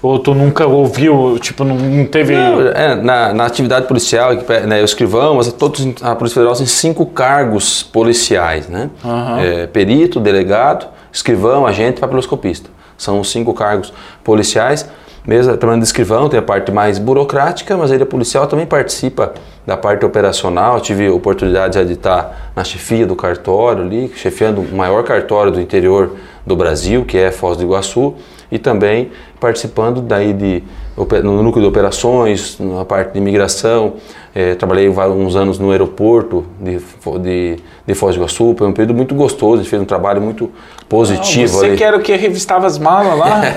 Ou 0.01 0.17
tu 0.17 0.33
nunca 0.33 0.65
ouviu, 0.65 1.37
tipo, 1.39 1.63
não, 1.63 2.05
teve... 2.05 2.35
Não, 2.35 2.61
é, 2.69 2.95
na, 2.95 3.33
na 3.33 3.45
atividade 3.45 3.87
policial, 3.87 4.31
né, 4.67 4.81
o 4.81 4.85
escrivão, 4.85 5.35
mas 5.35 5.51
todos, 5.53 5.85
a 6.01 6.15
Polícia 6.15 6.35
Federal 6.35 6.55
tem 6.55 6.65
cinco 6.65 7.05
cargos 7.05 7.83
policiais, 7.83 8.67
né? 8.67 8.89
Aham. 9.05 9.39
É, 9.39 9.67
perito, 9.67 10.19
delegado, 10.19 10.87
escrivão, 11.13 11.67
agente 11.67 11.97
e 11.97 12.01
papiloscopista. 12.01 12.69
São 12.97 13.19
os 13.19 13.29
cinco 13.31 13.53
cargos 13.53 13.93
policiais. 14.23 14.89
Mesmo 15.25 15.55
trabalhando 15.55 15.83
de 15.83 15.87
escrivão, 15.87 16.27
tem 16.29 16.39
a 16.39 16.41
parte 16.41 16.71
mais 16.71 16.97
burocrática, 16.97 17.77
mas 17.77 17.91
ele, 17.91 18.01
a 18.01 18.07
policial, 18.07 18.47
também 18.47 18.65
participa 18.65 19.33
da 19.67 19.77
parte 19.77 20.03
operacional. 20.03 20.77
Eu 20.77 20.81
tive 20.81 21.09
oportunidade 21.09 21.83
de 21.85 21.93
estar 21.93 22.51
na 22.55 22.63
chefia 22.63 23.05
do 23.05 23.15
cartório 23.15 23.83
ali, 23.83 24.11
chefiando 24.15 24.61
o 24.61 24.75
maior 24.75 25.03
cartório 25.03 25.51
do 25.51 25.61
interior 25.61 26.15
do 26.43 26.55
Brasil, 26.55 27.05
que 27.05 27.19
é 27.19 27.31
Foz 27.31 27.55
do 27.55 27.63
Iguaçu, 27.63 28.15
e 28.51 28.57
também 28.57 29.11
participando 29.41 30.01
daí 30.01 30.31
de, 30.33 30.63
no 31.23 31.41
núcleo 31.41 31.63
de 31.63 31.67
operações, 31.67 32.57
na 32.59 32.85
parte 32.85 33.13
de 33.13 33.17
imigração. 33.17 33.95
Eh, 34.33 34.55
trabalhei 34.55 34.87
uns 34.87 35.35
anos 35.35 35.59
no 35.59 35.71
aeroporto 35.71 36.45
de, 36.57 36.77
de, 37.19 37.57
de 37.85 37.93
Foz 37.95 38.15
do 38.15 38.19
Iguaçu, 38.19 38.55
foi 38.57 38.65
um 38.67 38.71
período 38.71 38.95
muito 38.95 39.13
gostoso, 39.13 39.55
a 39.55 39.57
gente 39.57 39.69
fez 39.69 39.81
um 39.81 39.85
trabalho 39.85 40.21
muito 40.21 40.49
positivo 40.87 41.57
Você 41.57 41.65
ali. 41.65 41.77
que 41.77 41.83
era 41.83 41.97
o 41.97 42.01
que 42.01 42.15
revistava 42.15 42.65
as 42.65 42.77
malas 42.77 43.17
lá? 43.17 43.41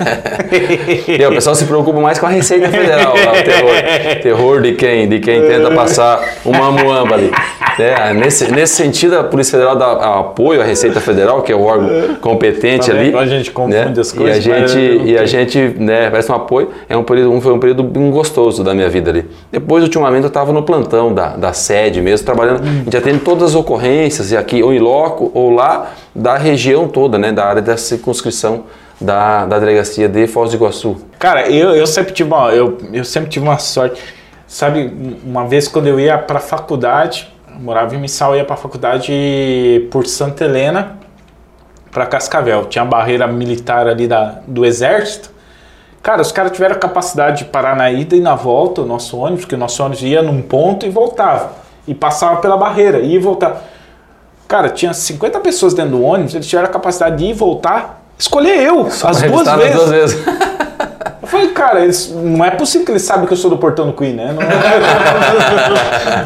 E, 1.07 1.25
o 1.25 1.31
pessoal 1.31 1.55
se 1.55 1.65
preocupa 1.65 2.01
mais 2.01 2.19
com 2.19 2.27
a 2.27 2.29
Receita 2.29 2.69
Federal, 2.69 3.15
lá, 3.15 3.33
o 3.33 3.45
terror, 3.45 4.23
terror 4.23 4.63
de 4.63 4.73
quem, 4.73 5.09
de 5.09 5.21
quem 5.21 5.43
tenta 5.43 5.71
passar 5.71 6.21
uma 6.45 6.73
muamba 6.73 7.15
ali. 7.15 7.31
É, 7.79 8.13
nesse, 8.15 8.51
nesse 8.53 8.75
sentido, 8.75 9.19
a 9.19 9.25
Polícia 9.25 9.53
Federal 9.59 9.77
dá 9.77 10.19
apoio 10.21 10.61
à 10.61 10.65
Receita 10.65 11.01
Federal, 11.01 11.43
que 11.43 11.53
é 11.53 11.57
o 11.57 11.63
órgão 11.63 12.15
competente 12.21 12.91
Tá 12.91 12.97
ali. 12.97 13.15
A 13.17 13.27
gente 13.27 13.51
confunde 13.51 13.77
né? 13.77 13.93
as 14.01 14.13
coisas, 14.13 14.45
E 14.47 14.53
a 14.53 14.67
gente, 14.67 15.03
e 15.05 15.19
a 15.19 15.27
gente 15.27 15.59
né, 15.79 16.09
parece 16.11 16.31
um 16.31 16.35
apoio. 16.35 16.71
É 16.89 16.97
um 16.97 17.03
período, 17.03 17.33
um- 17.33 17.41
foi 17.41 17.53
um 17.53 17.59
período 17.59 17.83
bem 17.83 18.11
gostoso 18.11 18.63
da 18.63 18.75
minha 18.75 18.89
vida 18.89 19.11
ali. 19.11 19.27
Depois, 19.51 19.83
ultimamente, 19.83 20.23
eu 20.23 20.29
estava 20.29 20.53
no 20.53 20.63
plantão 20.63 21.13
da, 21.13 21.37
da 21.37 21.53
sede 21.53 22.01
mesmo, 22.01 22.25
trabalhando. 22.25 22.63
A 22.63 22.85
gente 22.85 22.97
atende 22.97 23.19
todas 23.21 23.51
as 23.51 23.55
ocorrências, 23.55 24.31
e 24.31 24.37
aqui, 24.37 24.63
ou 24.63 24.73
em 24.73 24.79
loco, 24.79 25.31
ou 25.35 25.51
lá, 25.51 25.91
da 26.15 26.37
região 26.37 26.87
toda, 26.89 27.19
né, 27.19 27.33
da 27.33 27.45
área 27.45 27.63
da 27.63 27.77
circunscrição 27.77 28.65
da, 29.01 29.45
da 29.47 29.59
delegacia 29.59 30.09
de 30.09 30.27
Foz 30.29 30.51
do 30.51 30.57
Iguaçu. 30.57 30.97
Cara, 31.19 31.51
eu, 31.51 31.75
eu 31.75 31.87
sempre 31.87 32.13
tive 32.13 32.29
uma, 32.31 32.51
eu, 32.53 32.79
eu 32.93 33.05
sempre 33.05 33.29
tive 33.31 33.45
uma 33.45 33.59
sorte. 33.59 34.01
Sabe, 34.47 34.93
uma 35.25 35.45
vez 35.47 35.67
quando 35.67 35.89
eu 35.89 35.99
ia 35.99 36.17
pra 36.17 36.39
faculdade, 36.39 37.29
eu 37.29 37.34
morava 37.61 37.95
em 37.95 37.99
Missal, 37.99 38.37
ia 38.37 38.45
pra 38.45 38.57
faculdade 38.57 39.87
por 39.91 40.07
Santa 40.07 40.45
Helena, 40.45 40.99
para 41.91 42.07
Cascavel. 42.07 42.67
Tinha 42.67 42.83
a 42.83 42.85
barreira 42.87 43.27
militar 43.27 43.87
ali 43.87 44.07
da, 44.07 44.41
do 44.47 44.65
exército. 44.65 45.31
Cara, 46.03 46.21
os 46.21 46.33
caras 46.33 46.53
tiveram 46.53 46.75
a 46.75 46.79
capacidade 46.79 47.39
de 47.39 47.45
parar 47.47 47.75
na 47.75 47.91
ida 47.91 48.15
e 48.15 48.21
na 48.21 48.35
volta 48.35 48.83
o 48.83 48.87
nosso 48.87 49.17
ônibus, 49.17 49.45
porque 49.45 49.55
o 49.55 49.59
nosso 49.59 49.83
ônibus 49.83 50.03
ia 50.03 50.23
num 50.23 50.43
ponto 50.43 50.85
e 50.85 50.91
voltava. 50.91 51.53
E 51.87 51.95
passava 51.95 52.37
pela 52.41 52.57
barreira, 52.57 52.99
ia 52.99 53.17
e 53.17 53.19
voltava. 53.19 53.63
Cara, 54.47 54.69
tinha 54.69 54.93
50 54.93 55.41
pessoas 55.41 55.73
dentro 55.73 55.93
do 55.93 56.03
ônibus, 56.03 56.35
eles 56.35 56.47
tiveram 56.47 56.69
a 56.69 56.73
capacidade 56.73 57.17
de 57.17 57.25
ir 57.25 57.31
e 57.31 57.33
voltar. 57.33 58.03
Escolher 58.19 58.61
eu, 58.63 58.87
as 58.87 59.23
duas 59.23 59.49
vezes. 59.57 59.75
duas 59.75 59.91
vezes. 59.91 60.25
Eu 61.25 61.27
falei, 61.27 61.49
cara, 61.49 61.83
eles, 61.83 62.13
não 62.15 62.45
é 62.45 62.51
possível 62.51 62.85
que 62.85 62.93
eles 62.93 63.01
sabem 63.01 63.25
que 63.27 63.33
eu 63.33 63.37
sou 63.39 63.49
do 63.49 63.57
Portão 63.57 63.87
do 63.87 63.95
Queen, 63.95 64.13
né? 64.13 64.37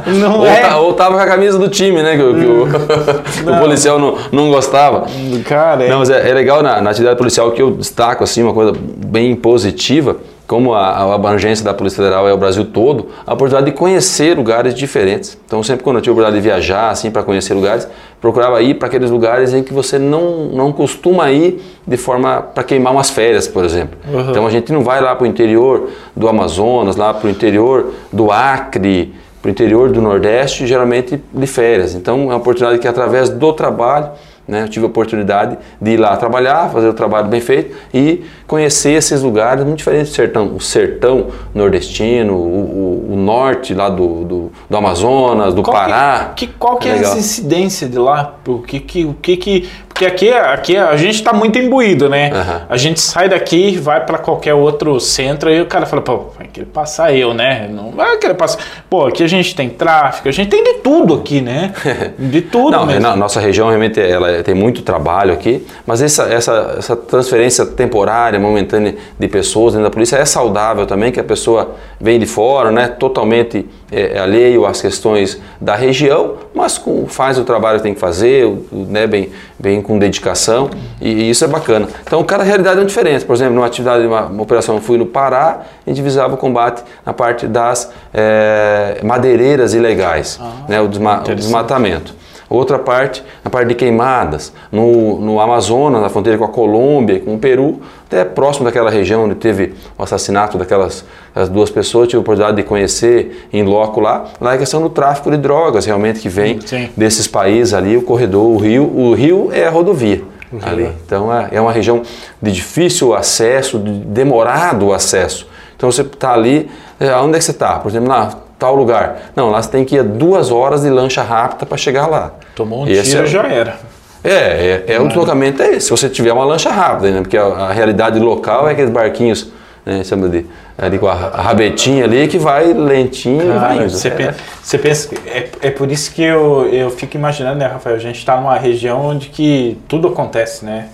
Não, 0.07 0.13
não 0.19 0.39
ou, 0.41 0.47
é. 0.47 0.61
ta- 0.61 0.77
ou 0.79 0.93
tava 0.95 1.15
com 1.15 1.21
a 1.23 1.27
camisa 1.27 1.57
do 1.57 1.69
time, 1.69 2.03
né? 2.03 2.17
Que, 2.17 2.23
o- 2.23 2.35
que 2.35 2.45
o, 2.45 2.65
o 3.55 3.59
policial 3.61 3.97
não, 3.97 4.17
não 4.33 4.51
gostava. 4.51 5.07
Cara, 5.47 5.85
é. 5.85 5.89
Não, 5.89 6.01
mas 6.01 6.11
é, 6.11 6.29
é 6.29 6.35
legal 6.35 6.65
na, 6.65 6.81
na 6.81 6.91
atividade 6.91 7.17
policial 7.17 7.53
que 7.53 7.63
eu 7.63 7.71
destaco 7.71 8.25
assim 8.25 8.43
uma 8.43 8.53
coisa 8.53 8.73
bem 8.77 9.37
positiva, 9.37 10.17
como 10.49 10.73
a, 10.73 10.89
a 10.89 11.15
abrangência 11.15 11.63
da 11.63 11.75
Polícia 11.75 12.03
Federal 12.03 12.27
é 12.27 12.33
o 12.33 12.37
Brasil 12.39 12.65
todo, 12.65 13.09
a 13.27 13.35
oportunidade 13.35 13.71
de 13.71 13.77
conhecer 13.77 14.35
lugares 14.35 14.73
diferentes. 14.73 15.39
Então 15.45 15.63
sempre 15.63 15.85
quando 15.85 15.97
eu 15.97 16.03
tive 16.03 16.13
a 16.13 16.15
oportunidade 16.15 16.43
de 16.43 16.49
viajar 16.49 16.89
assim 16.89 17.11
para 17.11 17.23
conhecer 17.23 17.53
lugares, 17.53 17.87
procurava 18.19 18.61
ir 18.63 18.75
para 18.75 18.89
aqueles 18.89 19.11
lugares 19.11 19.53
em 19.53 19.63
que 19.63 19.75
você 19.75 19.99
não, 19.99 20.47
não 20.47 20.73
costuma 20.73 21.31
ir 21.31 21.63
de 21.87 21.97
forma 21.99 22.41
para 22.41 22.65
queimar 22.65 22.95
umas 22.95 23.11
férias, 23.11 23.47
por 23.47 23.63
exemplo. 23.63 23.99
Uhum. 24.11 24.31
Então 24.31 24.47
a 24.47 24.51
gente 24.51 24.73
não 24.73 24.83
vai 24.83 25.03
lá 25.03 25.15
para 25.15 25.25
o 25.25 25.27
interior 25.27 25.91
do 26.17 26.27
Amazonas, 26.27 26.97
lá 26.97 27.13
para 27.13 27.27
o 27.27 27.31
interior 27.31 27.93
do 28.11 28.33
Acre, 28.33 29.13
para 29.43 29.51
o 29.51 29.51
interior 29.51 29.93
do 29.93 30.01
Nordeste, 30.01 30.67
geralmente 30.67 31.23
de 31.31 31.47
férias. 31.47 31.95
Então 31.95 32.23
é 32.23 32.25
uma 32.25 32.37
oportunidade 32.37 32.81
que 32.81 32.89
através 32.89 33.29
do 33.29 33.53
trabalho 33.53 34.09
né, 34.49 34.63
eu 34.63 34.69
tive 34.69 34.87
a 34.87 34.89
oportunidade 34.89 35.59
de 35.81 35.91
ir 35.93 35.97
lá 35.99 36.17
trabalhar, 36.17 36.71
fazer 36.71 36.89
o 36.89 36.95
trabalho 36.95 37.29
bem 37.29 37.41
feito 37.41 37.77
e 37.93 38.25
conhecer 38.47 38.93
esses 38.93 39.21
lugares 39.23 39.63
muito 39.63 39.77
diferentes 39.79 40.11
do 40.11 40.15
sertão. 40.17 40.55
O 40.57 40.61
sertão 40.61 41.27
nordestino, 41.55 42.35
o, 42.35 42.39
o- 42.39 43.13
o 43.13 43.17
norte 43.17 43.75
lá 43.75 43.89
do, 43.89 44.25
do, 44.25 44.53
do 44.69 44.77
Amazonas, 44.77 45.55
do 45.55 45.63
Qual 45.63 45.77
Pará. 45.77 46.33
Que, 46.35 46.47
que- 46.47 46.53
qual 46.59 46.77
que 46.79 46.89
é, 46.89 46.93
legal. 46.95 47.11
essa 47.11 47.19
incidência 47.19 47.89
de 47.89 47.99
lá? 47.99 48.35
O 48.47 48.59
que 48.61 48.81
que, 48.81 49.05
o 49.05 49.15
que, 49.15 49.37
que 49.37 49.69
porque 49.99 50.07
aqui, 50.07 50.31
aqui 50.31 50.77
a 50.77 50.97
gente 50.97 51.17
está 51.17 51.33
muito 51.33 51.59
imbuído, 51.59 52.09
né? 52.09 52.31
Aham. 52.33 52.63
A 52.69 52.77
gente 52.77 53.01
sai 53.01 53.29
daqui, 53.29 53.77
vai 53.77 54.07
para 54.07 54.17
qualquer 54.17 54.55
outro 54.55 55.01
centro 55.01 55.51
e 55.51 55.61
o 55.61 55.67
cara 55.67 55.87
fala, 55.87 56.03
pô, 56.03 56.27
vai 56.39 56.47
querer 56.47 56.67
passar 56.67 57.13
eu, 57.13 57.35
né? 57.35 57.69
Não 57.69 57.91
vai 57.91 58.17
querer 58.17 58.35
passar. 58.35 58.61
Pô, 58.89 59.07
aqui 59.09 59.25
a 59.25 59.27
gente 59.27 59.57
tem 59.57 59.69
tráfico, 59.69 60.29
a 60.29 60.33
gente 60.33 60.49
tem 60.51 60.63
de 60.63 60.75
tudo 60.75 61.15
aqui, 61.15 61.41
né? 61.41 61.73
De 62.17 62.43
tudo 62.43 62.71
Não, 62.77 62.87
mesmo. 62.87 63.01
na 63.01 63.17
nossa 63.17 63.41
região 63.41 63.69
realmente 63.69 64.01
ela 64.01 64.43
tem 64.45 64.55
muito 64.55 64.83
trabalho 64.83 65.33
aqui, 65.33 65.67
mas 65.85 66.01
essa, 66.01 66.25
essa, 66.25 66.77
essa 66.79 66.95
transferência 66.95 67.67
temporária, 67.67 68.39
momentânea 68.39 68.95
de 69.19 69.29
pessoas 69.29 69.73
dentro 69.73 69.89
da 69.89 69.91
polícia 69.91 70.17
é 70.17 70.25
saudável 70.25 70.87
também, 70.87 71.11
que 71.11 71.19
a 71.19 71.25
pessoa 71.25 71.75
vem 72.01 72.21
de 72.21 72.27
fora, 72.27 72.71
né, 72.71 72.87
totalmente 72.87 73.67
é, 73.91 74.19
alheio 74.19 74.67
às 74.67 74.81
questões 74.81 75.41
da 75.61 75.75
região, 75.75 76.35
mas 76.55 76.77
com- 76.79 77.07
faz 77.07 77.39
o 77.39 77.45
trabalho 77.45 77.79
que 77.79 77.83
tem 77.85 77.95
que 77.95 78.01
fazer, 78.01 78.47
né, 78.71 79.07
bem, 79.07 79.31
bem 79.59 79.81
com 79.81 79.99
dedicação, 79.99 80.69
e, 81.01 81.09
e 81.11 81.31
isso 81.31 81.45
é 81.45 81.49
bacana. 81.49 81.89
Então, 82.07 82.23
cada 82.25 82.45
realidade 82.45 82.81
é 82.81 82.85
diferente. 82.85 83.25
Por 83.25 83.35
exemplo, 83.35 83.55
numa 83.55 83.67
atividade, 83.67 84.07
uma, 84.07 84.27
uma 84.27 84.43
operação, 84.43 84.75
eu 84.77 84.81
fui 84.81 84.99
no 84.99 85.07
Pará, 85.07 85.63
a 85.87 85.91
gente 85.91 86.03
visava 86.03 86.35
o 86.35 86.37
combate 86.37 86.83
na 87.07 87.13
parte 87.13 87.47
das 87.47 87.91
é, 88.13 88.99
madeireiras 89.03 89.73
ilegais, 89.75 90.39
né, 90.69 90.81
o, 90.81 90.89
desma- 90.89 91.21
o 91.33 91.35
desmatamento. 91.35 92.15
Outra 92.51 92.79
parte, 92.79 93.23
a 93.45 93.51
parte 93.51 93.69
de 93.69 93.75
queimadas, 93.75 94.53
no, 94.73 95.21
no 95.21 95.39
Amazonas, 95.39 96.01
na 96.01 96.09
fronteira 96.09 96.39
com 96.39 96.45
a 96.45 96.49
Colômbia, 96.49 97.21
com 97.21 97.35
o 97.35 97.39
Peru, 97.39 97.81
até 98.07 98.25
próximo 98.25 98.65
daquela 98.65 98.91
região 98.91 99.25
onde 99.25 99.35
teve 99.35 99.75
o 99.99 100.03
assassinato 100.03 100.57
daquelas 100.57 101.05
das 101.35 101.49
duas 101.49 101.71
pessoas, 101.71 102.09
tive 102.09 102.17
a 102.17 102.21
oportunidade 102.21 102.57
de 102.57 102.63
conhecer 102.63 103.49
em 103.53 103.63
loco 103.63 104.01
lá, 104.01 104.25
lá 104.41 104.53
é 104.53 104.55
a 104.57 104.59
questão 104.59 104.81
do 104.81 104.89
tráfico 104.89 105.31
de 105.31 105.37
drogas, 105.37 105.85
realmente, 105.85 106.21
que 106.21 106.29
vem 106.29 106.59
Sim. 106.61 106.89
desses 106.97 107.29
países 107.29 107.75
ali, 107.75 107.97
o 107.97 108.03
corredor, 108.03 108.47
o 108.47 108.57
rio, 108.57 108.85
o 108.85 109.13
rio 109.15 109.51
é 109.53 109.67
a 109.67 109.71
rodovia 109.71 110.23
ali. 110.63 110.91
Então 111.05 111.33
é, 111.33 111.49
é 111.53 111.61
uma 111.61 111.73
região 111.73 112.03
de 112.41 112.51
difícil 112.51 113.15
acesso, 113.15 113.79
de 113.79 113.91
demorado 113.91 114.93
acesso. 114.93 115.47
Então 115.77 115.91
você 115.91 116.03
está 116.03 116.33
ali, 116.33 116.71
é, 116.99 117.15
onde 117.17 117.37
é 117.37 117.39
que 117.39 117.45
você 117.45 117.51
está? 117.51 117.79
Por 117.79 117.89
exemplo, 117.89 118.09
lá, 118.09 118.35
tal 118.59 118.75
lugar. 118.75 119.31
Não, 119.37 119.51
lá 119.51 119.63
você 119.63 119.71
tem 119.71 119.85
que 119.85 119.97
ir 119.97 120.03
duas 120.03 120.51
horas 120.51 120.83
de 120.83 120.91
lancha 120.91 121.23
rápida 121.23 121.65
para 121.67 121.77
chegar 121.79 122.07
lá. 122.07 122.33
Tomou 122.55 122.85
um 122.85 122.89
Esse 122.89 123.11
tiro, 123.11 123.23
é, 123.25 123.27
já 123.27 123.43
era. 123.47 123.77
É, 124.25 124.85
é, 124.89 124.95
é 124.95 125.01
o 125.01 125.07
deslocamento 125.07 125.63
é 125.63 125.73
esse. 125.75 125.87
Se 125.87 125.91
você 125.91 126.09
tiver 126.09 126.33
uma 126.33 126.45
lancha 126.45 126.71
rápida, 126.71 127.11
né? 127.11 127.21
Porque 127.21 127.37
a, 127.37 127.45
a 127.45 127.73
realidade 127.73 128.19
local 128.19 128.69
é 128.69 128.73
aqueles 128.73 128.91
barquinhos, 128.91 129.51
né? 129.87 130.03
Chama 130.03 130.29
de 130.29 130.45
ali 130.77 130.99
com 130.99 131.09
a, 131.09 131.15
rabetinha 131.15 132.05
ali 132.05 132.29
que 132.29 132.39
vai 132.39 132.73
lentinho 132.73 133.43
e 133.43 133.47
vai 133.59 133.59
Cara, 133.59 133.75
indo. 133.85 133.91
você, 133.91 134.09
É. 134.09 134.11
pensa, 134.13 134.39
você 134.63 134.79
pensa 134.79 135.09
que 135.09 135.29
é, 135.29 135.49
é 135.63 135.71
por 135.71 135.91
isso 135.91 136.13
que 136.13 136.23
eu, 136.23 136.69
eu 136.73 136.89
fico 136.91 137.17
imaginando, 137.17 137.59
né, 137.59 137.67
Rafael? 137.67 137.97
A 137.97 137.99
gente 137.99 138.19
está 138.19 138.37
numa 138.41 138.57
região 138.57 139.05
onde 139.05 139.29
que 139.29 139.77
tudo 139.89 140.07
acontece, 140.09 140.65
né? 140.65 140.89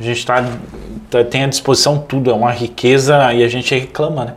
A 0.00 0.02
gente 0.02 0.24
tá, 0.24 0.42
tá- 1.10 1.24
tem 1.24 1.44
à 1.44 1.46
disposição 1.46 1.98
tudo, 1.98 2.30
é 2.30 2.34
uma 2.34 2.50
riqueza 2.50 3.32
e 3.34 3.42
a 3.44 3.48
gente 3.48 3.74
reclama, 3.74 4.24
né? 4.26 4.32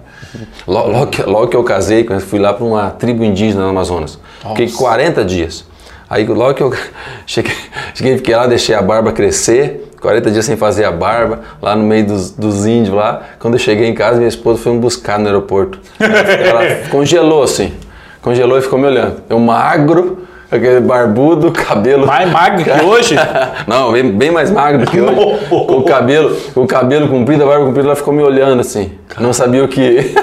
Logo, 0.68 0.92
logo 0.92 1.08
que, 1.08 1.24
logo 1.24 1.48
que 1.48 1.56
eu 1.56 1.64
casei, 1.64 2.06
fui 2.20 2.40
lá 2.40 2.54
para 2.54 2.66
uma 2.66 2.92
tribo 2.92 3.24
indígena 3.24 3.64
no 3.64 3.70
Amazonas. 3.70 4.20
Fiquei 4.50 4.66
Nossa. 4.66 4.78
40 4.78 5.26
dias. 5.26 5.66
Aí 6.10 6.26
logo 6.26 6.54
que 6.54 6.64
eu 6.64 6.74
cheguei, 7.26 7.56
cheguei, 7.94 8.18
fiquei 8.18 8.36
lá, 8.36 8.48
deixei 8.48 8.76
a 8.76 8.82
barba 8.82 9.12
crescer, 9.12 9.92
40 10.02 10.32
dias 10.32 10.46
sem 10.46 10.58
fazer 10.58 10.86
a 10.86 10.92
barba, 10.92 11.42
lá 11.62 11.76
no 11.76 11.84
meio 11.84 12.06
dos, 12.08 12.32
dos 12.32 12.66
índios 12.66 12.96
lá. 12.96 13.22
Quando 13.40 13.56
eu 13.56 13.60
cheguei 13.60 13.88
em 13.88 13.94
casa, 13.94 14.18
minha 14.18 14.30
esposa 14.30 14.62
foi 14.62 14.72
me 14.72 14.80
buscar 14.80 15.20
no 15.20 15.28
aeroporto. 15.28 15.80
Ela, 16.00 16.64
ela 16.64 16.88
congelou 16.90 17.44
assim, 17.44 17.74
congelou 18.22 18.58
e 18.58 18.62
ficou 18.62 18.80
me 18.80 18.88
olhando. 18.88 19.22
Eu 19.30 19.40
magro, 19.40 20.19
aquele 20.52 20.80
barbudo, 20.80 21.52
cabelo... 21.54 22.06
Mais 22.08 22.30
magro 22.32 22.64
que 22.64 22.86
hoje? 22.86 23.16
Não, 23.68 23.92
bem, 23.92 24.12
bem 24.12 24.32
mais 24.32 24.52
magro 24.52 24.86
do 24.86 24.92
que 24.92 25.00
hoje. 25.00 25.16
O 25.52 25.84
cabelo, 25.84 26.36
o 26.56 26.68
cabelo 26.68 27.08
comprido, 27.08 27.44
a 27.44 27.48
barba 27.48 27.66
comprida, 27.66 27.88
ela 27.88 27.96
ficou 27.96 28.14
me 28.14 28.22
olhando 28.22 28.60
assim. 28.60 28.92
Não 29.20 29.34
sabia 29.34 29.64
o 29.64 29.68
que, 29.68 30.14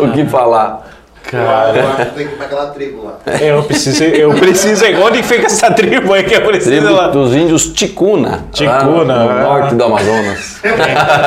o 0.00 0.12
que 0.12 0.24
falar. 0.26 0.86
Cara, 1.30 1.78
Eu 1.78 1.88
acho 1.88 1.96
que 2.06 2.14
tem 2.16 2.26
que 2.26 2.32
ir 2.32 2.36
pra 2.36 2.46
aquela 2.46 2.66
tribo 2.68 3.04
lá. 3.04 3.18
eu 3.38 3.62
preciso, 3.62 4.02
eu 4.02 4.32
preciso, 4.32 4.84
onde 5.04 5.22
fica 5.22 5.44
essa 5.44 5.70
tribo 5.70 6.14
aí 6.14 6.24
que 6.24 6.34
eu 6.34 6.40
preciso 6.40 6.70
Tribo 6.80 6.90
lá? 6.94 7.08
dos 7.08 7.34
índios 7.34 7.66
Ticuna. 7.70 8.46
Ticuna, 8.50 9.14
lá 9.14 9.24
no 9.24 9.30
ah. 9.30 9.42
norte 9.42 9.74
do 9.74 9.84
Amazonas. 9.84 10.58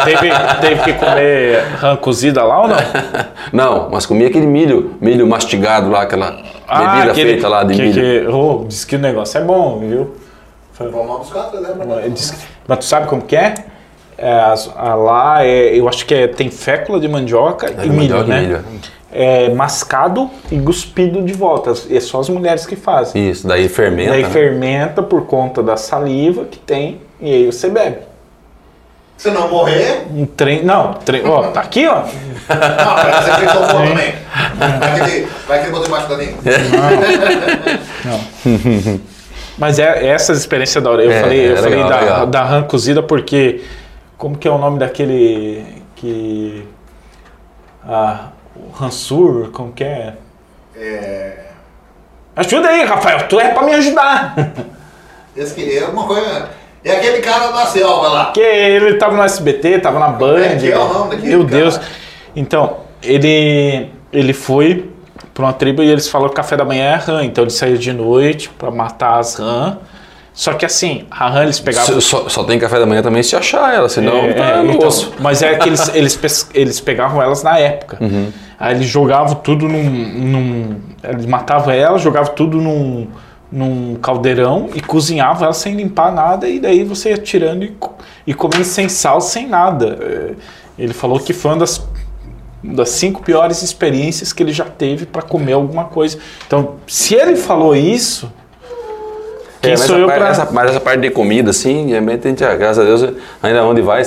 Teve, 0.05 0.31
teve 0.59 0.81
que 0.83 0.93
comer 0.93 1.63
rã 1.77 1.95
cozida 1.95 2.43
lá 2.43 2.61
ou 2.63 2.67
não? 2.67 2.77
Não, 3.53 3.89
mas 3.91 4.05
comia 4.07 4.27
aquele 4.27 4.47
milho, 4.47 4.95
milho 4.99 5.27
mastigado 5.27 5.89
lá, 5.89 6.01
aquela 6.01 6.31
bebida 6.31 7.13
feita 7.13 7.47
lá 7.47 7.63
de 7.63 7.73
Ah, 7.73 7.75
que, 7.75 7.81
milho. 7.83 7.93
Que, 7.93 8.27
oh, 8.27 8.65
diz 8.67 8.83
que 8.85 8.95
o 8.95 8.99
negócio 8.99 9.37
é 9.37 9.43
bom, 9.43 9.79
viu? 9.79 10.15
Vamos 10.79 11.07
lá 11.07 11.17
buscar, 11.17 11.51
que- 11.51 12.47
Mas 12.67 12.77
tu 12.79 12.85
sabe 12.85 13.05
como 13.07 13.21
que 13.21 13.35
é? 13.35 13.53
É, 14.17 14.33
as- 14.39 14.71
a 14.75 14.95
lá, 14.95 15.45
é, 15.45 15.77
eu 15.77 15.87
acho 15.87 16.05
que 16.05 16.13
é, 16.13 16.27
tem 16.27 16.49
fécula 16.49 16.99
de 16.99 17.07
mandioca 17.07 17.67
É, 17.67 17.71
e 17.71 17.75
de 17.75 17.89
milho, 17.89 18.15
mandioca 18.15 18.23
e 18.25 18.27
né? 18.29 18.41
milho. 18.41 18.63
É 19.13 19.49
mascado 19.49 20.29
e 20.49 20.59
cuspido 20.59 21.21
de 21.21 21.33
volta. 21.33 21.73
É 21.89 21.99
só 21.99 22.19
as 22.21 22.29
mulheres 22.29 22.65
que 22.65 22.75
fazem. 22.77 23.29
Isso, 23.29 23.45
daí 23.47 23.67
fermenta. 23.67 24.11
Daí 24.11 24.23
né? 24.23 24.29
fermenta 24.29 25.03
por 25.03 25.25
conta 25.25 25.61
da 25.61 25.75
saliva 25.75 26.45
que 26.45 26.57
tem 26.57 27.01
e 27.19 27.31
aí 27.33 27.45
você 27.45 27.69
bebe. 27.69 27.97
Se 29.17 29.29
não 29.29 29.49
morrer, 29.49 30.07
Um 30.15 30.25
trem. 30.25 30.63
Não, 30.63 30.93
trem. 30.93 31.23
Ó, 31.27 31.43
tá 31.51 31.61
aqui, 31.61 31.85
ó. 31.87 31.97
não, 32.01 33.61
bom 33.67 33.89
também. 33.89 34.15
Vai 34.57 34.93
que 35.05 35.11
ele, 35.11 35.27
vai 35.47 35.59
que 35.59 35.65
ele 35.65 35.71
botou 35.71 35.87
embaixo 35.87 36.09
da 36.09 36.15
língua. 36.15 36.37
Mas 39.57 39.77
é 39.77 40.07
essas 40.07 40.39
experiências 40.39 40.83
da 40.83 40.89
hora. 40.89 41.03
Eu 41.03 41.11
É, 41.11 41.21
falei, 41.21 41.47
eu 41.49 41.53
é 41.53 41.57
falei 41.57 41.75
legal, 41.75 41.89
da, 41.89 41.99
legal. 41.99 42.27
da 42.27 42.43
rã 42.43 42.63
cozida 42.63 43.03
porque. 43.03 43.61
Como 44.17 44.37
que 44.37 44.47
é 44.47 44.51
o 44.51 44.57
nome 44.57 44.79
daquele. 44.79 45.63
Que. 45.95 46.65
Ah, 47.87 48.29
o 48.67 48.71
Ransur, 48.71 49.49
como 49.51 49.71
que 49.71 49.83
é? 49.83 50.13
É, 50.75 51.37
Ajuda 52.35 52.69
aí, 52.69 52.83
Rafael, 52.85 53.27
tu 53.27 53.39
é 53.39 53.49
pra 53.49 53.63
me 53.63 53.73
ajudar. 53.73 54.35
esse 55.35 55.53
que 55.53 55.77
é 55.77 55.85
uma 55.85 56.05
coisa. 56.05 56.49
É 56.83 56.95
aquele 56.95 57.19
cara 57.19 57.51
da 57.51 57.65
selva 57.65 58.07
lá. 58.07 58.25
Porque 58.25 58.39
ele 58.39 58.95
tava 58.95 59.15
no 59.15 59.21
SBT, 59.23 59.79
tava 59.79 59.99
na 59.99 60.07
Band. 60.07 60.39
é 60.41 60.55
que 60.55 60.71
é 60.71 60.77
o 60.77 60.87
nome 60.93 61.15
daquele 61.15 61.35
Meu 61.35 61.45
cara? 61.45 61.57
Deus. 61.57 61.79
Então, 62.35 62.77
ele, 63.03 63.89
ele 64.11 64.33
foi 64.33 64.89
pra 65.33 65.43
uma 65.45 65.53
tribo 65.53 65.83
e 65.83 65.89
eles 65.91 66.09
falaram 66.09 66.29
que 66.29 66.35
café 66.35 66.57
da 66.57 66.65
manhã 66.65 66.85
é 66.85 66.95
rã. 66.95 67.23
Então 67.23 67.43
ele 67.43 67.51
saiu 67.51 67.77
de 67.77 67.93
noite 67.93 68.49
pra 68.49 68.71
matar 68.71 69.19
as 69.19 69.35
rã. 69.35 69.77
Só 70.33 70.53
que 70.53 70.65
assim, 70.65 71.05
a 71.11 71.29
rã 71.29 71.43
eles 71.43 71.59
pegavam. 71.59 71.99
Só, 72.01 72.27
só 72.29 72.43
tem 72.45 72.57
café 72.57 72.79
da 72.79 72.85
manhã 72.85 73.03
também 73.03 73.21
se 73.21 73.35
achar 73.35 73.75
ela, 73.75 73.89
senão 73.89 74.15
É, 74.17 74.33
tá 74.33 74.43
é, 74.45 74.61
no 74.63 74.71
então, 74.71 74.87
osso. 74.87 75.13
mas 75.19 75.43
é 75.43 75.55
que 75.57 75.67
eles, 75.69 75.93
eles, 75.93 76.15
pes- 76.15 76.49
eles 76.53 76.79
pegavam 76.79 77.21
elas 77.21 77.43
na 77.43 77.59
época. 77.59 77.99
Aí 78.61 78.75
eles 78.75 78.85
jogavam 78.87 79.33
tudo 79.35 79.67
num, 79.67 79.83
num- 79.83 80.79
Eles 81.03 81.25
matavam 81.25 81.73
elas, 81.73 81.99
jogavam 82.01 82.35
tudo 82.35 82.57
num, 82.61 83.07
num 83.51 83.95
caldeirão 83.95 84.69
e 84.75 84.79
cozinhava 84.81 85.45
ela 85.45 85.53
sem 85.53 85.75
limpar 85.75 86.11
nada 86.13 86.47
e 86.47 86.59
daí 86.59 86.83
você 86.83 87.09
ia 87.09 87.17
tirando 87.17 87.63
e, 87.63 87.75
e 88.27 88.33
comendo 88.35 88.63
sem 88.63 88.87
sal, 88.87 89.19
sem 89.19 89.47
nada. 89.47 89.97
É, 89.99 90.33
Ele 90.77 90.93
falou 90.93 91.19
que 91.19 91.33
foi 91.33 91.51
uma 91.51 91.57
das, 91.57 91.83
das 92.63 92.89
cinco 92.89 93.23
piores 93.23 93.63
experiências 93.63 94.31
que 94.31 94.43
ele 94.43 94.53
já 94.53 94.65
teve 94.65 95.07
para 95.07 95.23
comer 95.23 95.53
alguma 95.53 95.85
coisa. 95.85 96.19
Então, 96.45 96.75
se 96.85 97.15
ele 97.15 97.35
falou 97.35 97.75
isso, 97.75 98.31
quem 99.61 99.71
É, 99.73 99.77
mas 99.77 99.85
sou 99.85 99.95
essa 99.95 100.01
eu 100.03 100.07
parte- 100.07 100.19
para 100.19 100.29
essa- 100.29 100.49
mas 100.51 100.69
essa 100.71 100.79
parte 100.79 101.01
de 101.01 101.09
comida, 101.11 101.51
assim, 101.51 101.87
realmente 101.89 102.25
a 102.25 102.29
gente, 102.29 102.43
ah, 102.43 102.55
graças 102.55 102.79
a 102.79 102.83
Deus, 102.83 103.13
ainda 103.43 103.63
onde 103.63 103.81
vai, 103.81 104.01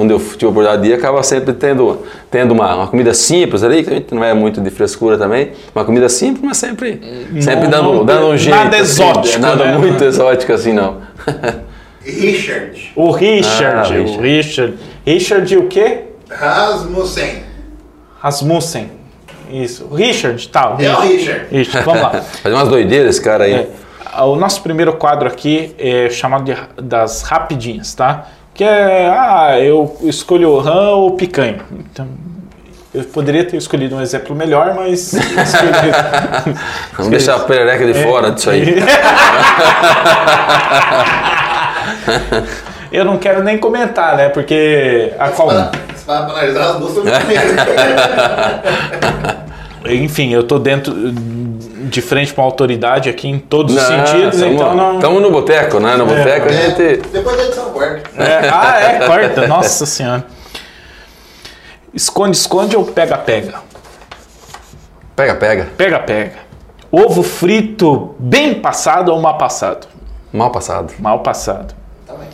onde 0.00 0.12
eu 0.14 0.18
tive 0.18 0.46
a 0.46 0.48
oportunidade 0.48 0.82
de 0.82 0.88
ir, 0.88 0.94
acaba 0.94 1.22
sempre 1.22 1.52
tendo, 1.52 1.98
tendo 2.30 2.52
uma, 2.52 2.74
uma 2.74 2.86
comida 2.86 3.12
simples 3.12 3.62
ali, 3.62 3.82
que 3.84 3.90
a 3.90 3.94
gente 3.94 4.14
não 4.14 4.24
é 4.24 4.32
muito 4.32 4.60
de 4.60 4.70
frescura 4.70 5.18
também, 5.18 5.52
uma 5.74 5.84
comida 5.84 6.08
simples, 6.08 6.42
mas 6.44 6.56
sempre, 6.56 7.00
sempre 7.40 7.66
dando, 7.68 7.92
não- 7.94 8.04
dando 8.04 8.26
um 8.28 8.36
jeito. 8.38 8.56
nada 8.56 8.76
assim, 8.78 9.02
exótico, 9.02 9.38
Nada 9.42 9.64
né? 9.64 9.78
muito 9.78 10.02
exótico 10.02 10.52
assim, 10.52 10.72
não. 10.72 10.96
Richard 12.06 12.92
o 12.96 13.10
Richard, 13.10 13.94
Ah, 13.94 14.00
o 14.16 14.20
Richard, 14.20 14.74
Richard 15.06 15.56
o 15.56 15.66
quê? 15.68 16.00
Rasmussen. 16.28 17.42
Rasmussen. 18.20 18.90
Isso. 19.50 19.86
Richard, 19.94 20.48
tá. 20.48 20.76
É 20.78 20.90
o 20.92 21.00
Richard. 21.00 21.46
Richard, 21.50 21.84
vamos 21.84 22.02
lá. 22.02 22.10
Fazer 22.42 22.54
umas 22.54 22.68
doideiras 22.68 23.10
esse 23.16 23.24
cara 23.24 23.44
aí. 23.44 23.52
É, 23.54 23.68
o 24.22 24.36
nosso 24.36 24.62
primeiro 24.62 24.92
quadro 24.94 25.26
aqui 25.28 25.74
é 25.78 26.08
chamado 26.10 26.44
de, 26.44 26.56
das 26.82 27.22
rapidinhas, 27.22 27.94
tá? 27.94 28.26
Que 28.54 28.62
é, 28.64 29.08
ah, 29.08 29.58
eu 29.60 29.96
escolho 30.02 30.50
o 30.50 30.60
rã 30.60 30.90
ou 30.90 31.12
picanha. 31.16 31.58
Então, 31.72 32.06
eu 32.94 33.02
poderia 33.04 33.44
ter 33.44 33.56
escolhido 33.56 33.96
um 33.96 34.00
exemplo 34.00 34.36
melhor, 34.36 34.72
mas 34.74 35.10
escolhi- 35.14 36.54
Vamos 36.96 37.10
deixar 37.10 37.34
a 37.36 37.40
perereca 37.40 37.84
de 37.92 37.98
É. 37.98 38.02
fora 38.04 38.30
disso 38.30 38.50
aí. 38.50 38.76
eu 42.92 43.04
não 43.04 43.18
quero 43.18 43.42
nem 43.42 43.58
comentar, 43.58 44.16
né? 44.16 44.28
Porque 44.28 45.12
a 45.18 45.28
qual, 45.30 45.50
analisar 45.50 46.70
as 46.70 46.76
duas 46.78 46.94
enfim, 49.90 50.32
eu 50.32 50.44
tô 50.44 50.58
dentro 50.58 50.94
de 51.88 52.02
frente 52.02 52.32
com 52.32 52.42
a 52.42 52.44
autoridade 52.44 53.08
aqui 53.08 53.28
em 53.28 53.38
todos 53.38 53.74
os 53.74 53.82
sentidos, 53.82 54.40
tamo, 54.40 54.52
então 54.52 54.74
não. 54.74 54.98
Tamo 54.98 55.20
no 55.20 55.30
boteco, 55.30 55.80
né? 55.80 55.96
No 55.96 56.06
boteco 56.06 56.46
a 56.46 56.52
gente. 56.52 56.96
Depois 57.12 57.36
da 57.36 57.44
edição 57.44 57.70
quarta. 57.70 58.22
É, 58.22 58.50
ah, 58.50 58.80
é, 58.80 59.06
corta. 59.06 59.46
Nossa 59.46 59.86
senhora. 59.86 60.26
Esconde, 61.92 62.36
esconde 62.36 62.76
ou 62.76 62.84
pega, 62.84 63.16
pega? 63.16 63.54
Pega, 65.14 65.34
pega. 65.36 65.68
Pega, 65.76 65.98
pega. 66.00 66.32
Ovo 66.90 67.22
frito 67.22 68.14
bem 68.18 68.54
passado 68.54 69.12
ou 69.12 69.20
mal 69.20 69.38
passado? 69.38 69.86
Mal 70.32 70.50
passado. 70.50 70.92
Mal 70.98 71.20
passado. 71.20 71.74
Também. 72.06 72.28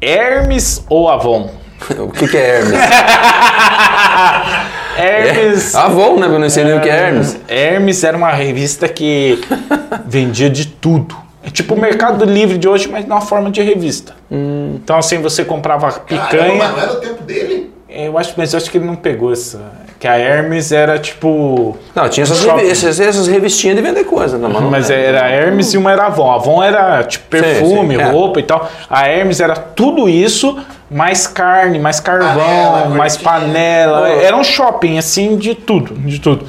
Hermes 0.00 0.84
ou 0.88 1.08
Avon? 1.08 1.50
O 1.98 2.10
que, 2.10 2.28
que 2.28 2.36
é 2.36 2.58
Hermes? 2.58 2.78
Hermes. 4.98 5.74
Avon, 5.74 6.16
né? 6.18 6.26
Eu 6.26 6.38
não 6.38 6.50
sei 6.50 6.64
nem 6.64 6.76
o 6.76 6.80
que 6.80 6.88
é 6.88 6.92
Hermes. 6.92 7.38
Hermes 7.48 8.04
era 8.04 8.16
uma 8.16 8.30
revista 8.30 8.88
que 8.88 9.40
vendia 10.06 10.50
de 10.50 10.66
tudo. 10.66 11.16
É 11.42 11.50
tipo 11.50 11.74
o 11.74 11.80
Mercado 11.80 12.24
Livre 12.24 12.58
de 12.58 12.68
hoje, 12.68 12.88
mas 12.88 13.06
numa 13.06 13.20
forma 13.20 13.50
de 13.50 13.62
revista. 13.62 14.14
Então, 14.30 14.98
assim, 14.98 15.18
você 15.22 15.44
comprava 15.44 15.90
Caramba, 15.90 16.26
picanha. 16.30 16.54
mas 16.54 16.70
não 16.72 16.80
era 16.80 16.92
o 16.92 16.96
tempo 16.96 17.22
dele? 17.22 17.70
Eu 17.88 18.16
acho, 18.16 18.34
mas 18.36 18.52
eu 18.52 18.58
acho 18.58 18.70
que 18.70 18.78
ele 18.78 18.84
não 18.84 18.94
pegou 18.94 19.32
essa. 19.32 19.60
Que 19.98 20.06
a 20.06 20.16
Hermes 20.16 20.70
era 20.70 20.98
tipo. 20.98 21.76
Não, 21.94 22.08
tinha 22.08 22.22
essas, 22.24 22.46
essas, 22.46 23.00
essas 23.00 23.26
revistinhas 23.26 23.76
de 23.76 23.82
vender 23.82 24.04
coisa, 24.04 24.38
não, 24.38 24.48
mas 24.48 24.62
não 24.62 24.70
Mas 24.70 24.90
é. 24.90 25.06
era 25.06 25.28
Hermes 25.28 25.74
e 25.74 25.76
uma 25.76 25.90
era 25.90 26.06
Avon. 26.06 26.30
A 26.30 26.36
Avon 26.36 26.62
era 26.62 27.02
tipo 27.02 27.26
perfume, 27.28 27.96
sim, 27.96 28.00
é. 28.00 28.04
roupa 28.04 28.38
e 28.38 28.42
tal. 28.44 28.70
A 28.88 29.08
Hermes 29.08 29.40
era 29.40 29.56
tudo 29.56 30.08
isso, 30.08 30.56
mais 30.90 31.26
carne, 31.26 31.78
mais 31.78 32.00
carvão, 32.00 32.34
Panela, 32.34 32.88
mais 32.88 33.16
panela. 33.16 34.08
Era 34.08 34.36
um 34.36 34.42
shopping 34.44 34.98
assim 34.98 35.36
de 35.36 35.54
tudo, 35.54 35.94
de 35.94 36.18
tudo. 36.20 36.46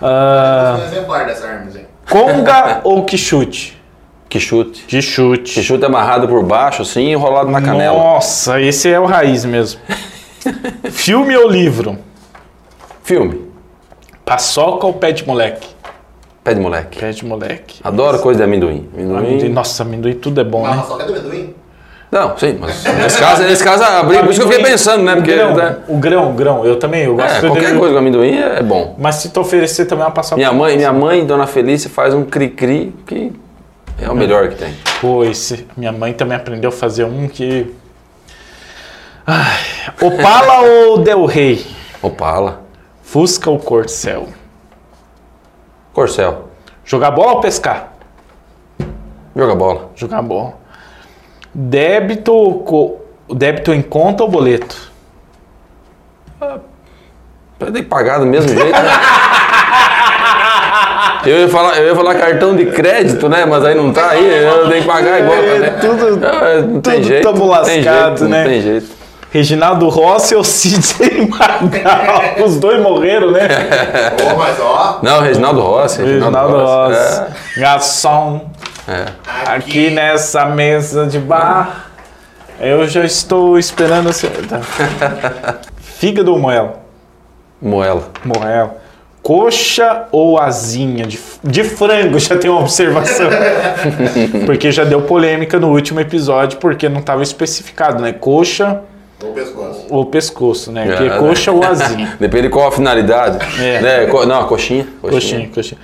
Ah, 0.00 0.76
Um 0.80 0.84
exemplar 0.84 1.26
dessa 1.26 1.46
aí. 1.46 1.86
conga 2.08 2.80
ou 2.84 3.04
quichute? 3.04 3.76
Que 4.28 4.40
chute. 4.40 4.84
De 4.88 5.00
chute. 5.00 5.54
Que 5.54 5.62
chute 5.62 5.84
amarrado 5.84 6.26
por 6.26 6.42
baixo, 6.42 6.82
assim, 6.82 7.12
enrolado 7.12 7.48
na 7.50 7.62
canela. 7.62 7.96
Nossa, 7.96 8.60
esse 8.60 8.90
é 8.90 8.98
o 8.98 9.04
raiz 9.06 9.44
mesmo. 9.44 9.80
Filme 10.90 11.36
ou 11.36 11.48
livro? 11.48 11.98
Filme. 13.04 13.46
Paçoca 14.24 14.86
ou 14.86 14.94
pé 14.94 15.12
de 15.12 15.24
moleque? 15.26 15.68
Pé 16.42 16.54
de 16.54 16.60
moleque. 16.60 16.98
Pé 16.98 17.10
de 17.12 17.24
moleque. 17.24 17.80
Adoro 17.84 18.18
coisa 18.18 18.38
de 18.38 18.44
amendoim. 18.44 18.88
Amendoim. 18.94 19.16
Amendoim. 19.18 19.48
Nossa, 19.50 19.82
amendoim 19.84 20.14
tudo 20.14 20.40
é 20.40 20.44
bom, 20.44 20.62
Mas 20.62 20.76
né? 20.76 20.84
só 20.86 20.96
quer 20.96 21.04
do 21.06 21.14
amendoim? 21.14 21.54
Não, 22.10 22.38
sim, 22.38 22.56
mas 22.60 22.84
nesse 22.84 23.18
caso, 23.18 23.42
nesse 23.42 23.64
caso 23.64 23.82
abri, 23.82 24.18
por 24.18 24.30
isso 24.30 24.40
que 24.40 24.46
eu 24.46 24.50
fiquei 24.52 24.64
pensando, 24.64 25.02
né? 25.02 25.12
O 25.12 25.16
Porque 25.16 25.34
grão, 25.34 25.54
né, 25.56 25.76
o 25.88 25.96
grão, 25.96 26.30
o 26.30 26.32
grão, 26.34 26.64
eu 26.64 26.78
também, 26.78 27.02
eu 27.04 27.16
gosto 27.16 27.32
é, 27.36 27.40
de 27.40 27.46
qualquer 27.48 27.76
coisa 27.76 27.92
com 27.94 27.98
amendoim 27.98 28.36
é 28.38 28.62
bom. 28.62 28.94
Mas 28.98 29.16
se 29.16 29.30
tu 29.30 29.40
oferecer 29.40 29.86
também 29.86 30.04
uma 30.04 30.10
paçoca. 30.12 30.36
Minha 30.36 30.52
mãe, 30.52 30.76
minha 30.76 30.92
mãe, 30.92 31.26
Dona 31.26 31.46
Felícia, 31.48 31.90
faz 31.90 32.14
um 32.14 32.24
cri-cri 32.24 32.94
que 33.06 33.32
é 34.00 34.08
o 34.08 34.14
melhor 34.14 34.48
que 34.48 34.54
tem. 34.54 34.74
Pô, 35.00 35.24
esse- 35.24 35.66
minha 35.76 35.90
mãe 35.92 36.12
também 36.12 36.36
aprendeu 36.36 36.68
a 36.70 36.72
fazer 36.72 37.04
um 37.04 37.26
que. 37.28 37.74
Ai, 39.26 39.58
Opala 40.00 40.60
ou 40.88 40.98
Del 40.98 41.24
Rey? 41.26 41.66
Opala. 42.00 42.60
Fusca 43.02 43.50
ou 43.50 43.58
Corcel? 43.58 44.28
Corcel. 45.92 46.48
Jogar 46.84 47.10
bola 47.10 47.32
ou 47.32 47.40
pescar? 47.40 47.92
Joga 49.34 49.54
bola. 49.54 49.90
Jogar 49.96 50.22
bola. 50.22 50.54
Débito, 51.58 52.96
débito 53.32 53.72
em 53.72 53.80
conta 53.80 54.22
ou 54.22 54.28
boleto? 54.28 54.76
Eu 57.58 57.72
tenho 57.72 57.72
que 57.72 57.82
pagar 57.84 58.18
do 58.18 58.26
mesmo 58.26 58.50
jeito, 58.50 58.78
né? 58.78 58.90
Eu 61.24 61.40
ia, 61.40 61.48
falar, 61.48 61.76
eu 61.78 61.86
ia 61.88 61.94
falar 61.96 62.14
cartão 62.14 62.54
de 62.54 62.66
crédito, 62.66 63.28
né? 63.28 63.44
Mas 63.44 63.64
aí 63.64 63.74
não 63.74 63.92
tá 63.92 64.10
aí, 64.10 64.44
eu 64.44 64.68
tenho 64.70 64.82
que 64.82 64.86
pagar 64.88 65.18
igual. 65.20 65.36
É, 65.36 65.58
né? 65.58 65.70
tudo- 65.80 66.24
É, 66.24 66.60
não 66.62 66.80
tem 66.80 66.94
tudo 67.00 67.04
jeito. 67.08 67.22
tamo 67.24 67.46
não 67.46 67.62
tem 67.64 67.78
lascado, 67.82 68.18
jeito, 68.18 68.30
né? 68.30 68.42
Não 68.44 68.50
tem 68.50 68.60
jeito. 68.62 68.86
Reginaldo 69.32 69.88
Rossi 69.88 70.36
ou 70.36 70.44
Sidney 70.44 71.26
Magal? 71.28 72.22
Os 72.44 72.60
dois 72.60 72.80
morreram, 72.80 73.32
né? 73.32 73.40
Pô, 74.16 74.36
mas 74.36 74.60
ó, 74.60 75.00
Não, 75.02 75.20
Reginaldo 75.20 75.60
Rossi. 75.62 76.00
Reginaldo 76.02 76.58
Rossi. 76.58 77.22
Garçom, 77.56 78.48
É. 78.88 79.06
aqui 79.46 79.90
nessa 79.90 80.46
mesa 80.46 81.06
de 81.06 81.18
bar, 81.18 81.90
eu 82.60 82.86
já 82.86 83.04
estou 83.04 83.58
esperando 83.58 84.12
você. 84.12 84.28
Tá. 84.28 84.60
Fígado 85.78 86.32
ou 86.32 86.38
moela? 86.38 86.80
Moela. 87.60 88.10
Moela. 88.24 88.76
Coxa 89.22 90.06
ou 90.12 90.38
asinha? 90.38 91.04
De, 91.04 91.18
de 91.42 91.64
frango, 91.64 92.16
já 92.20 92.36
tem 92.36 92.48
uma 92.48 92.60
observação. 92.60 93.28
porque 94.46 94.70
já 94.70 94.84
deu 94.84 95.02
polêmica 95.02 95.58
no 95.58 95.72
último 95.72 95.98
episódio, 95.98 96.58
porque 96.58 96.88
não 96.88 97.00
estava 97.00 97.22
especificado, 97.22 98.00
né? 98.00 98.12
Coxa 98.12 98.82
o 99.22 99.32
pescoço. 99.32 99.65
Ou 99.90 100.06
pescoço, 100.06 100.70
né? 100.72 100.86
Que 100.96 101.02
É, 101.02 101.06
é 101.06 101.10
né? 101.10 101.18
coxa 101.18 101.52
ou 101.52 101.62
asinha. 101.64 102.16
Depende 102.20 102.44
de 102.44 102.48
qual 102.50 102.68
a 102.68 102.72
finalidade. 102.72 103.38
É. 103.60 103.80
Né? 103.80 104.06
Co- 104.06 104.24
Não, 104.26 104.40
a 104.40 104.44
coxinha. 104.44 104.86
Coxinha, 105.00 105.48
coxinha. 105.54 105.78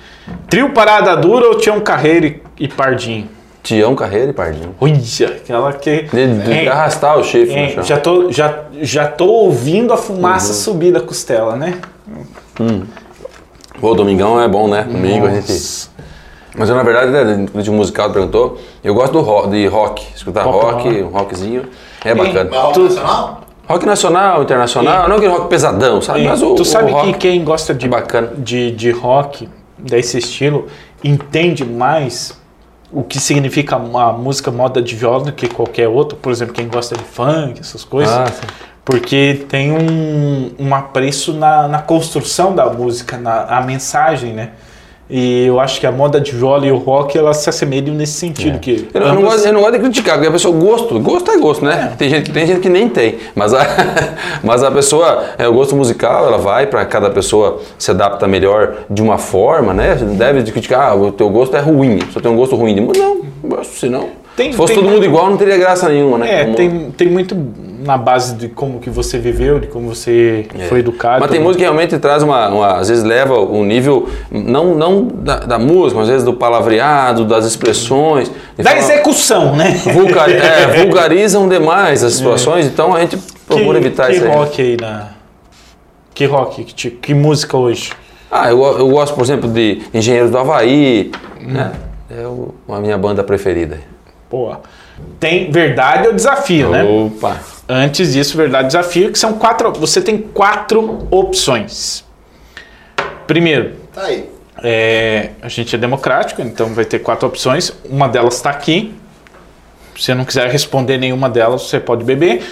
Trio 0.49 0.69
Parada 0.71 1.15
Dura 1.17 1.47
ou 1.47 1.55
Tião 1.57 1.79
Carreiro 1.79 2.25
e- 2.25 2.41
e 2.59 2.67
Pardinho? 2.67 3.27
Tião, 3.61 3.95
Carreira 3.95 4.29
e 4.31 4.33
Pardinho. 4.33 4.75
Olha, 4.79 4.93
aquela 5.37 5.71
que. 5.71 6.01
De, 6.03 6.27
de 6.39 6.51
Hein, 6.51 6.67
arrastar 6.67 7.17
o 7.17 7.23
chifre 7.23 7.53
hein, 7.57 7.71
chão. 7.73 7.83
já, 7.83 7.97
tô, 7.97 8.29
já, 8.29 8.59
já 8.81 9.07
tô 9.07 9.25
ouvindo 9.25 9.93
a 9.93 9.97
fumaça 9.97 10.49
Uhum. 10.49 10.53
subir 10.53 10.91
da 10.91 10.99
costela, 10.99 11.55
né? 11.55 11.77
Pô, 13.79 13.93
domingão 13.93 14.39
é 14.41 14.47
bom, 14.47 14.67
né? 14.67 14.83
Domingo 14.83 15.27
a 15.27 15.31
gente... 15.31 15.51
Nossa. 15.51 15.89
Mas 16.55 16.69
eu, 16.69 16.75
na 16.75 16.83
verdade, 16.83 17.11
né, 17.11 17.45
último 17.53 17.77
musical 17.77 18.11
perguntou, 18.11 18.59
eu 18.83 18.93
gosto 18.93 19.13
do 19.13 19.21
rock, 19.21 19.49
de 19.49 19.65
rock. 19.65 20.05
Escutar 20.15 20.43
Pop 20.43 20.57
rock, 20.65 20.87
rock. 20.87 21.01
um 21.03 21.07
rockzinho. 21.07 21.63
É 22.05 22.13
bacana. 22.13 22.49
Rock 22.51 22.73
Tu- 22.75 22.83
nacional? 22.83 23.41
Rock 23.67 23.85
nacional, 23.85 24.43
internacional, 24.43 25.07
não 25.07 25.15
aquele 25.15 25.31
rock 25.31 25.47
pesadão, 25.47 26.01
sabe? 26.01 26.25
Mas 26.25 26.41
o, 26.41 26.53
tu 26.53 26.65
sabe 26.65 26.91
o 26.91 27.01
que 27.01 27.13
quem 27.13 27.43
gosta 27.43 27.73
de, 27.73 27.85
é 27.85 27.89
bacana. 27.89 28.33
de, 28.37 28.71
de 28.71 28.91
rock, 28.91 29.47
desse 29.77 30.17
estilo, 30.17 30.67
entende 31.03 31.63
mais 31.63 32.37
o 32.91 33.03
que 33.03 33.19
significa 33.19 33.77
uma 33.77 34.13
música 34.13 34.51
moda 34.51 34.81
de 34.81 34.95
viola 34.95 35.23
do 35.23 35.31
que 35.31 35.47
qualquer 35.47 35.87
outro. 35.87 36.17
Por 36.17 36.31
exemplo, 36.31 36.53
quem 36.53 36.67
gosta 36.67 36.95
de 36.95 37.03
funk, 37.03 37.59
essas 37.59 37.83
coisas. 37.83 38.13
Ah. 38.13 38.31
Porque 38.85 39.45
tem 39.47 39.71
um, 39.71 40.51
um 40.59 40.75
apreço 40.75 41.33
na, 41.33 41.67
na 41.69 41.79
construção 41.79 42.53
da 42.53 42.69
música, 42.69 43.17
na 43.17 43.45
a 43.45 43.61
mensagem, 43.61 44.33
né? 44.33 44.51
E 45.15 45.45
eu 45.45 45.59
acho 45.59 45.79
que 45.79 45.85
a 45.85 45.91
moda 45.91 46.19
de 46.19 46.31
viola 46.31 46.65
e 46.65 46.71
o 46.71 46.77
rock 46.77 47.15
elas 47.15 47.37
se 47.37 47.47
assemelham 47.47 47.93
nesse 47.93 48.13
sentido. 48.13 48.57
Que 48.57 48.87
Eu, 48.91 49.01
eu 49.01 49.13
não 49.13 49.21
gosto, 49.21 49.45
eu 49.45 49.53
não 49.53 49.59
gosto 49.61 49.73
de 49.73 49.79
criticar, 49.79 50.15
porque 50.15 50.27
a 50.27 50.31
pessoa, 50.31 50.57
gosto, 50.57 50.99
gosto 50.99 51.29
é 51.29 51.37
gosto, 51.37 51.63
né? 51.63 51.93
Tem, 51.99 52.09
gente, 52.09 52.23
que- 52.25 52.31
tem 52.31 52.47
gente 52.47 52.61
que 52.61 52.69
nem 52.69 52.89
tem, 52.89 53.17
mas 53.35 53.53
a, 53.53 53.59
mas 54.43 54.63
a 54.63 54.71
pessoa, 54.71 55.23
é, 55.37 55.47
o 55.47 55.53
gosto 55.53 55.75
musical, 55.75 56.25
ela 56.25 56.39
vai 56.39 56.65
para 56.65 56.83
cada 56.85 57.11
pessoa 57.11 57.61
se 57.77 57.91
adapta 57.91 58.27
melhor 58.27 58.73
de 58.89 59.03
uma 59.03 59.19
forma, 59.19 59.71
né? 59.71 59.95
Você 59.95 60.03
não 60.03 60.15
deve 60.15 60.41
de 60.41 60.51
criticar, 60.51 60.89
ah, 60.91 60.95
o 60.95 61.11
teu 61.11 61.29
gosto 61.29 61.55
é 61.55 61.59
ruim, 61.59 61.99
você 61.99 62.19
tem 62.19 62.31
um 62.31 62.35
gosto 62.35 62.55
ruim. 62.55 62.73
de 62.73 62.81
Não, 62.81 63.21
gosto, 63.43 63.75
senão, 63.75 64.07
Tem- 64.35 64.51
se 64.51 64.57
fosse 64.57 64.73
tem 64.73 64.81
todo 64.81 64.89
mundo 64.89 64.99
muito- 65.01 65.09
igual, 65.11 65.29
não 65.29 65.37
teria 65.37 65.57
graça 65.57 65.87
nenhuma, 65.89 66.17
né? 66.17 66.41
É, 66.41 66.43
Como- 66.45 66.55
tem, 66.55 66.91
tem 66.97 67.07
muito 67.07 67.35
na 67.83 67.97
base 67.97 68.35
de 68.35 68.47
como 68.47 68.79
que 68.79 68.89
você 68.89 69.17
viveu, 69.19 69.59
de 69.59 69.67
como 69.67 69.93
você 69.93 70.47
foi 70.69 70.79
educado. 70.79 71.17
É. 71.17 71.19
Mas 71.21 71.31
tem 71.31 71.39
música 71.39 71.57
que 71.57 71.63
realmente 71.63 71.97
traz 71.99 72.23
uma, 72.23 72.47
uma- 72.49 72.77
às 72.77 72.89
vezes 72.89 73.03
leva 73.03 73.39
um 73.39 73.63
nível, 73.63 74.07
não, 74.31 74.73
não 74.75 75.05
da, 75.07 75.39
da 75.39 75.59
música, 75.59 75.99
mas 75.99 76.03
às 76.07 76.09
vezes 76.13 76.25
do 76.25 76.33
palavreado, 76.33 77.25
das 77.25 77.45
expressões. 77.45 78.31
Da 78.57 78.63
forma- 78.71 78.79
execução, 78.79 79.55
né? 79.55 79.71
vulgar- 79.93 80.29
é, 80.31 80.83
vulgarizam 80.83 81.47
demais 81.49 82.03
as 82.03 82.13
situações, 82.13 82.65
então 82.65 82.95
a 82.95 82.99
gente 83.01 83.17
procura 83.47 83.77
evitar 83.77 84.07
que 84.07 84.13
isso 84.13 84.25
aí. 84.25 84.31
rock 84.31 84.61
aí 84.61 84.77
na. 84.79 85.09
Que 86.13 86.25
rock? 86.25 86.63
Que, 86.63 86.73
tipo- 86.73 86.97
que 87.01 87.13
música 87.13 87.57
hoje? 87.57 87.91
Ah, 88.31 88.49
eu, 88.49 88.63
eu 88.63 88.87
gosto, 88.89 89.13
por 89.13 89.23
exemplo, 89.23 89.49
de 89.49 89.81
Engenheiros 89.93 90.31
do 90.31 90.37
Havaí, 90.37 91.11
Hum. 91.41 91.51
né? 91.53 91.71
É 92.09 92.25
o- 92.27 92.53
a 92.69 92.79
minha 92.79 92.97
banda 92.97 93.23
preferida. 93.23 93.79
Pô. 94.29 94.51
Tem 95.19 95.51
verdade 95.51 96.07
ou 96.07 96.13
desafio, 96.13 96.69
né? 96.69 96.83
Opa! 96.83 97.37
Antes 97.67 98.13
disso, 98.13 98.35
verdade 98.35 98.67
desafio, 98.67 99.11
que 99.11 99.17
são 99.17 99.33
quatro. 99.33 99.71
Você 99.73 100.01
tem 100.01 100.17
quatro 100.17 101.07
opções. 101.09 102.03
Primeiro, 103.25 103.75
Tá 103.93 104.03
aí. 104.03 104.29
é, 104.61 105.29
a 105.41 105.47
gente 105.47 105.73
é 105.75 105.77
democrático, 105.77 106.41
então 106.41 106.73
vai 106.73 106.83
ter 106.85 106.99
quatro 106.99 107.27
opções. 107.27 107.71
Uma 107.85 108.07
delas 108.09 108.35
está 108.35 108.49
aqui. 108.49 108.93
Se 109.95 110.03
você 110.03 110.13
não 110.15 110.25
quiser 110.25 110.49
responder 110.49 110.97
nenhuma 110.97 111.29
delas, 111.29 111.61
você 111.63 111.79
pode 111.79 112.03
beber. 112.03 112.43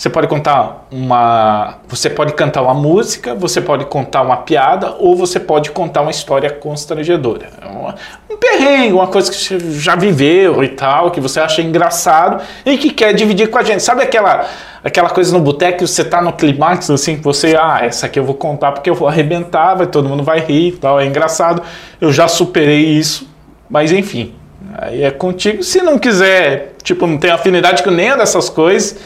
Você 0.00 0.08
pode 0.08 0.28
contar 0.28 0.86
uma. 0.90 1.74
Você 1.86 2.08
pode 2.08 2.32
cantar 2.32 2.62
uma 2.62 2.72
música, 2.72 3.34
você 3.34 3.60
pode 3.60 3.84
contar 3.84 4.22
uma 4.22 4.38
piada, 4.38 4.96
ou 4.98 5.14
você 5.14 5.38
pode 5.38 5.70
contar 5.72 6.00
uma 6.00 6.10
história 6.10 6.48
constrangedora. 6.48 7.50
É 7.60 8.32
Um 8.32 8.38
perrengue, 8.38 8.94
uma 8.94 9.08
coisa 9.08 9.30
que 9.30 9.36
você 9.36 9.60
já 9.78 9.94
viveu 9.96 10.64
e 10.64 10.70
tal, 10.70 11.10
que 11.10 11.20
você 11.20 11.38
acha 11.38 11.60
engraçado 11.60 12.42
e 12.64 12.78
que 12.78 12.88
quer 12.88 13.12
dividir 13.12 13.50
com 13.50 13.58
a 13.58 13.62
gente. 13.62 13.82
Sabe 13.82 14.02
aquela, 14.02 14.48
aquela 14.82 15.10
coisa 15.10 15.36
no 15.36 15.44
boteco 15.44 15.86
você 15.86 16.02
tá 16.02 16.22
no 16.22 16.32
clímax, 16.32 16.88
assim, 16.88 17.16
que 17.16 17.22
você, 17.22 17.54
ah, 17.54 17.80
essa 17.82 18.06
aqui 18.06 18.18
eu 18.18 18.24
vou 18.24 18.34
contar 18.34 18.72
porque 18.72 18.88
eu 18.88 18.94
vou 18.94 19.06
arrebentar, 19.06 19.74
vai, 19.74 19.86
todo 19.86 20.08
mundo 20.08 20.22
vai 20.22 20.40
rir 20.40 20.78
tal, 20.80 20.98
é 20.98 21.04
engraçado. 21.04 21.62
Eu 22.00 22.10
já 22.10 22.26
superei 22.26 22.86
isso, 22.86 23.28
mas 23.68 23.92
enfim. 23.92 24.34
Aí 24.78 25.02
é 25.02 25.10
contigo. 25.10 25.62
Se 25.62 25.82
não 25.82 25.98
quiser, 25.98 26.72
tipo, 26.82 27.06
não 27.06 27.18
tem 27.18 27.30
afinidade 27.30 27.82
com 27.82 27.90
nenhuma 27.90 28.16
dessas 28.16 28.48
coisas, 28.48 28.98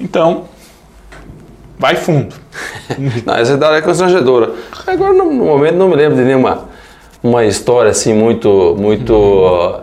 então 0.00 0.44
vai 1.78 1.96
fundo. 1.96 2.34
Não, 3.24 3.34
essa 3.34 3.52
idade 3.54 3.76
é 3.76 3.82
constrangedora. 3.82 4.52
Agora, 4.86 5.12
no, 5.12 5.30
momento, 5.30 5.76
não 5.76 5.88
me 5.88 5.96
lembro 5.96 6.16
de 6.16 6.24
nenhuma 6.24 6.68
uma 7.22 7.44
história 7.44 7.90
assim 7.90 8.14
muito, 8.14 8.74
muito 8.78 9.14
ó, 9.14 9.80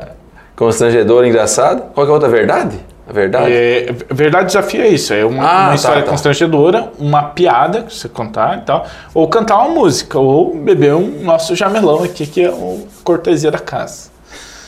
constrangedora, 0.55 1.27
engraçada. 1.27 1.81
Qual 1.93 2.05
que 2.05 2.09
é 2.09 2.11
a 2.11 2.13
outra 2.13 2.29
verdade? 2.29 2.79
A 3.07 3.13
verdade? 3.13 3.51
É, 3.53 3.95
verdade 4.11 4.47
desafio 4.47 4.81
é 4.81 4.89
isso, 4.89 5.13
é 5.13 5.23
uma, 5.23 5.43
Ah, 5.43 5.59
uma 5.59 5.67
tá, 5.69 5.75
história 5.75 6.03
tá. 6.03 6.09
constrangedora, 6.09 6.91
uma 6.99 7.23
piada 7.23 7.83
que 7.83 7.95
você 7.95 8.09
contar 8.09 8.57
e 8.57 8.61
tal, 8.61 8.85
ou 9.13 9.27
cantar 9.29 9.59
uma 9.59 9.69
música, 9.69 10.19
ou 10.19 10.55
beber 10.55 10.93
um 10.93 11.23
nosso 11.23 11.55
jamelão 11.55 12.03
aqui, 12.03 12.27
que 12.27 12.43
é 12.43 12.49
o 12.49 12.85
cortesia 13.03 13.49
da 13.49 13.59
casa. 13.59 14.09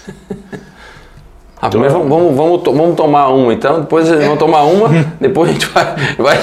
Ah, 1.62 1.68
primeiro 1.70 1.94
vamos, 1.94 2.10
vamos, 2.10 2.36
vamos, 2.38 2.62
to- 2.64 2.72
vamos 2.74 2.96
tomar 2.96 3.28
uma 3.28 3.54
então, 3.54 3.82
depois 3.82 4.08
vão 4.08 4.38
tomar 4.38 4.64
uma, 4.64 4.88
depois 5.20 5.50
a 5.50 5.54
gente 5.54 5.66
vai, 5.66 5.86
vai, 6.18 6.38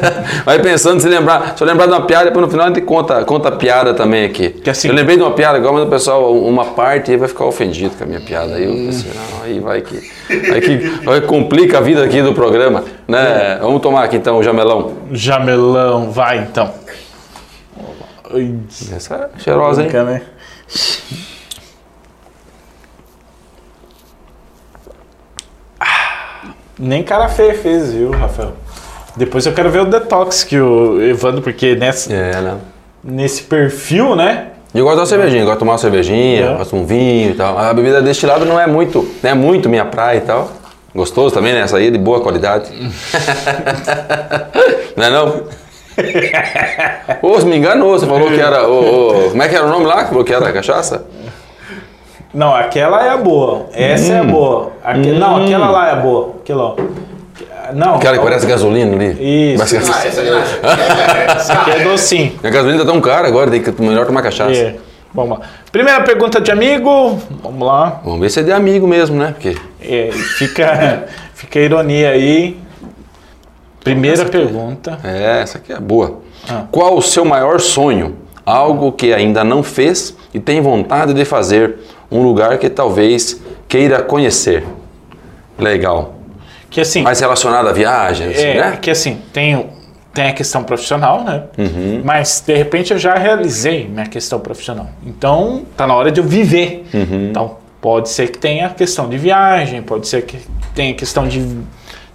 vai 0.46 0.58
pensando, 0.60 0.98
se 0.98 1.08
lembrar, 1.08 1.54
se 1.54 1.62
eu 1.62 1.66
lembrar 1.66 1.84
de 1.86 1.92
uma 1.92 2.06
piada, 2.06 2.24
depois 2.24 2.46
no 2.46 2.50
final 2.50 2.64
a 2.64 2.68
gente 2.70 2.80
conta, 2.80 3.22
conta 3.26 3.50
a 3.50 3.52
piada 3.52 3.92
também 3.92 4.24
aqui. 4.24 4.48
Que 4.48 4.70
assim- 4.70 4.88
eu 4.88 4.94
lembrei 4.94 5.18
de 5.18 5.22
uma 5.22 5.32
piada 5.32 5.58
agora, 5.58 5.74
mas 5.74 5.82
o 5.84 5.86
pessoal, 5.88 6.32
uma 6.34 6.64
parte 6.64 7.10
aí 7.10 7.18
vai 7.18 7.28
ficar 7.28 7.44
ofendido 7.44 7.94
com 7.96 8.04
a 8.04 8.06
minha 8.06 8.20
piada. 8.22 8.54
Aí 8.54 8.64
eu 8.64 8.72
pensei, 8.86 9.10
não, 9.14 9.42
aí 9.44 9.60
vai 9.60 9.82
que, 9.82 10.10
vai 10.48 10.60
que 10.62 10.78
que 10.78 11.20
complica 11.26 11.76
a 11.76 11.80
vida 11.82 12.02
aqui 12.02 12.22
do 12.22 12.32
programa, 12.32 12.82
né? 13.06 13.58
Vamos 13.60 13.82
tomar 13.82 14.04
aqui 14.04 14.16
então 14.16 14.38
o 14.38 14.42
jamelão. 14.42 14.94
Jamelão, 15.12 16.10
vai 16.10 16.38
então. 16.38 16.72
Essa 18.96 19.30
é 19.36 19.38
cheirosa, 19.38 19.82
hein? 19.82 19.90
né? 19.92 20.22
Nem 26.78 27.02
cara 27.02 27.28
feia 27.28 27.54
fez, 27.54 27.92
viu, 27.92 28.10
Rafael? 28.10 28.52
Depois 29.16 29.44
eu 29.44 29.52
quero 29.52 29.70
ver 29.70 29.80
o 29.82 29.84
detox 29.84 30.42
que 30.42 30.58
o 30.58 31.00
Evandro, 31.02 31.42
porque 31.42 31.74
nessa, 31.74 32.12
É, 32.12 32.40
né? 32.40 32.56
nesse 33.04 33.42
perfil, 33.42 34.16
né? 34.16 34.48
E 34.74 34.78
Eu 34.78 34.84
gosto 34.86 35.00
da 35.00 35.06
cervejinha, 35.06 35.42
gosto 35.44 35.54
de 35.54 35.58
tomar 35.58 35.72
uma 35.72 35.78
cervejinha, 35.78 36.46
É. 36.46 36.56
gosto 36.56 36.74
de 36.74 36.82
um 36.82 36.86
vinho 36.86 37.30
e 37.32 37.34
tal. 37.34 37.58
A 37.58 37.74
bebida 37.74 38.00
destilada 38.00 38.44
não 38.46 38.58
é 38.58 38.66
muito, 38.66 39.06
não 39.22 39.30
é 39.30 39.34
muito 39.34 39.68
minha 39.68 39.84
praia 39.84 40.16
e 40.18 40.22
tal. 40.22 40.50
Gostoso 40.94 41.34
também, 41.34 41.52
né? 41.52 41.60
Essa 41.60 41.76
aí 41.76 41.88
é 41.88 41.90
de 41.90 41.98
boa 41.98 42.20
qualidade. 42.22 42.70
não 44.96 45.04
é 45.04 45.10
não? 45.10 45.42
Ô, 47.20 47.34
você 47.34 47.46
me 47.46 47.56
enganou, 47.56 47.98
você 47.98 48.06
falou 48.06 48.28
que 48.30 48.40
era. 48.40 48.66
ô, 48.66 49.26
ô, 49.26 49.30
como 49.30 49.42
é 49.42 49.48
que 49.48 49.54
era 49.54 49.66
o 49.66 49.70
nome 49.70 49.86
lá? 49.86 50.04
Que 50.04 50.08
falou 50.10 50.24
que 50.24 50.32
era 50.32 50.52
cachaça? 50.52 51.04
Não, 52.34 52.54
aquela 52.54 53.04
é 53.04 53.10
a 53.10 53.16
boa. 53.16 53.66
Essa 53.74 54.12
é 54.14 54.18
a 54.20 54.24
boa. 54.24 54.72
Aque- 54.82 55.12
Não, 55.12 55.42
aquela 55.44 55.70
lá 55.70 55.88
é 55.88 55.92
a 55.92 55.96
boa. 55.96 56.34
Aquela, 56.42 56.62
ó. 56.64 56.76
Não. 57.74 57.94
Aquela 57.96 58.16
que 58.18 58.24
parece 58.24 58.46
gasolina 58.46 58.94
ali. 58.94 59.52
Isso. 59.54 59.58
Mas, 59.58 59.72
Ah, 59.74 60.06
essa. 60.06 60.20
É, 60.20 61.26
Essa 61.36 61.52
aqui 61.60 61.70
é 61.70 61.84
docinho. 61.84 62.32
a 62.42 62.50
gasolina 62.50 62.84
tá 62.84 62.90
tão 62.90 63.00
cara 63.00 63.28
agora, 63.28 63.50
tem 63.50 63.62
que 63.62 63.82
melhor 63.82 64.06
tomar 64.06 64.22
cachaça. 64.22 64.52
É. 64.52 64.76
Vamos 65.14 65.38
lá. 65.38 65.44
Primeira 65.70 66.00
pergunta 66.02 66.40
de 66.40 66.50
amigo. 66.50 67.18
Vamos 67.42 67.66
lá. 67.66 68.00
Vamos 68.04 68.20
ver 68.20 68.30
se 68.30 68.40
é 68.40 68.42
de 68.42 68.52
amigo 68.52 68.86
mesmo, 68.88 69.16
né? 69.16 69.32
Porque. 69.32 69.56
É, 69.80 70.10
fica, 70.38 71.04
fica 71.34 71.58
a 71.58 71.62
ironia 71.62 72.10
aí. 72.10 72.56
Primeira 73.84 74.24
pergunta. 74.24 74.98
É, 75.04 75.40
essa 75.42 75.58
aqui 75.58 75.72
é 75.72 75.78
boa. 75.80 76.20
Ah. 76.48 76.64
Qual 76.70 76.96
o 76.96 77.02
seu 77.02 77.24
maior 77.24 77.60
sonho? 77.60 78.16
Algo 78.44 78.90
que 78.92 79.12
ainda 79.12 79.44
não 79.44 79.62
fez 79.62 80.16
e 80.34 80.40
tem 80.40 80.60
vontade 80.60 81.12
de 81.14 81.24
fazer. 81.24 81.76
Um 82.12 82.22
lugar 82.22 82.58
que 82.58 82.68
talvez 82.68 83.40
queira 83.66 84.02
conhecer. 84.02 84.64
Legal. 85.58 86.14
Que 86.68 86.80
assim. 86.80 87.02
Mais 87.02 87.20
relacionado 87.20 87.68
à 87.68 87.72
viagem, 87.72 88.28
assim, 88.28 88.42
é, 88.42 88.54
né? 88.54 88.78
que 88.80 88.90
assim, 88.90 89.18
tem, 89.32 89.66
tem 90.12 90.28
a 90.28 90.32
questão 90.32 90.62
profissional, 90.62 91.24
né? 91.24 91.44
Uhum. 91.58 92.02
Mas 92.04 92.42
de 92.46 92.54
repente 92.54 92.92
eu 92.92 92.98
já 92.98 93.14
realizei 93.14 93.88
minha 93.88 94.06
questão 94.06 94.38
profissional. 94.40 94.88
Então 95.06 95.62
tá 95.76 95.86
na 95.86 95.94
hora 95.94 96.10
de 96.10 96.20
eu 96.20 96.24
viver. 96.24 96.86
Uhum. 96.92 97.28
Então 97.30 97.56
pode 97.80 98.08
ser 98.08 98.30
que 98.30 98.38
tenha 98.38 98.66
a 98.66 98.70
questão 98.70 99.08
de 99.08 99.18
viagem, 99.18 99.82
pode 99.82 100.06
ser 100.06 100.22
que 100.22 100.38
tenha 100.74 100.92
a 100.92 100.96
questão 100.96 101.26
de, 101.26 101.40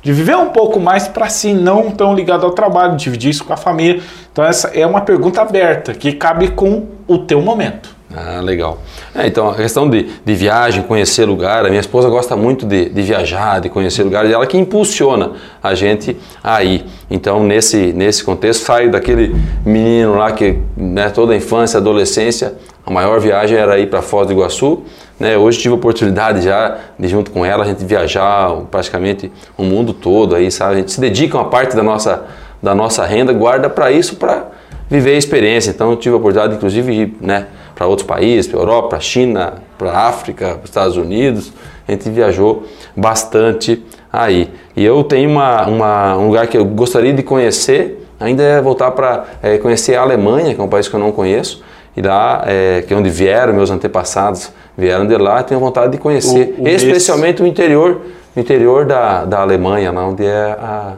de 0.02 0.14
viver 0.14 0.38
um 0.38 0.50
pouco 0.50 0.80
mais 0.80 1.08
para 1.08 1.28
si, 1.28 1.54
não 1.54 1.92
tão 1.92 2.16
ligado 2.16 2.46
ao 2.46 2.52
trabalho, 2.52 2.96
dividir 2.96 3.32
isso 3.32 3.44
com 3.44 3.54
a 3.54 3.58
família. 3.58 4.02
Então 4.32 4.46
essa 4.46 4.70
é 4.70 4.86
uma 4.86 5.02
pergunta 5.02 5.42
aberta 5.42 5.94
que 5.94 6.14
cabe 6.14 6.50
com 6.50 6.88
o 7.08 7.18
teu 7.18 7.42
momento. 7.42 7.97
Ah, 8.16 8.40
legal. 8.42 8.80
É, 9.14 9.28
então, 9.28 9.50
a 9.50 9.56
questão 9.56 9.90
de, 9.90 10.10
de 10.24 10.34
viagem, 10.34 10.82
conhecer 10.82 11.26
lugar, 11.26 11.66
a 11.66 11.70
minha 11.70 11.82
esposa 11.82 12.08
gosta 12.08 12.38
muito 12.38 12.66
de, 12.66 12.88
de 12.90 13.02
viajar, 13.02 13.60
de 13.60 13.70
conhecer 13.70 14.04
lugares, 14.04 14.32
e 14.32 14.34
ela 14.34 14.48
que 14.48 14.58
impulsiona 14.58 15.32
a 15.62 15.76
gente 15.76 16.16
a 16.42 16.64
ir. 16.64 16.86
Então, 17.12 17.44
nesse, 17.44 17.92
nesse 17.94 18.24
contexto, 18.24 18.64
saio 18.64 18.90
daquele 18.92 19.36
menino 19.66 20.16
lá 20.16 20.32
que, 20.32 20.58
né, 20.78 21.10
toda 21.10 21.34
a 21.34 21.36
infância, 21.36 21.80
adolescência, 21.80 22.56
a 22.86 22.90
maior 22.90 23.20
viagem 23.20 23.58
era 23.58 23.78
ir 23.78 23.90
para 23.90 24.02
Foz 24.02 24.26
do 24.26 24.32
Iguaçu. 24.32 24.84
Né? 25.20 25.38
Hoje 25.38 25.60
tive 25.60 25.74
a 25.74 25.78
oportunidade 25.78 26.42
já 26.42 26.78
de, 26.98 27.10
junto 27.10 27.32
com 27.32 27.46
ela, 27.46 27.66
a 27.66 27.68
gente 27.68 27.84
viajar 27.84 28.50
praticamente 28.72 29.30
o 29.58 29.64
mundo 29.64 29.92
todo, 29.92 30.34
aí, 30.34 30.50
sabe? 30.50 30.76
A 30.76 30.78
gente 30.78 30.94
se 30.94 31.02
dedica 31.02 31.38
uma 31.38 31.50
parte 31.50 31.76
da 31.76 31.84
nossa, 31.84 32.24
da 32.64 32.74
nossa 32.74 33.04
renda, 33.06 33.34
guarda 33.34 33.70
para 33.70 33.92
isso, 33.92 34.16
para 34.16 34.46
viver 34.90 35.16
a 35.16 35.18
experiência. 35.18 35.72
Então, 35.72 35.92
eu 35.92 35.98
tive 35.98 36.14
a 36.16 36.18
oportunidade, 36.18 36.56
inclusive, 36.56 36.92
de 36.94 37.02
ir 37.04 37.18
né, 37.22 37.48
para 37.76 37.86
outros 37.88 38.08
países, 38.08 38.48
para 38.48 38.60
a 38.60 38.62
Europa, 38.62 38.88
para 38.90 38.98
a 38.98 39.02
China, 39.02 39.54
para 39.78 39.92
a 39.92 40.08
África, 40.08 40.48
para 40.50 40.58
os 40.64 40.70
Estados 40.70 40.98
Unidos. 40.98 41.52
A 41.88 41.92
gente 41.92 42.10
viajou 42.10 42.64
bastante 42.96 43.84
aí. 44.12 44.50
E 44.76 44.84
eu 44.86 45.04
tenho 45.04 45.30
uma, 45.30 45.68
uma- 45.68 46.18
um 46.18 46.28
lugar 46.28 46.48
que 46.48 46.58
eu 46.58 46.66
gostaria 46.66 47.14
de 47.14 47.24
conhecer, 47.24 48.06
ainda 48.20 48.44
é 48.44 48.62
voltar 48.62 48.92
para 48.92 49.26
é, 49.42 49.58
conhecer 49.58 49.96
a 49.96 50.02
Alemanha, 50.02 50.54
que 50.54 50.60
é 50.60 50.64
um 50.64 50.68
país 50.68 50.88
que 50.88 50.96
eu 50.96 51.00
não 51.00 51.12
conheço. 51.12 51.64
E 51.96 52.02
lá, 52.02 52.44
é, 52.46 52.84
que 52.88 52.94
é 52.94 52.98
onde 52.98 53.10
vieram, 53.10 53.54
meus 53.54 53.72
antepassados 53.72 54.52
vieram 54.78 55.08
de 55.08 55.18
lá, 55.18 55.42
tenho 55.42 55.60
vontade 55.60 55.92
de 55.94 55.98
conhecer, 55.98 56.56
O- 56.58 56.64
o 56.64 56.68
especialmente 56.68 57.42
o 57.42 57.48
interior, 57.48 58.02
o 58.36 58.40
interior 58.40 58.86
da, 58.86 59.26
da 59.26 59.40
Alemanha, 59.42 59.92
lá 59.92 60.06
onde 60.08 60.24
é 60.26 60.52
a, 60.60 60.94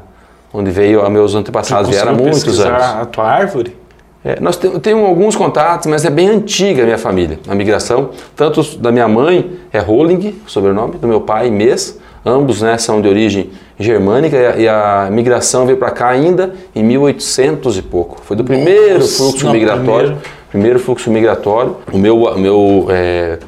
onde 0.53 0.71
veio 0.71 1.07
meus 1.09 1.35
antepassados, 1.35 1.89
vieram 1.89 2.11
há 2.11 2.15
muitos 2.15 2.59
anos. 2.59 2.83
a 2.83 3.05
tua 3.05 3.23
árvore? 3.25 3.77
É, 4.23 4.37
nós 4.41 4.57
te- 4.57 4.67
temos 4.79 5.07
alguns 5.07 5.35
contatos, 5.35 5.87
mas 5.87 6.03
é 6.03 6.09
bem 6.09 6.27
antiga 6.27 6.81
a 6.81 6.85
minha 6.85 6.97
família, 6.97 7.39
a 7.47 7.55
migração. 7.55 8.09
Tanto 8.35 8.61
da 8.77 8.91
minha 8.91 9.07
mãe 9.07 9.51
é 9.71 9.79
Rolling, 9.79 10.35
sobrenome, 10.45 10.97
do 10.97 11.07
meu 11.07 11.21
pai, 11.21 11.49
Mês. 11.49 11.97
Ambos 12.25 12.61
né, 12.61 12.77
são 12.77 13.01
de 13.01 13.07
origem 13.07 13.49
germânica 13.79 14.35
e 14.35 14.45
a, 14.45 14.57
e 14.57 14.67
a 14.67 15.07
migração 15.09 15.65
veio 15.65 15.77
para 15.77 15.89
cá 15.89 16.09
ainda 16.09 16.53
em 16.75 16.83
1800 16.83 17.77
e 17.77 17.81
pouco. 17.81 18.19
Foi 18.21 18.35
do 18.35 18.43
primeiro 18.43 18.99
Nossa, 18.99 19.17
fluxo 19.17 19.49
migratório. 19.49 19.87
primeiro. 20.07 20.17
Primeiro 20.49 20.79
fluxo 20.79 21.09
migratório. 21.09 21.77
O 21.93 21.97
meu, 21.97 22.37
meu 22.37 22.87
é, 22.89 23.39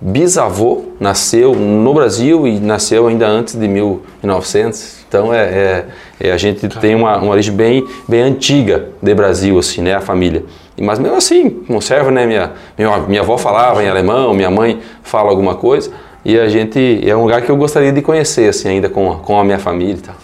bisavô 0.00 0.84
nasceu 0.98 1.54
no 1.54 1.92
Brasil 1.92 2.46
e 2.46 2.58
nasceu 2.58 3.06
ainda 3.06 3.26
antes 3.26 3.54
de 3.54 3.68
1900. 3.68 5.00
Então 5.08 5.32
é, 5.34 5.38
é- 5.42 5.86
é, 6.28 6.32
a 6.32 6.36
gente 6.36 6.68
tem 6.68 6.94
uma, 6.94 7.16
uma 7.18 7.32
origem 7.32 7.52
bem, 7.54 7.86
bem 8.08 8.22
antiga 8.22 8.88
de 9.02 9.14
Brasil, 9.14 9.58
assim, 9.58 9.82
né, 9.82 9.94
a 9.94 10.00
família. 10.00 10.44
Mas 10.80 10.98
mesmo 10.98 11.16
assim, 11.16 11.50
conserva, 11.50 12.10
né, 12.10 12.26
minha, 12.26 12.52
minha, 12.78 12.98
minha 13.00 13.20
avó 13.20 13.36
falava 13.36 13.82
em 13.82 13.88
alemão, 13.88 14.32
minha 14.32 14.50
mãe 14.50 14.80
fala 15.02 15.28
alguma 15.30 15.54
coisa. 15.54 15.90
E 16.24 16.38
a 16.38 16.48
gente, 16.48 17.00
é 17.06 17.14
um 17.16 17.22
lugar 17.22 17.42
que 17.42 17.50
eu 17.50 17.56
gostaria 17.56 17.92
de 17.92 18.00
conhecer, 18.02 18.48
assim, 18.48 18.68
ainda 18.68 18.88
com, 18.88 19.10
a- 19.12 19.16
com 19.16 19.38
a 19.40 19.44
minha 19.44 19.58
família 19.58 19.94
e 19.94 19.98
tal. 19.98 20.14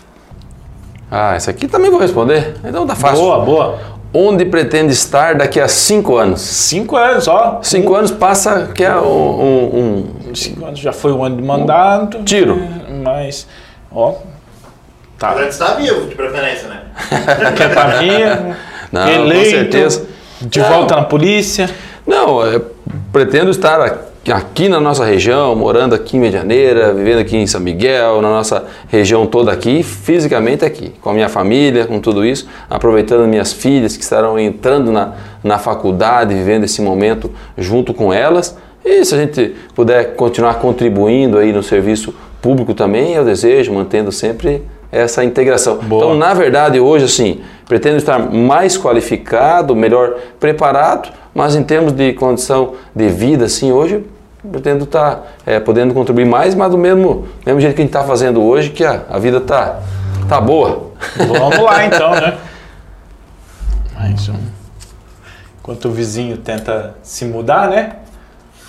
Ah, 1.11 1.35
essa 1.35 1.51
aqui 1.51 1.68
também 1.68 1.91
vou 1.91 2.01
responder. 2.01 2.55
Então 2.64 2.87
tá 2.87 2.95
fácil. 2.95 3.18
Boa, 3.24 3.39
boa. 3.45 3.79
Onde 4.19 4.47
pretende 4.47 4.95
estar 4.95 5.35
daqui 5.35 5.61
a 5.61 5.69
cinco 5.69 6.17
anos? 6.17 6.41
Cinco 6.41 6.97
anos, 6.97 7.29
ó. 7.29 7.61
Cinco 7.62 7.95
anos 7.95 8.11
passa 8.11 8.71
que 8.75 8.83
é 8.83 8.97
um, 8.97 9.05
um- 10.31 10.35
Cinco 10.35 10.64
anos 10.64 10.79
já 10.81 10.91
foi 10.93 11.12
um 11.12 11.23
ano 11.23 11.37
de 11.37 11.43
mandato. 11.43 12.23
Tiro. 12.23 12.59
Mas, 13.05 13.47
ó. 13.93 14.14
Tá. 15.19 15.33
Mas 15.35 15.45
antes 15.45 15.59
tá 15.59 15.75
vivo, 15.75 16.07
de 16.07 16.14
preferência, 16.14 16.67
né? 16.69 16.81
Quer 17.57 17.75
tá 17.75 17.87
vivo, 17.99 18.57
Não, 18.91 19.03
com 19.05 19.11
eleito, 19.11 19.51
certeza. 19.51 20.07
de 20.41 20.61
Não. 20.61 20.69
volta 20.69 20.97
na 20.97 21.05
polícia. 21.05 21.69
Não, 22.07 22.41
eu 22.47 22.71
pretendo 23.12 23.51
estar 23.51 23.81
aqui, 24.33 24.68
na 24.68 24.81
nossa 24.81 25.05
região, 25.05 25.55
morando 25.55 25.95
aqui 25.95 26.16
em 26.16 26.20
Medianeira, 26.20 26.93
vivendo 26.93 27.20
aqui 27.20 27.37
em 27.37 27.47
São 27.47 27.61
Miguel, 27.61 28.20
na 28.20 28.29
nossa 28.29 28.64
região 28.89 29.27
toda 29.27 29.53
aqui, 29.53 29.83
fisicamente 29.83 30.64
aqui, 30.64 30.93
com 31.01 31.11
a 31.11 31.12
minha 31.12 31.29
família, 31.29 31.87
com 31.87 32.01
tudo 32.01 32.24
isso, 32.24 32.49
aproveitando 32.68 33.27
minhas 33.27 33.53
filhas 33.53 33.97
que 33.97 34.03
estarão 34.03 34.39
entrando 34.39 34.91
na, 34.91 35.14
na 35.45 35.59
faculdade, 35.59 36.35
vivendo 36.35 36.64
esse 36.64 36.83
momento 36.83 37.31
junto 37.57 37.95
com 37.95 38.12
elas. 38.12 38.57
E 38.85 39.05
se 39.05 39.14
a 39.14 39.18
gente 39.18 39.55
puder 39.74 40.14
continuar 40.14 40.55
contribuindo 40.55 41.39
aí 41.39 41.53
no 41.53 41.62
serviço 41.62 42.14
público 42.41 42.74
também, 42.74 43.14
eu 43.14 43.24
desejo, 43.24 43.72
mantendo 43.72 44.12
sempre 44.12 44.62
essa 44.91 45.24
integração. 45.24 45.79
Boa. 45.79 46.05
Então, 46.05 46.16
na 46.16 46.33
verdade, 46.33 46.79
hoje, 46.81 47.05
assim, 47.05 47.41
pretendo 47.66 47.97
estar 47.97 48.18
mais 48.18 48.79
qualificado, 48.79 49.74
melhor 49.74 50.16
preparado, 50.39 51.11
mas 51.35 51.55
em 51.55 51.62
termos 51.62 51.93
de 51.93 52.12
condição 52.12 52.74
de 52.95 53.09
vida, 53.09 53.45
assim, 53.45 53.72
hoje, 53.72 54.05
pretendo 54.51 54.84
estar 54.84 55.36
é, 55.44 55.61
podendo 55.61 55.94
contribuir 55.94 56.26
mais, 56.26 56.55
mas 56.55 56.70
do 56.70 56.78
mesmo, 56.78 57.26
mesmo 57.44 57.61
jeito 57.61 57.74
que 57.74 57.82
a 57.82 57.84
gente 57.84 57.94
está 57.94 58.05
fazendo 58.05 58.42
hoje, 58.42 58.70
que 58.70 58.84
a, 58.84 59.03
a 59.09 59.18
vida 59.18 59.40
tá, 59.40 59.80
tá 60.28 60.40
boa. 60.40 60.92
Vamos 61.16 61.59
lá 61.59 61.84
então, 61.84 62.11
né? 62.12 62.38
Mais 63.94 64.28
um. 64.28 64.36
Enquanto 65.61 65.88
o 65.88 65.90
vizinho 65.90 66.36
tenta 66.36 66.94
se 67.03 67.24
mudar, 67.24 67.68
né? 67.68 67.97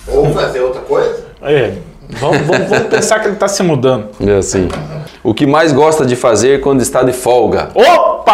Ou 0.06 0.32
fazer 0.32 0.60
outra 0.60 0.80
coisa. 0.80 1.26
É, 1.42 1.76
vamos, 2.10 2.38
vamos- 2.46 2.68
vamos 2.68 2.86
pensar 2.88 3.18
que 3.20 3.26
ele 3.26 3.34
está 3.34 3.48
se 3.48 3.62
mudando. 3.62 4.08
É 4.26 4.36
assim. 4.36 4.68
O 5.22 5.34
que 5.34 5.46
mais 5.46 5.72
gosta 5.72 6.06
de 6.06 6.14
fazer 6.16 6.60
quando 6.60 6.80
está 6.80 7.02
de 7.02 7.12
folga? 7.12 7.68
Opa! 7.74 8.18
Opa! 8.24 8.32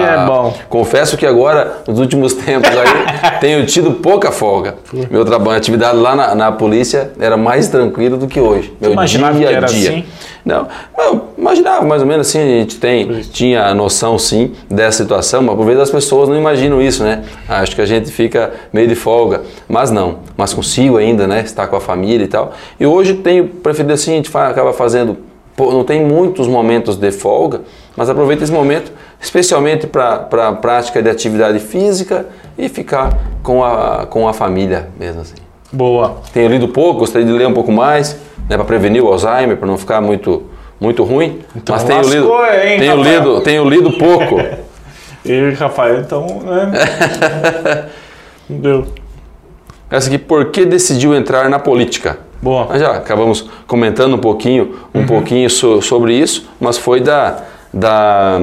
é 0.00 0.24
bom. 0.26 0.54
Confesso 0.68 1.16
que 1.16 1.24
agora, 1.26 1.82
nos 1.86 1.98
últimos 1.98 2.34
tempos 2.34 2.68
aí, 2.70 3.38
tenho 3.40 3.64
tido 3.66 3.92
pouca 3.92 4.30
folga. 4.32 4.74
Meu 5.10 5.24
trabalho, 5.24 5.56
atividade 5.56 5.96
lá 5.96 6.14
na, 6.16 6.34
na 6.34 6.52
polícia 6.52 7.12
era 7.18 7.36
mais 7.36 7.68
tranquilo 7.68 8.16
do 8.16 8.26
que 8.26 8.40
hoje. 8.40 8.72
Meu 8.80 8.92
imaginava 8.92 9.38
dia 9.38 9.48
a 9.58 9.60
dia. 9.60 9.90
assim? 9.90 10.04
Não, 10.44 10.68
eu 10.98 11.28
imaginava 11.38 11.86
mais 11.86 12.02
ou 12.02 12.08
menos 12.08 12.28
assim, 12.28 12.38
a 12.38 12.46
gente 12.60 12.78
tem, 12.78 13.20
tinha 13.22 13.64
a 13.64 13.74
noção 13.74 14.18
sim 14.18 14.52
dessa 14.70 15.02
situação, 15.02 15.42
mas 15.42 15.56
por 15.56 15.64
vezes 15.64 15.80
as 15.80 15.90
pessoas 15.90 16.28
não 16.28 16.36
imaginam 16.36 16.82
isso, 16.82 17.02
né? 17.02 17.24
Acho 17.48 17.74
que 17.74 17.80
a 17.80 17.86
gente 17.86 18.10
fica 18.10 18.52
meio 18.70 18.86
de 18.86 18.94
folga, 18.94 19.42
mas 19.66 19.90
não, 19.90 20.18
mas 20.36 20.52
consigo 20.52 20.98
ainda, 20.98 21.26
né? 21.26 21.40
Estar 21.40 21.66
com 21.66 21.76
a 21.76 21.80
família 21.80 22.24
e 22.24 22.28
tal. 22.28 22.52
E 22.78 22.84
hoje 22.84 23.14
tenho 23.14 23.48
preferido 23.48 23.94
assim, 23.94 24.12
a 24.12 24.16
gente 24.16 24.36
acaba 24.36 24.74
fazendo, 24.74 25.16
não 25.56 25.82
tem 25.82 26.04
muitos 26.04 26.46
momentos 26.46 26.96
de 26.96 27.10
folga, 27.10 27.62
mas 27.96 28.10
aproveita 28.10 28.44
esse 28.44 28.52
momento 28.52 28.92
especialmente 29.24 29.86
para 29.86 30.48
a 30.48 30.52
prática 30.52 31.02
de 31.02 31.08
atividade 31.08 31.58
física 31.58 32.26
e 32.58 32.68
ficar 32.68 33.18
com 33.42 33.64
a, 33.64 34.06
com 34.06 34.28
a 34.28 34.34
família 34.34 34.90
mesmo 34.98 35.22
assim. 35.22 35.36
Boa. 35.72 36.18
Tenho 36.32 36.50
lido 36.50 36.68
pouco, 36.68 37.00
gostaria 37.00 37.26
de 37.26 37.32
ler 37.32 37.48
um 37.48 37.54
pouco 37.54 37.72
mais, 37.72 38.16
né, 38.48 38.56
para 38.56 38.64
prevenir 38.64 39.02
o 39.02 39.08
Alzheimer, 39.08 39.56
para 39.56 39.66
não 39.66 39.76
ficar 39.78 40.00
muito, 40.00 40.44
muito 40.80 41.02
ruim. 41.04 41.40
Então 41.56 41.74
mas 41.74 41.84
tenho 41.84 41.98
lascou, 41.98 42.44
lido, 42.44 42.56
hein, 42.66 42.78
tenho 42.78 42.96
Rafael? 42.98 43.18
lido, 43.20 43.40
tenho 43.42 43.68
lido 43.68 43.92
pouco. 43.92 44.36
E 45.26 45.52
Rafael, 45.52 46.00
então, 46.00 46.26
né? 46.44 46.70
Deu. 48.46 48.84
Essa 49.90 50.08
aqui, 50.08 50.18
por 50.18 50.50
que 50.50 50.66
decidiu 50.66 51.14
entrar 51.14 51.48
na 51.48 51.58
política? 51.58 52.18
Boa. 52.42 52.66
Nós 52.66 52.78
já 52.80 52.90
acabamos 52.92 53.48
comentando 53.66 54.14
um 54.16 54.18
pouquinho, 54.18 54.76
um 54.94 55.00
Uhum. 55.00 55.06
pouquinho 55.06 55.48
so- 55.48 55.80
sobre 55.80 56.12
isso, 56.14 56.46
mas 56.60 56.76
foi 56.76 57.00
da, 57.00 57.38
da 57.72 58.42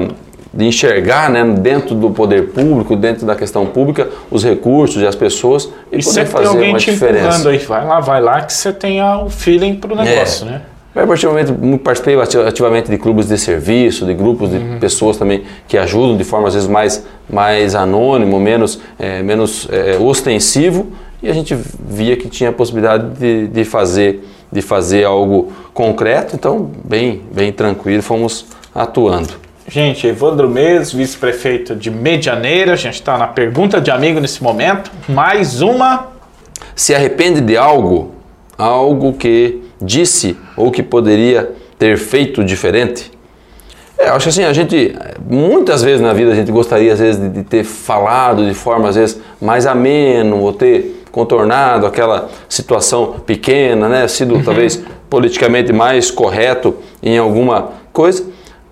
de 0.54 0.66
enxergar, 0.66 1.30
né, 1.30 1.42
dentro 1.58 1.94
do 1.94 2.10
poder 2.10 2.48
público, 2.48 2.94
dentro 2.94 3.24
da 3.26 3.34
questão 3.34 3.64
pública, 3.66 4.08
os 4.30 4.44
recursos 4.44 5.00
e 5.02 5.06
as 5.06 5.14
pessoas 5.14 5.68
e, 5.90 5.98
E 5.98 6.04
poder 6.04 6.26
fazer 6.26 6.46
alguém 6.48 6.68
uma 6.70 6.78
te 6.78 6.90
diferença. 6.90 7.48
aí. 7.48 7.58
Vai 7.58 7.84
lá, 7.86 8.00
vai 8.00 8.20
lá, 8.20 8.40
que 8.42 8.52
você 8.52 8.72
tenha 8.72 9.18
o 9.18 9.30
feeling 9.30 9.76
pro 9.76 9.94
negócio, 9.96 10.44
né? 10.46 10.60
Eu 10.94 11.06
particularmente 11.06 11.50
muito 11.52 11.80
participei 11.82 12.20
ati- 12.20 12.36
ativamente 12.36 12.90
de 12.90 12.98
clubes 12.98 13.26
de 13.26 13.38
serviço, 13.38 14.04
de 14.04 14.12
grupos 14.12 14.50
de 14.50 14.58
Uhum. 14.58 14.78
pessoas 14.78 15.16
também 15.16 15.42
que 15.66 15.78
ajudam 15.78 16.18
de 16.18 16.24
forma 16.24 16.48
às 16.48 16.52
vezes 16.54 16.68
mais, 16.68 17.02
mais 17.30 17.74
anônimo, 17.74 18.38
menos, 18.38 18.78
eh, 18.98 19.22
menos 19.22 19.66
eh, 19.72 19.96
ostensivo, 19.98 20.88
e 21.22 21.30
a 21.30 21.32
gente 21.32 21.56
via 21.88 22.14
que 22.14 22.28
tinha 22.28 22.50
a 22.50 22.52
possibilidade 22.52 23.08
de, 23.18 23.46
de, 23.48 23.64
fazer, 23.64 24.22
de 24.52 24.60
fazer 24.60 25.04
algo 25.04 25.50
concreto, 25.72 26.36
então 26.36 26.70
bem, 26.84 27.22
bem 27.32 27.50
tranquilo, 27.52 28.02
fomos 28.02 28.44
atuando. 28.74 29.40
Gente, 29.68 30.06
Evandro 30.06 30.48
Mes, 30.50 30.92
vice-prefeito 30.92 31.76
de 31.76 31.90
Medianeira, 31.90 32.72
a 32.72 32.76
gente 32.76 32.94
está 32.94 33.16
na 33.16 33.28
pergunta 33.28 33.80
de 33.80 33.90
amigo 33.90 34.18
nesse 34.18 34.42
momento. 34.42 34.90
Mais 35.08 35.62
uma. 35.62 36.08
Se 36.74 36.94
arrepende 36.94 37.40
de 37.40 37.56
algo, 37.56 38.12
algo 38.58 39.12
que 39.12 39.62
disse 39.80 40.36
ou 40.56 40.70
que 40.70 40.82
poderia 40.82 41.52
ter 41.78 41.96
feito 41.96 42.44
diferente? 42.44 43.10
É, 43.96 44.08
eu 44.08 44.14
acho 44.14 44.30
assim, 44.30 44.42
a 44.42 44.52
gente, 44.52 44.96
muitas 45.30 45.82
vezes 45.82 46.00
na 46.00 46.12
vida 46.12 46.32
a 46.32 46.34
gente 46.34 46.50
gostaria 46.50 46.92
às 46.92 46.98
vezes 46.98 47.20
de, 47.20 47.28
de 47.28 47.44
ter 47.44 47.62
falado 47.62 48.44
de 48.44 48.54
forma 48.54 48.88
às 48.88 48.96
vezes 48.96 49.20
mais 49.40 49.64
ameno, 49.64 50.40
ou 50.40 50.52
ter 50.52 51.04
contornado 51.12 51.86
aquela 51.86 52.28
situação 52.48 53.20
pequena, 53.24 53.88
né, 53.88 54.08
sido 54.08 54.42
talvez 54.42 54.82
politicamente 55.08 55.72
mais 55.72 56.10
correto 56.10 56.74
em 57.02 57.16
alguma 57.16 57.70
coisa, 57.92 58.24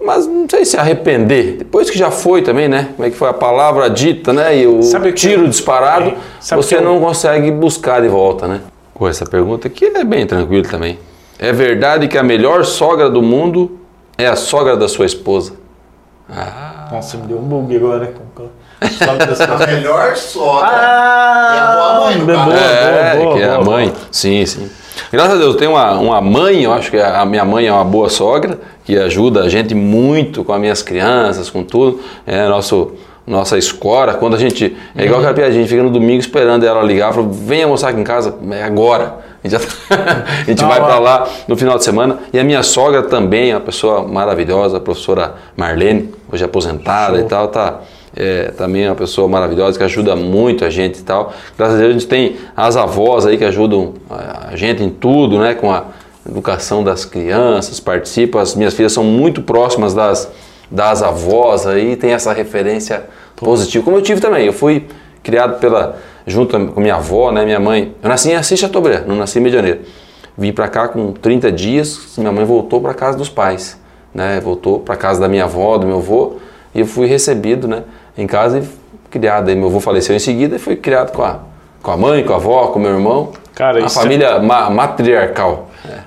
mas 0.05 0.27
não 0.27 0.47
sei 0.49 0.65
se 0.65 0.77
arrepender, 0.77 1.57
depois 1.59 1.91
que 1.91 1.99
já 1.99 2.11
foi 2.11 2.43
também, 2.43 2.69
né, 2.69 2.89
como 2.97 3.07
é 3.07 3.11
que 3.11 3.17
foi 3.17 3.29
a 3.29 3.33
palavra 3.35 3.89
dita, 3.91 4.33
né, 4.33 4.57
e 4.59 4.67
o 4.67 4.83
Sabe 4.83 5.09
que 5.13 5.15
tiro 5.21 5.43
eu- 5.45 5.49
disparado, 5.49 6.11
É, 6.11 6.17
sabe 6.41 6.63
você 6.63 6.77
que 6.77 6.83
não 6.83 7.01
consegue 7.01 7.51
buscar 7.51 8.01
de 8.03 8.09
volta, 8.09 8.47
né. 8.49 8.61
Com 8.95 9.09
essa 9.09 9.25
pergunta 9.25 9.67
aqui 9.69 9.87
é 9.87 10.05
bem 10.05 10.27
tranquilo 10.27 10.69
também. 10.69 10.99
É 11.39 11.53
verdade 11.53 12.07
que 12.09 12.19
a 12.19 12.23
melhor 12.23 12.65
sogra 12.65 13.09
do 13.09 13.23
mundo 13.23 13.79
é 14.19 14.27
a 14.27 14.37
sogra 14.37 14.77
da 14.77 14.89
sua 14.89 15.07
esposa. 15.07 15.55
Nossa, 16.93 17.17
me 17.17 17.27
deu 17.27 17.39
um 17.39 17.43
bug 17.43 17.75
agora. 17.77 18.13
dessa- 19.27 19.45
A 19.55 19.67
melhor 19.67 20.17
sogra. 20.17 20.69
Ah, 20.71 21.55
É 21.57 21.59
a 21.61 21.77
boa 21.77 22.01
mãe, 22.01 22.19
no 22.19 22.25
boa, 22.27 22.45
boa, 22.45 22.55
é, 22.57 23.17
boa, 23.17 23.35
que 23.37 23.43
é 23.43 23.51
a 23.51 23.61
mãe. 23.61 23.93
Sim, 24.11 24.47
sim. 24.47 24.71
Graças 25.13 25.35
a 25.35 25.37
Deus, 25.39 25.55
eu 25.55 25.59
tenho 25.59 25.73
uma, 25.73 25.93
uma 25.99 26.21
mãe, 26.21 26.63
eu 26.63 26.73
acho 26.73 26.91
que 26.91 26.97
a 26.99 27.25
minha 27.25 27.45
mãe 27.45 27.67
é 27.67 27.73
uma 27.73 27.85
boa 27.85 28.09
sogra, 28.09 28.59
que 28.85 28.97
ajuda 28.97 29.41
a 29.43 29.49
gente 29.49 29.75
muito 29.75 30.45
com 30.45 30.53
as 30.53 30.61
minhas 30.61 30.83
crianças, 30.83 31.51
com 31.51 31.65
tudo. 31.65 32.01
É 32.25 32.47
nosso, 32.47 32.93
nossa 33.27 33.59
escora. 33.59 34.15
Quando 34.15 34.37
a 34.37 34.39
gente. 34.39 34.77
É 34.97 35.05
igual 35.05 35.19
aquela 35.19 35.35
piadinha, 35.35 35.59
a 35.59 35.63
gente 35.63 35.69
fica 35.69 35.83
no 35.83 35.91
domingo 35.91 36.21
esperando 36.21 36.65
ela 36.65 36.81
ligar, 36.83 37.13
fala, 37.13 37.27
venha 37.29 37.65
almoçar 37.65 37.89
aqui 37.89 38.01
em 38.01 38.05
casa, 38.05 38.37
é 38.53 38.63
agora. 38.63 39.17
A 39.43 39.49
gente, 39.49 39.61
tá- 39.61 39.97
a 40.43 40.45
gente 40.45 40.61
Tá 40.61 40.69
vai 40.69 40.81
para 40.81 40.99
lá 41.01 41.27
no 41.49 41.57
final 41.57 41.77
de 41.77 41.83
semana. 41.83 42.19
E 42.33 42.39
a 42.39 42.45
minha 42.45 42.63
sogra 42.63 43.03
também 43.03 43.53
uma 43.53 43.61
pessoa 43.61 44.07
maravilhosa, 44.07 44.77
a 44.77 44.81
professora 44.81 45.35
Marlene, 45.57 46.15
hoje 46.33 46.45
aposentada 46.45 47.17
Show. 47.17 47.27
e 47.27 47.29
tal, 47.29 47.49
tá. 47.49 47.81
É, 48.17 48.51
também 48.57 48.85
é 48.85 48.89
uma 48.89 48.97
pessoa 48.97 49.29
maravilhosa 49.29 49.79
que 49.79 49.85
ajuda 49.85 50.17
muito 50.17 50.65
a 50.65 50.71
gente 50.71 50.99
e 50.99 51.03
tal. 51.03 51.33
Graças 51.57 51.77
a 51.77 51.79
Deus 51.79 51.91
a 51.91 51.93
gente 51.93 52.07
tem 52.09 52.37
as 52.57 52.77
avós 52.77 53.25
aí 53.25 53.39
que 53.39 53.45
ajudam 53.45 53.95
a 54.09 54.41
a 54.51 54.57
gente 54.57 54.83
em 54.83 54.91
tudo, 54.91 55.39
né? 55.39 55.55
Com 55.55 55.73
a 55.73 55.85
educação 56.29 56.83
das 56.83 57.05
crianças, 57.05 57.79
participam. 57.79 58.41
As 58.41 58.55
minhas 58.55 58.75
filhas 58.75 58.93
são 58.93 59.05
muito 59.05 59.43
próximas 59.43 59.95
das, 59.95 60.31
das 60.71 61.03
avós 61.03 61.67
aí, 61.67 61.97
tem 61.97 62.13
essa 62.13 62.33
referência 62.33 63.05
positivo, 63.37 63.85
como 63.85 63.97
eu 63.97 64.03
tive 64.03 64.21
também. 64.21 64.47
Eu 64.47 64.53
fui 64.53 64.87
criado 65.23 65.61
pela 65.61 65.99
junto 66.27 66.59
com 66.73 66.81
minha 66.81 66.97
avó, 66.97 67.33
né, 67.33 67.45
minha 67.45 67.61
mãe. 67.61 67.95
Eu 68.03 68.09
nasci 68.09 68.31
em 68.31 68.35
Assis 68.35 68.59
Chateaubriand, 68.59 69.05
não 69.07 69.17
nasci 69.17 69.39
em 69.39 69.43
Medianeira. 69.43 69.81
Vim 70.37 70.53
para 70.53 70.69
cá 70.69 70.89
com 70.89 71.13
30 71.13 71.51
dias, 71.53 72.15
minha 72.19 72.33
mãe 72.33 72.45
voltou 72.45 72.81
para 72.81 72.95
casa 72.95 73.17
dos 73.17 73.29
pais, 73.29 73.79
né? 74.15 74.41
Voltou 74.41 74.81
para 74.81 74.97
casa 74.97 75.21
da 75.21 75.29
minha 75.29 75.45
avó, 75.45 75.77
do 75.79 75.87
meu 75.87 75.99
avô, 75.99 76.37
e 76.75 76.81
eu 76.81 76.87
fui 76.87 77.07
recebido, 77.07 77.67
né, 77.67 77.83
em 78.17 78.27
casa 78.27 78.59
e 78.59 79.09
criado. 79.11 79.49
Aí 79.49 79.57
meu 79.57 79.69
avô 79.69 79.81
faleceu 79.81 80.15
em 80.15 80.19
seguida 80.19 80.57
e 80.57 80.59
fui 80.59 80.77
criado 80.77 81.13
com 81.13 81.23
a 81.23 81.39
com 81.83 81.91
a 81.91 81.97
mãe, 81.97 82.23
com 82.23 82.35
a 82.35 82.37
avó, 82.37 82.67
com 82.67 82.79
meu 82.79 82.91
irmão. 82.93 83.33
Cara, 83.55 83.79
a 83.79 83.87
isso 83.87 83.99
é- 83.99 84.03
família 84.03 84.39
ma 84.39 84.69
matriarcal. 84.69 85.71
É. 85.89 86.01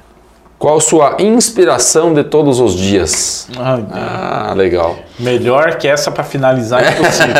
Qual 0.60 0.80
sua 0.80 1.18
inspiração 1.20 2.14
de 2.14 2.24
todos 2.24 2.60
os 2.60 2.74
dias? 2.76 3.47
Ai. 3.58 3.84
Ah, 3.91 4.54
legal. 4.56 4.95
Melhor 5.20 5.76
que 5.78 5.88
essa 5.88 6.12
para 6.12 6.24
finalizar 6.24 6.84
é 6.84 6.91
impossível. 6.91 7.34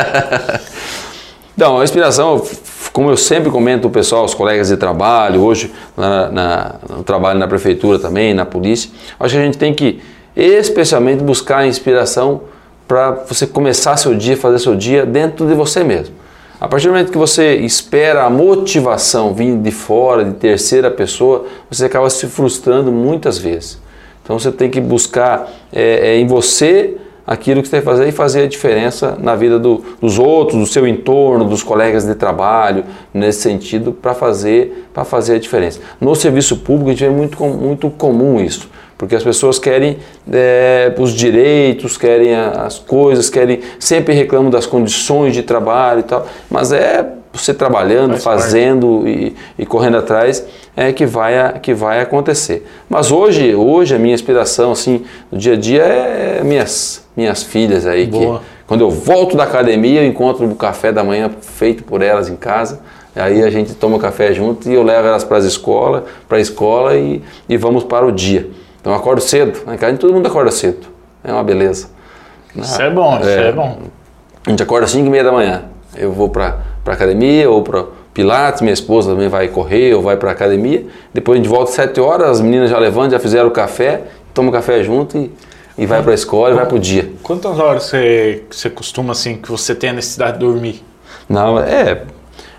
Então, 1.56 1.80
a 1.80 1.84
inspiração, 1.84 2.44
como 2.92 3.10
eu 3.12 3.16
sempre 3.18 3.52
comento 3.52 3.88
o 3.88 3.92
pessoal, 3.92 4.26
os 4.26 4.34
colegas 4.34 4.70
de 4.70 4.78
trabalho, 4.78 5.42
hoje 5.42 5.72
na, 5.96 6.30
na- 6.30 6.76
no 6.90 7.04
trabalho 7.04 7.38
na 7.38 7.48
prefeitura 7.48 8.00
também, 8.00 8.34
na 8.34 8.46
polícia, 8.46 8.90
acho 9.20 9.36
que 9.36 9.40
a 9.42 9.46
gente 9.46 9.58
tem 9.60 9.74
que 9.74 10.02
especialmente 10.36 11.24
buscar 11.24 11.68
inspiração 11.68 12.42
para 12.88 13.12
você 13.28 13.48
começar 13.48 13.98
seu 13.98 14.14
dia, 14.16 14.36
fazer 14.38 14.60
seu 14.60 14.76
dia 14.76 15.06
dentro 15.06 15.48
de 15.48 15.54
você 15.54 15.84
mesmo. 15.84 16.16
A 16.60 16.68
partir 16.68 16.88
do 16.88 16.94
momento 16.94 17.12
que 17.12 17.18
você 17.18 17.56
espera 17.56 18.24
a 18.24 18.30
motivação 18.30 19.34
vir 19.34 19.58
de 19.58 19.72
fora, 19.72 20.24
de 20.24 20.34
terceira 20.34 20.90
pessoa, 20.90 21.46
você 21.70 21.86
acaba 21.86 22.10
se 22.10 22.26
frustrando 22.28 22.92
muitas 22.92 23.38
vezes. 23.38 23.82
Então 24.24 24.40
você 24.40 24.52
tem 24.52 24.70
que 24.70 24.80
buscar 24.80 25.52
é, 25.74 26.12
é, 26.14 26.18
em 26.18 26.26
você 26.26 26.96
aquilo 27.26 27.62
que 27.62 27.68
você 27.68 27.78
tem 27.78 27.80
que 27.82 27.86
fazer 27.86 28.08
e 28.08 28.12
fazer 28.12 28.44
a 28.44 28.48
diferença 28.48 29.18
na 29.20 29.36
vida 29.36 29.58
do- 29.58 29.82
dos 30.02 30.20
outros, 30.20 30.60
do 30.60 30.66
seu 30.66 30.86
entorno, 30.88 31.46
dos 31.46 31.64
colegas 31.64 32.06
de 32.06 32.16
trabalho, 32.16 32.84
nesse 33.14 33.42
sentido, 33.42 33.92
para 33.94 34.14
fazer, 34.14 34.88
fazer 35.06 35.36
a 35.36 35.40
diferença. 35.40 35.80
No 36.00 36.16
serviço 36.16 36.58
público 36.58 36.90
a 36.90 36.94
gente 36.94 37.04
vê 37.04 37.10
muito, 37.10 37.42
muito 37.44 37.90
comum 37.90 38.42
isso, 38.42 38.70
porque 38.98 39.16
as 39.16 39.24
pessoas 39.24 39.60
querem 39.60 39.98
é, 40.32 40.94
os 40.98 41.12
direitos, 41.14 41.98
querem 41.98 42.36
as 42.36 42.80
coisas, 42.80 43.30
querem 43.30 43.60
sempre 43.80 44.14
reclamam 44.14 44.50
das 44.50 44.66
condições 44.66 45.34
de 45.34 45.44
trabalho 45.44 46.00
e 46.02 46.04
tal, 46.04 46.26
mas 46.50 46.72
é 46.72 47.06
você 47.34 47.52
trabalhando, 47.54 48.16
Faz 48.18 48.44
fazendo 48.44 49.08
e, 49.08 49.36
e 49.58 49.66
correndo 49.66 49.98
atrás 49.98 50.46
é 50.78 50.94
que 50.94 51.04
vai, 51.06 51.36
a- 51.38 51.54
que 51.54 51.74
vai 51.74 52.00
acontecer. 52.00 52.64
Mas 52.88 53.12
hoje, 53.12 53.56
hoje 53.56 53.96
a 53.96 53.98
minha 54.00 54.14
inspiração 54.14 54.72
assim 54.72 55.04
no 55.32 55.38
dia 55.40 55.54
a 55.54 55.58
dia 55.58 55.82
é 55.82 56.42
minhas 56.44 57.04
minhas 57.18 57.42
filhas 57.44 57.86
aí 57.88 58.06
Boa. 58.06 58.40
que 58.40 58.46
quando 58.68 58.82
eu 58.82 58.90
volto 58.92 59.36
da 59.36 59.44
academia 59.44 60.02
eu 60.02 60.08
encontro 60.08 60.46
o 60.46 60.56
café 60.56 60.92
da 60.92 61.04
manhã 61.04 61.30
feito 61.42 61.84
por 61.84 62.02
elas 62.04 62.30
em 62.30 62.36
casa. 62.36 62.82
Aí 63.16 63.44
a 63.44 63.50
gente 63.50 63.74
toma 63.76 64.00
café 64.00 64.34
junto 64.34 64.68
e 64.70 64.74
eu 64.74 64.82
levo 64.84 65.08
elas 65.08 65.24
para 65.24 65.38
a 65.38 65.42
escola, 65.42 66.06
para 66.28 66.38
a 66.38 66.42
escola 66.42 66.96
e, 66.96 67.22
e 67.48 67.58
vamos 67.58 67.84
para 67.84 68.06
o 68.06 68.12
dia. 68.12 68.48
Então 68.84 68.92
eu 68.92 69.00
acordo 69.00 69.22
cedo. 69.22 69.62
Na 69.66 69.78
casa 69.78 69.96
todo 69.96 70.14
mundo 70.14 70.28
acorda 70.28 70.52
cedo. 70.52 70.88
É 71.24 71.32
uma 71.32 71.42
beleza. 71.42 71.88
Isso 72.54 72.82
é 72.82 72.90
bom, 72.90 73.18
isso 73.18 73.30
é, 73.30 73.48
É. 73.48 73.52
bom. 73.54 73.78
A 74.46 74.50
gente 74.50 74.62
acorda 74.62 74.84
às 74.84 74.92
5 74.92 75.08
e 75.08 75.10
meia 75.10 75.24
da 75.24 75.32
manhã. 75.32 75.64
Eu 75.96 76.12
vou 76.12 76.28
para 76.28 76.58
a 76.86 76.92
academia 76.92 77.50
ou 77.50 77.62
para 77.62 77.86
Pilates, 78.14 78.62
minha 78.62 78.74
esposa 78.74 79.12
também 79.12 79.30
vai 79.30 79.48
correr 79.48 79.94
ou 79.94 80.02
vai 80.02 80.18
para 80.18 80.32
academia. 80.32 80.86
Depois 81.14 81.40
a 81.40 81.42
gente 81.42 81.50
volta 81.50 81.70
às 81.70 81.76
7 81.76 82.02
horas, 82.02 82.28
as 82.30 82.42
meninas 82.42 82.70
já 82.70 82.78
levantam, 82.78 83.12
já 83.12 83.20
fizeram 83.20 83.48
o 83.48 83.52
café, 83.52 84.02
tomam 84.34 84.52
café 84.52 84.84
junto 84.84 85.18
e, 85.18 85.32
e 85.78 85.86
vai 85.86 86.04
para 86.04 86.12
a 86.12 86.14
escola 86.16 86.52
e 86.52 86.54
vai 86.54 86.66
para 86.66 86.76
o 86.76 86.80
dia. 86.80 87.10
Quantas 87.24 87.58
horas 87.58 87.84
você, 87.84 88.44
você 88.52 88.70
costuma, 88.70 89.14
assim, 89.14 89.38
que 89.38 89.50
você 89.50 89.74
tem 89.74 89.92
a 89.92 89.94
necessidade 89.94 90.34
de 90.34 90.40
dormir? 90.40 90.84
Não, 91.30 91.58
é. 91.58 92.02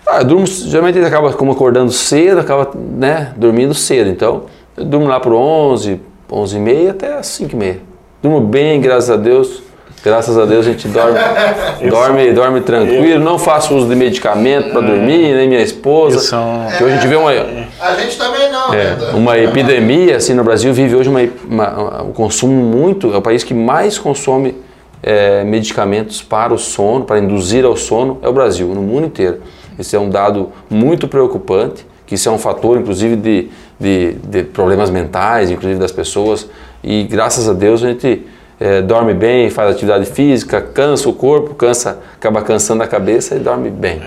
Ah, 0.07 0.21
eu 0.21 0.25
durmo, 0.25 0.47
geralmente 0.47 0.97
acaba 0.99 1.31
como 1.33 1.51
acordando 1.51 1.91
cedo, 1.91 2.39
acaba 2.39 2.71
né, 2.75 3.31
dormindo 3.37 3.75
cedo. 3.75 4.09
Então, 4.09 4.45
eu 4.75 4.83
durmo 4.85 5.05
lá 5.07 5.19
por 5.19 5.33
11, 5.33 6.01
11 6.35 6.57
e 6.57 6.59
meia 6.59 6.91
até 6.91 7.13
as 7.13 7.27
5 7.27 7.53
e 7.53 7.55
meia. 7.55 7.79
Durmo 8.21 8.41
bem, 8.41 8.81
graças 8.81 9.09
a 9.09 9.15
Deus. 9.15 9.63
Graças 10.03 10.37
a 10.37 10.45
Deus 10.45 10.67
a 10.67 10.69
gente 10.69 10.87
dorme, 10.87 11.17
dorme, 11.89 12.31
dorme 12.31 12.61
tranquilo. 12.61 13.23
Não 13.23 13.39
faço 13.39 13.73
uso 13.75 13.87
de 13.87 13.95
medicamento 13.95 14.69
para 14.71 14.81
dormir, 14.81 15.33
nem 15.33 15.47
minha 15.47 15.61
esposa. 15.61 16.35
É 16.71 16.77
Que 16.77 16.83
hoje 16.83 16.93
a 16.93 16.97
gente 16.97 17.07
vê 17.07 17.15
uma, 17.15 17.31
A 17.31 17.95
gente 17.95 18.15
também 18.15 18.51
não, 18.51 18.71
é, 18.71 18.95
né? 18.95 19.11
uma 19.15 19.35
epidemia, 19.39 20.17
assim, 20.17 20.35
no 20.35 20.43
Brasil 20.43 20.71
vive 20.73 20.95
hoje 20.95 21.09
uma, 21.09 21.21
uma- 21.49 22.03
um 22.03 22.11
consumo 22.11 22.53
muito, 22.53 23.11
é 23.15 23.17
o 23.17 23.21
país 23.21 23.43
que 23.43 23.53
mais 23.55 23.97
consome 23.97 24.55
é, 25.01 25.43
medicamentos 25.43 26.21
para 26.21 26.53
o 26.53 26.57
sono, 26.59 27.03
para 27.05 27.17
induzir 27.17 27.65
ao 27.65 27.75
sono, 27.75 28.19
é 28.21 28.27
o 28.29 28.33
Brasil, 28.33 28.67
no 28.67 28.81
mundo 28.81 29.07
inteiro. 29.07 29.39
Esse 29.79 29.95
é 29.95 29.99
um 29.99 30.09
dado 30.09 30.51
muito 30.69 31.07
preocupante, 31.07 31.83
que 32.05 32.13
isso 32.13 32.29
é 32.29 32.31
um 32.31 32.37
fator, 32.37 32.77
inclusive, 32.77 33.15
de, 33.15 33.49
de, 33.79 34.13
de 34.13 34.43
problemas 34.43 34.89
mentais, 34.89 35.49
inclusive 35.49 35.79
das 35.79 35.91
pessoas, 35.91 36.49
e 36.83 37.03
graças 37.03 37.49
a 37.49 37.53
Deus 37.53 37.83
a 37.83 37.87
gente 37.87 38.25
é, 38.59 38.81
dorme 38.81 39.13
bem, 39.13 39.49
faz 39.49 39.71
atividade 39.71 40.05
física, 40.05 40.61
cansa 40.61 41.09
o 41.09 41.13
corpo, 41.13 41.55
cansa, 41.55 41.99
acaba 42.15 42.41
cansando 42.41 42.83
a 42.83 42.87
cabeça 42.87 43.35
e 43.35 43.39
dorme 43.39 43.69
bem. 43.69 44.01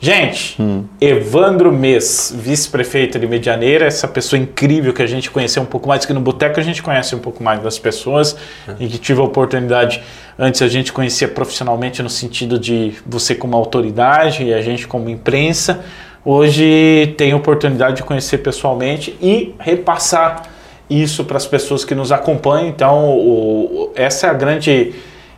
Gente, 0.00 0.56
Evandro 1.00 1.72
Mês, 1.72 2.32
vice-prefeito 2.36 3.18
de 3.18 3.26
Medianeira, 3.26 3.84
essa 3.84 4.06
pessoa 4.06 4.38
incrível 4.38 4.94
que 4.94 5.02
a 5.02 5.06
gente 5.08 5.28
conheceu 5.28 5.60
um 5.60 5.66
pouco 5.66 5.88
mais, 5.88 6.06
que 6.06 6.12
no 6.12 6.20
Boteco 6.20 6.60
a 6.60 6.62
gente 6.62 6.80
conhece 6.80 7.16
um 7.16 7.18
pouco 7.18 7.42
mais 7.42 7.60
das 7.60 7.80
pessoas 7.80 8.36
e 8.78 8.86
que 8.86 8.96
tive 8.96 9.20
a 9.20 9.24
oportunidade, 9.24 10.00
antes 10.38 10.62
a 10.62 10.68
gente 10.68 10.92
conhecia 10.92 11.26
profissionalmente 11.26 12.00
no 12.00 12.08
sentido 12.08 12.60
de 12.60 12.94
você 13.04 13.34
como 13.34 13.56
autoridade 13.56 14.44
e 14.44 14.54
a 14.54 14.62
gente 14.62 14.86
como 14.86 15.08
imprensa, 15.08 15.84
hoje 16.24 17.14
tem 17.16 17.32
a 17.32 17.36
oportunidade 17.36 17.96
de 17.96 18.02
conhecer 18.02 18.38
pessoalmente 18.38 19.16
e 19.20 19.54
repassar 19.58 20.42
isso 20.90 21.24
para 21.24 21.36
as 21.36 21.46
pessoas 21.46 21.84
que 21.84 21.94
nos 21.94 22.10
acompanham. 22.12 22.68
Então, 22.68 23.10
o- 23.16 23.90
essa 23.94 24.26
é 24.26 24.30
a 24.30 24.34
grande 24.34 24.94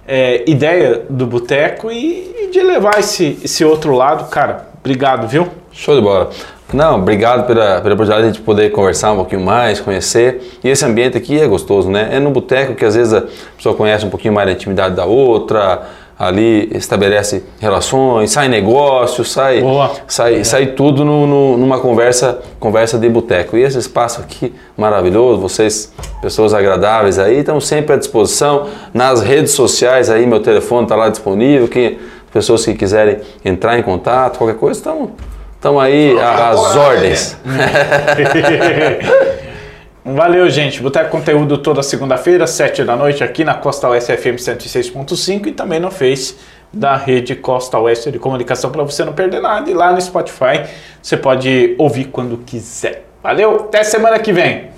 é, 0.06 0.42
ideia 0.50 1.02
do 1.08 1.26
boteco 1.26 1.90
e, 1.90 2.46
e 2.46 2.50
de 2.52 2.60
levar 2.62 2.98
esse, 2.98 3.38
esse 3.44 3.64
outro 3.64 3.94
lado. 3.94 4.28
Cara, 4.30 4.68
obrigado, 4.80 5.26
viu? 5.28 5.48
Show 5.72 5.94
de 5.94 6.00
bola. 6.02 6.30
Não, 6.72 6.96
obrigado 7.00 7.46
pela, 7.48 7.80
pela 7.80 7.94
oportunidade 7.94 8.32
de 8.32 8.40
poder 8.40 8.70
conversar 8.70 9.12
um 9.12 9.16
pouquinho 9.16 9.40
mais, 9.40 9.80
conhecer. 9.80 10.58
E 10.62 10.68
esse 10.68 10.84
ambiente 10.84 11.16
aqui 11.16 11.40
é 11.40 11.46
gostoso, 11.46 11.90
né? 11.90 12.10
É 12.12 12.20
no 12.20 12.30
boteco 12.30 12.74
que 12.76 12.84
às 12.84 12.94
vezes 12.94 13.12
a 13.12 13.24
pessoa 13.56 13.74
conhece 13.74 14.04
um 14.06 14.10
pouquinho 14.10 14.32
mais 14.34 14.46
da 14.46 14.52
intimidade 14.52 14.94
da 14.94 15.04
outra, 15.04 15.82
ali 16.20 16.70
estabelece 16.74 17.42
relações, 17.58 18.30
sai 18.30 18.46
negócio, 18.46 19.24
sai, 19.24 19.62
Boa. 19.62 19.90
sai, 20.06 20.44
sai 20.44 20.66
tudo 20.66 21.02
no- 21.02 21.26
no- 21.26 21.56
numa 21.56 21.80
conversa, 21.80 22.40
conversa 22.60 22.98
de 22.98 23.08
boteco. 23.08 23.56
E 23.56 23.62
esse 23.62 23.78
espaço 23.78 24.20
aqui 24.20 24.54
maravilhoso, 24.76 25.40
vocês, 25.40 25.90
pessoas 26.20 26.52
agradáveis 26.52 27.18
aí, 27.18 27.38
estamos 27.38 27.66
sempre 27.66 27.94
à 27.94 27.96
disposição 27.96 28.66
nas 28.92 29.22
redes 29.22 29.52
sociais 29.52 30.10
aí, 30.10 30.26
meu 30.26 30.40
telefone 30.40 30.82
está 30.82 30.94
lá 30.94 31.08
disponível, 31.08 31.66
quem, 31.66 31.98
pessoas 32.30 32.66
que 32.66 32.74
quiserem 32.74 33.16
entrar 33.42 33.78
em 33.78 33.82
contato, 33.82 34.36
qualquer 34.36 34.56
coisa, 34.58 34.78
estamos 34.78 35.08
estamos 35.56 35.82
aí 35.82 36.18
às 36.20 36.74
né, 36.74 36.80
ordens. 36.80 37.36
Valeu, 40.14 40.48
gente. 40.50 40.82
Boteco 40.82 41.10
Conteúdo 41.10 41.58
toda 41.58 41.82
segunda-feira, 41.82 42.46
7 42.46 42.84
da 42.84 42.96
noite, 42.96 43.22
aqui 43.22 43.44
na 43.44 43.54
Costa 43.54 43.88
Oeste 43.88 44.16
FM 44.16 44.36
106.5 44.36 45.46
e 45.46 45.52
também 45.52 45.78
no 45.78 45.90
Face 45.90 46.36
da 46.72 46.96
rede 46.96 47.36
Costa 47.36 47.78
Oeste 47.78 48.10
de 48.10 48.18
Comunicação 48.18 48.70
para 48.70 48.82
você 48.82 49.04
não 49.04 49.12
perder 49.12 49.40
nada. 49.40 49.70
E 49.70 49.74
lá 49.74 49.92
no 49.92 50.00
Spotify 50.00 50.64
você 51.00 51.16
pode 51.16 51.74
ouvir 51.78 52.06
quando 52.06 52.38
quiser. 52.38 53.04
Valeu, 53.22 53.56
até 53.56 53.84
semana 53.84 54.18
que 54.18 54.32
vem. 54.32 54.70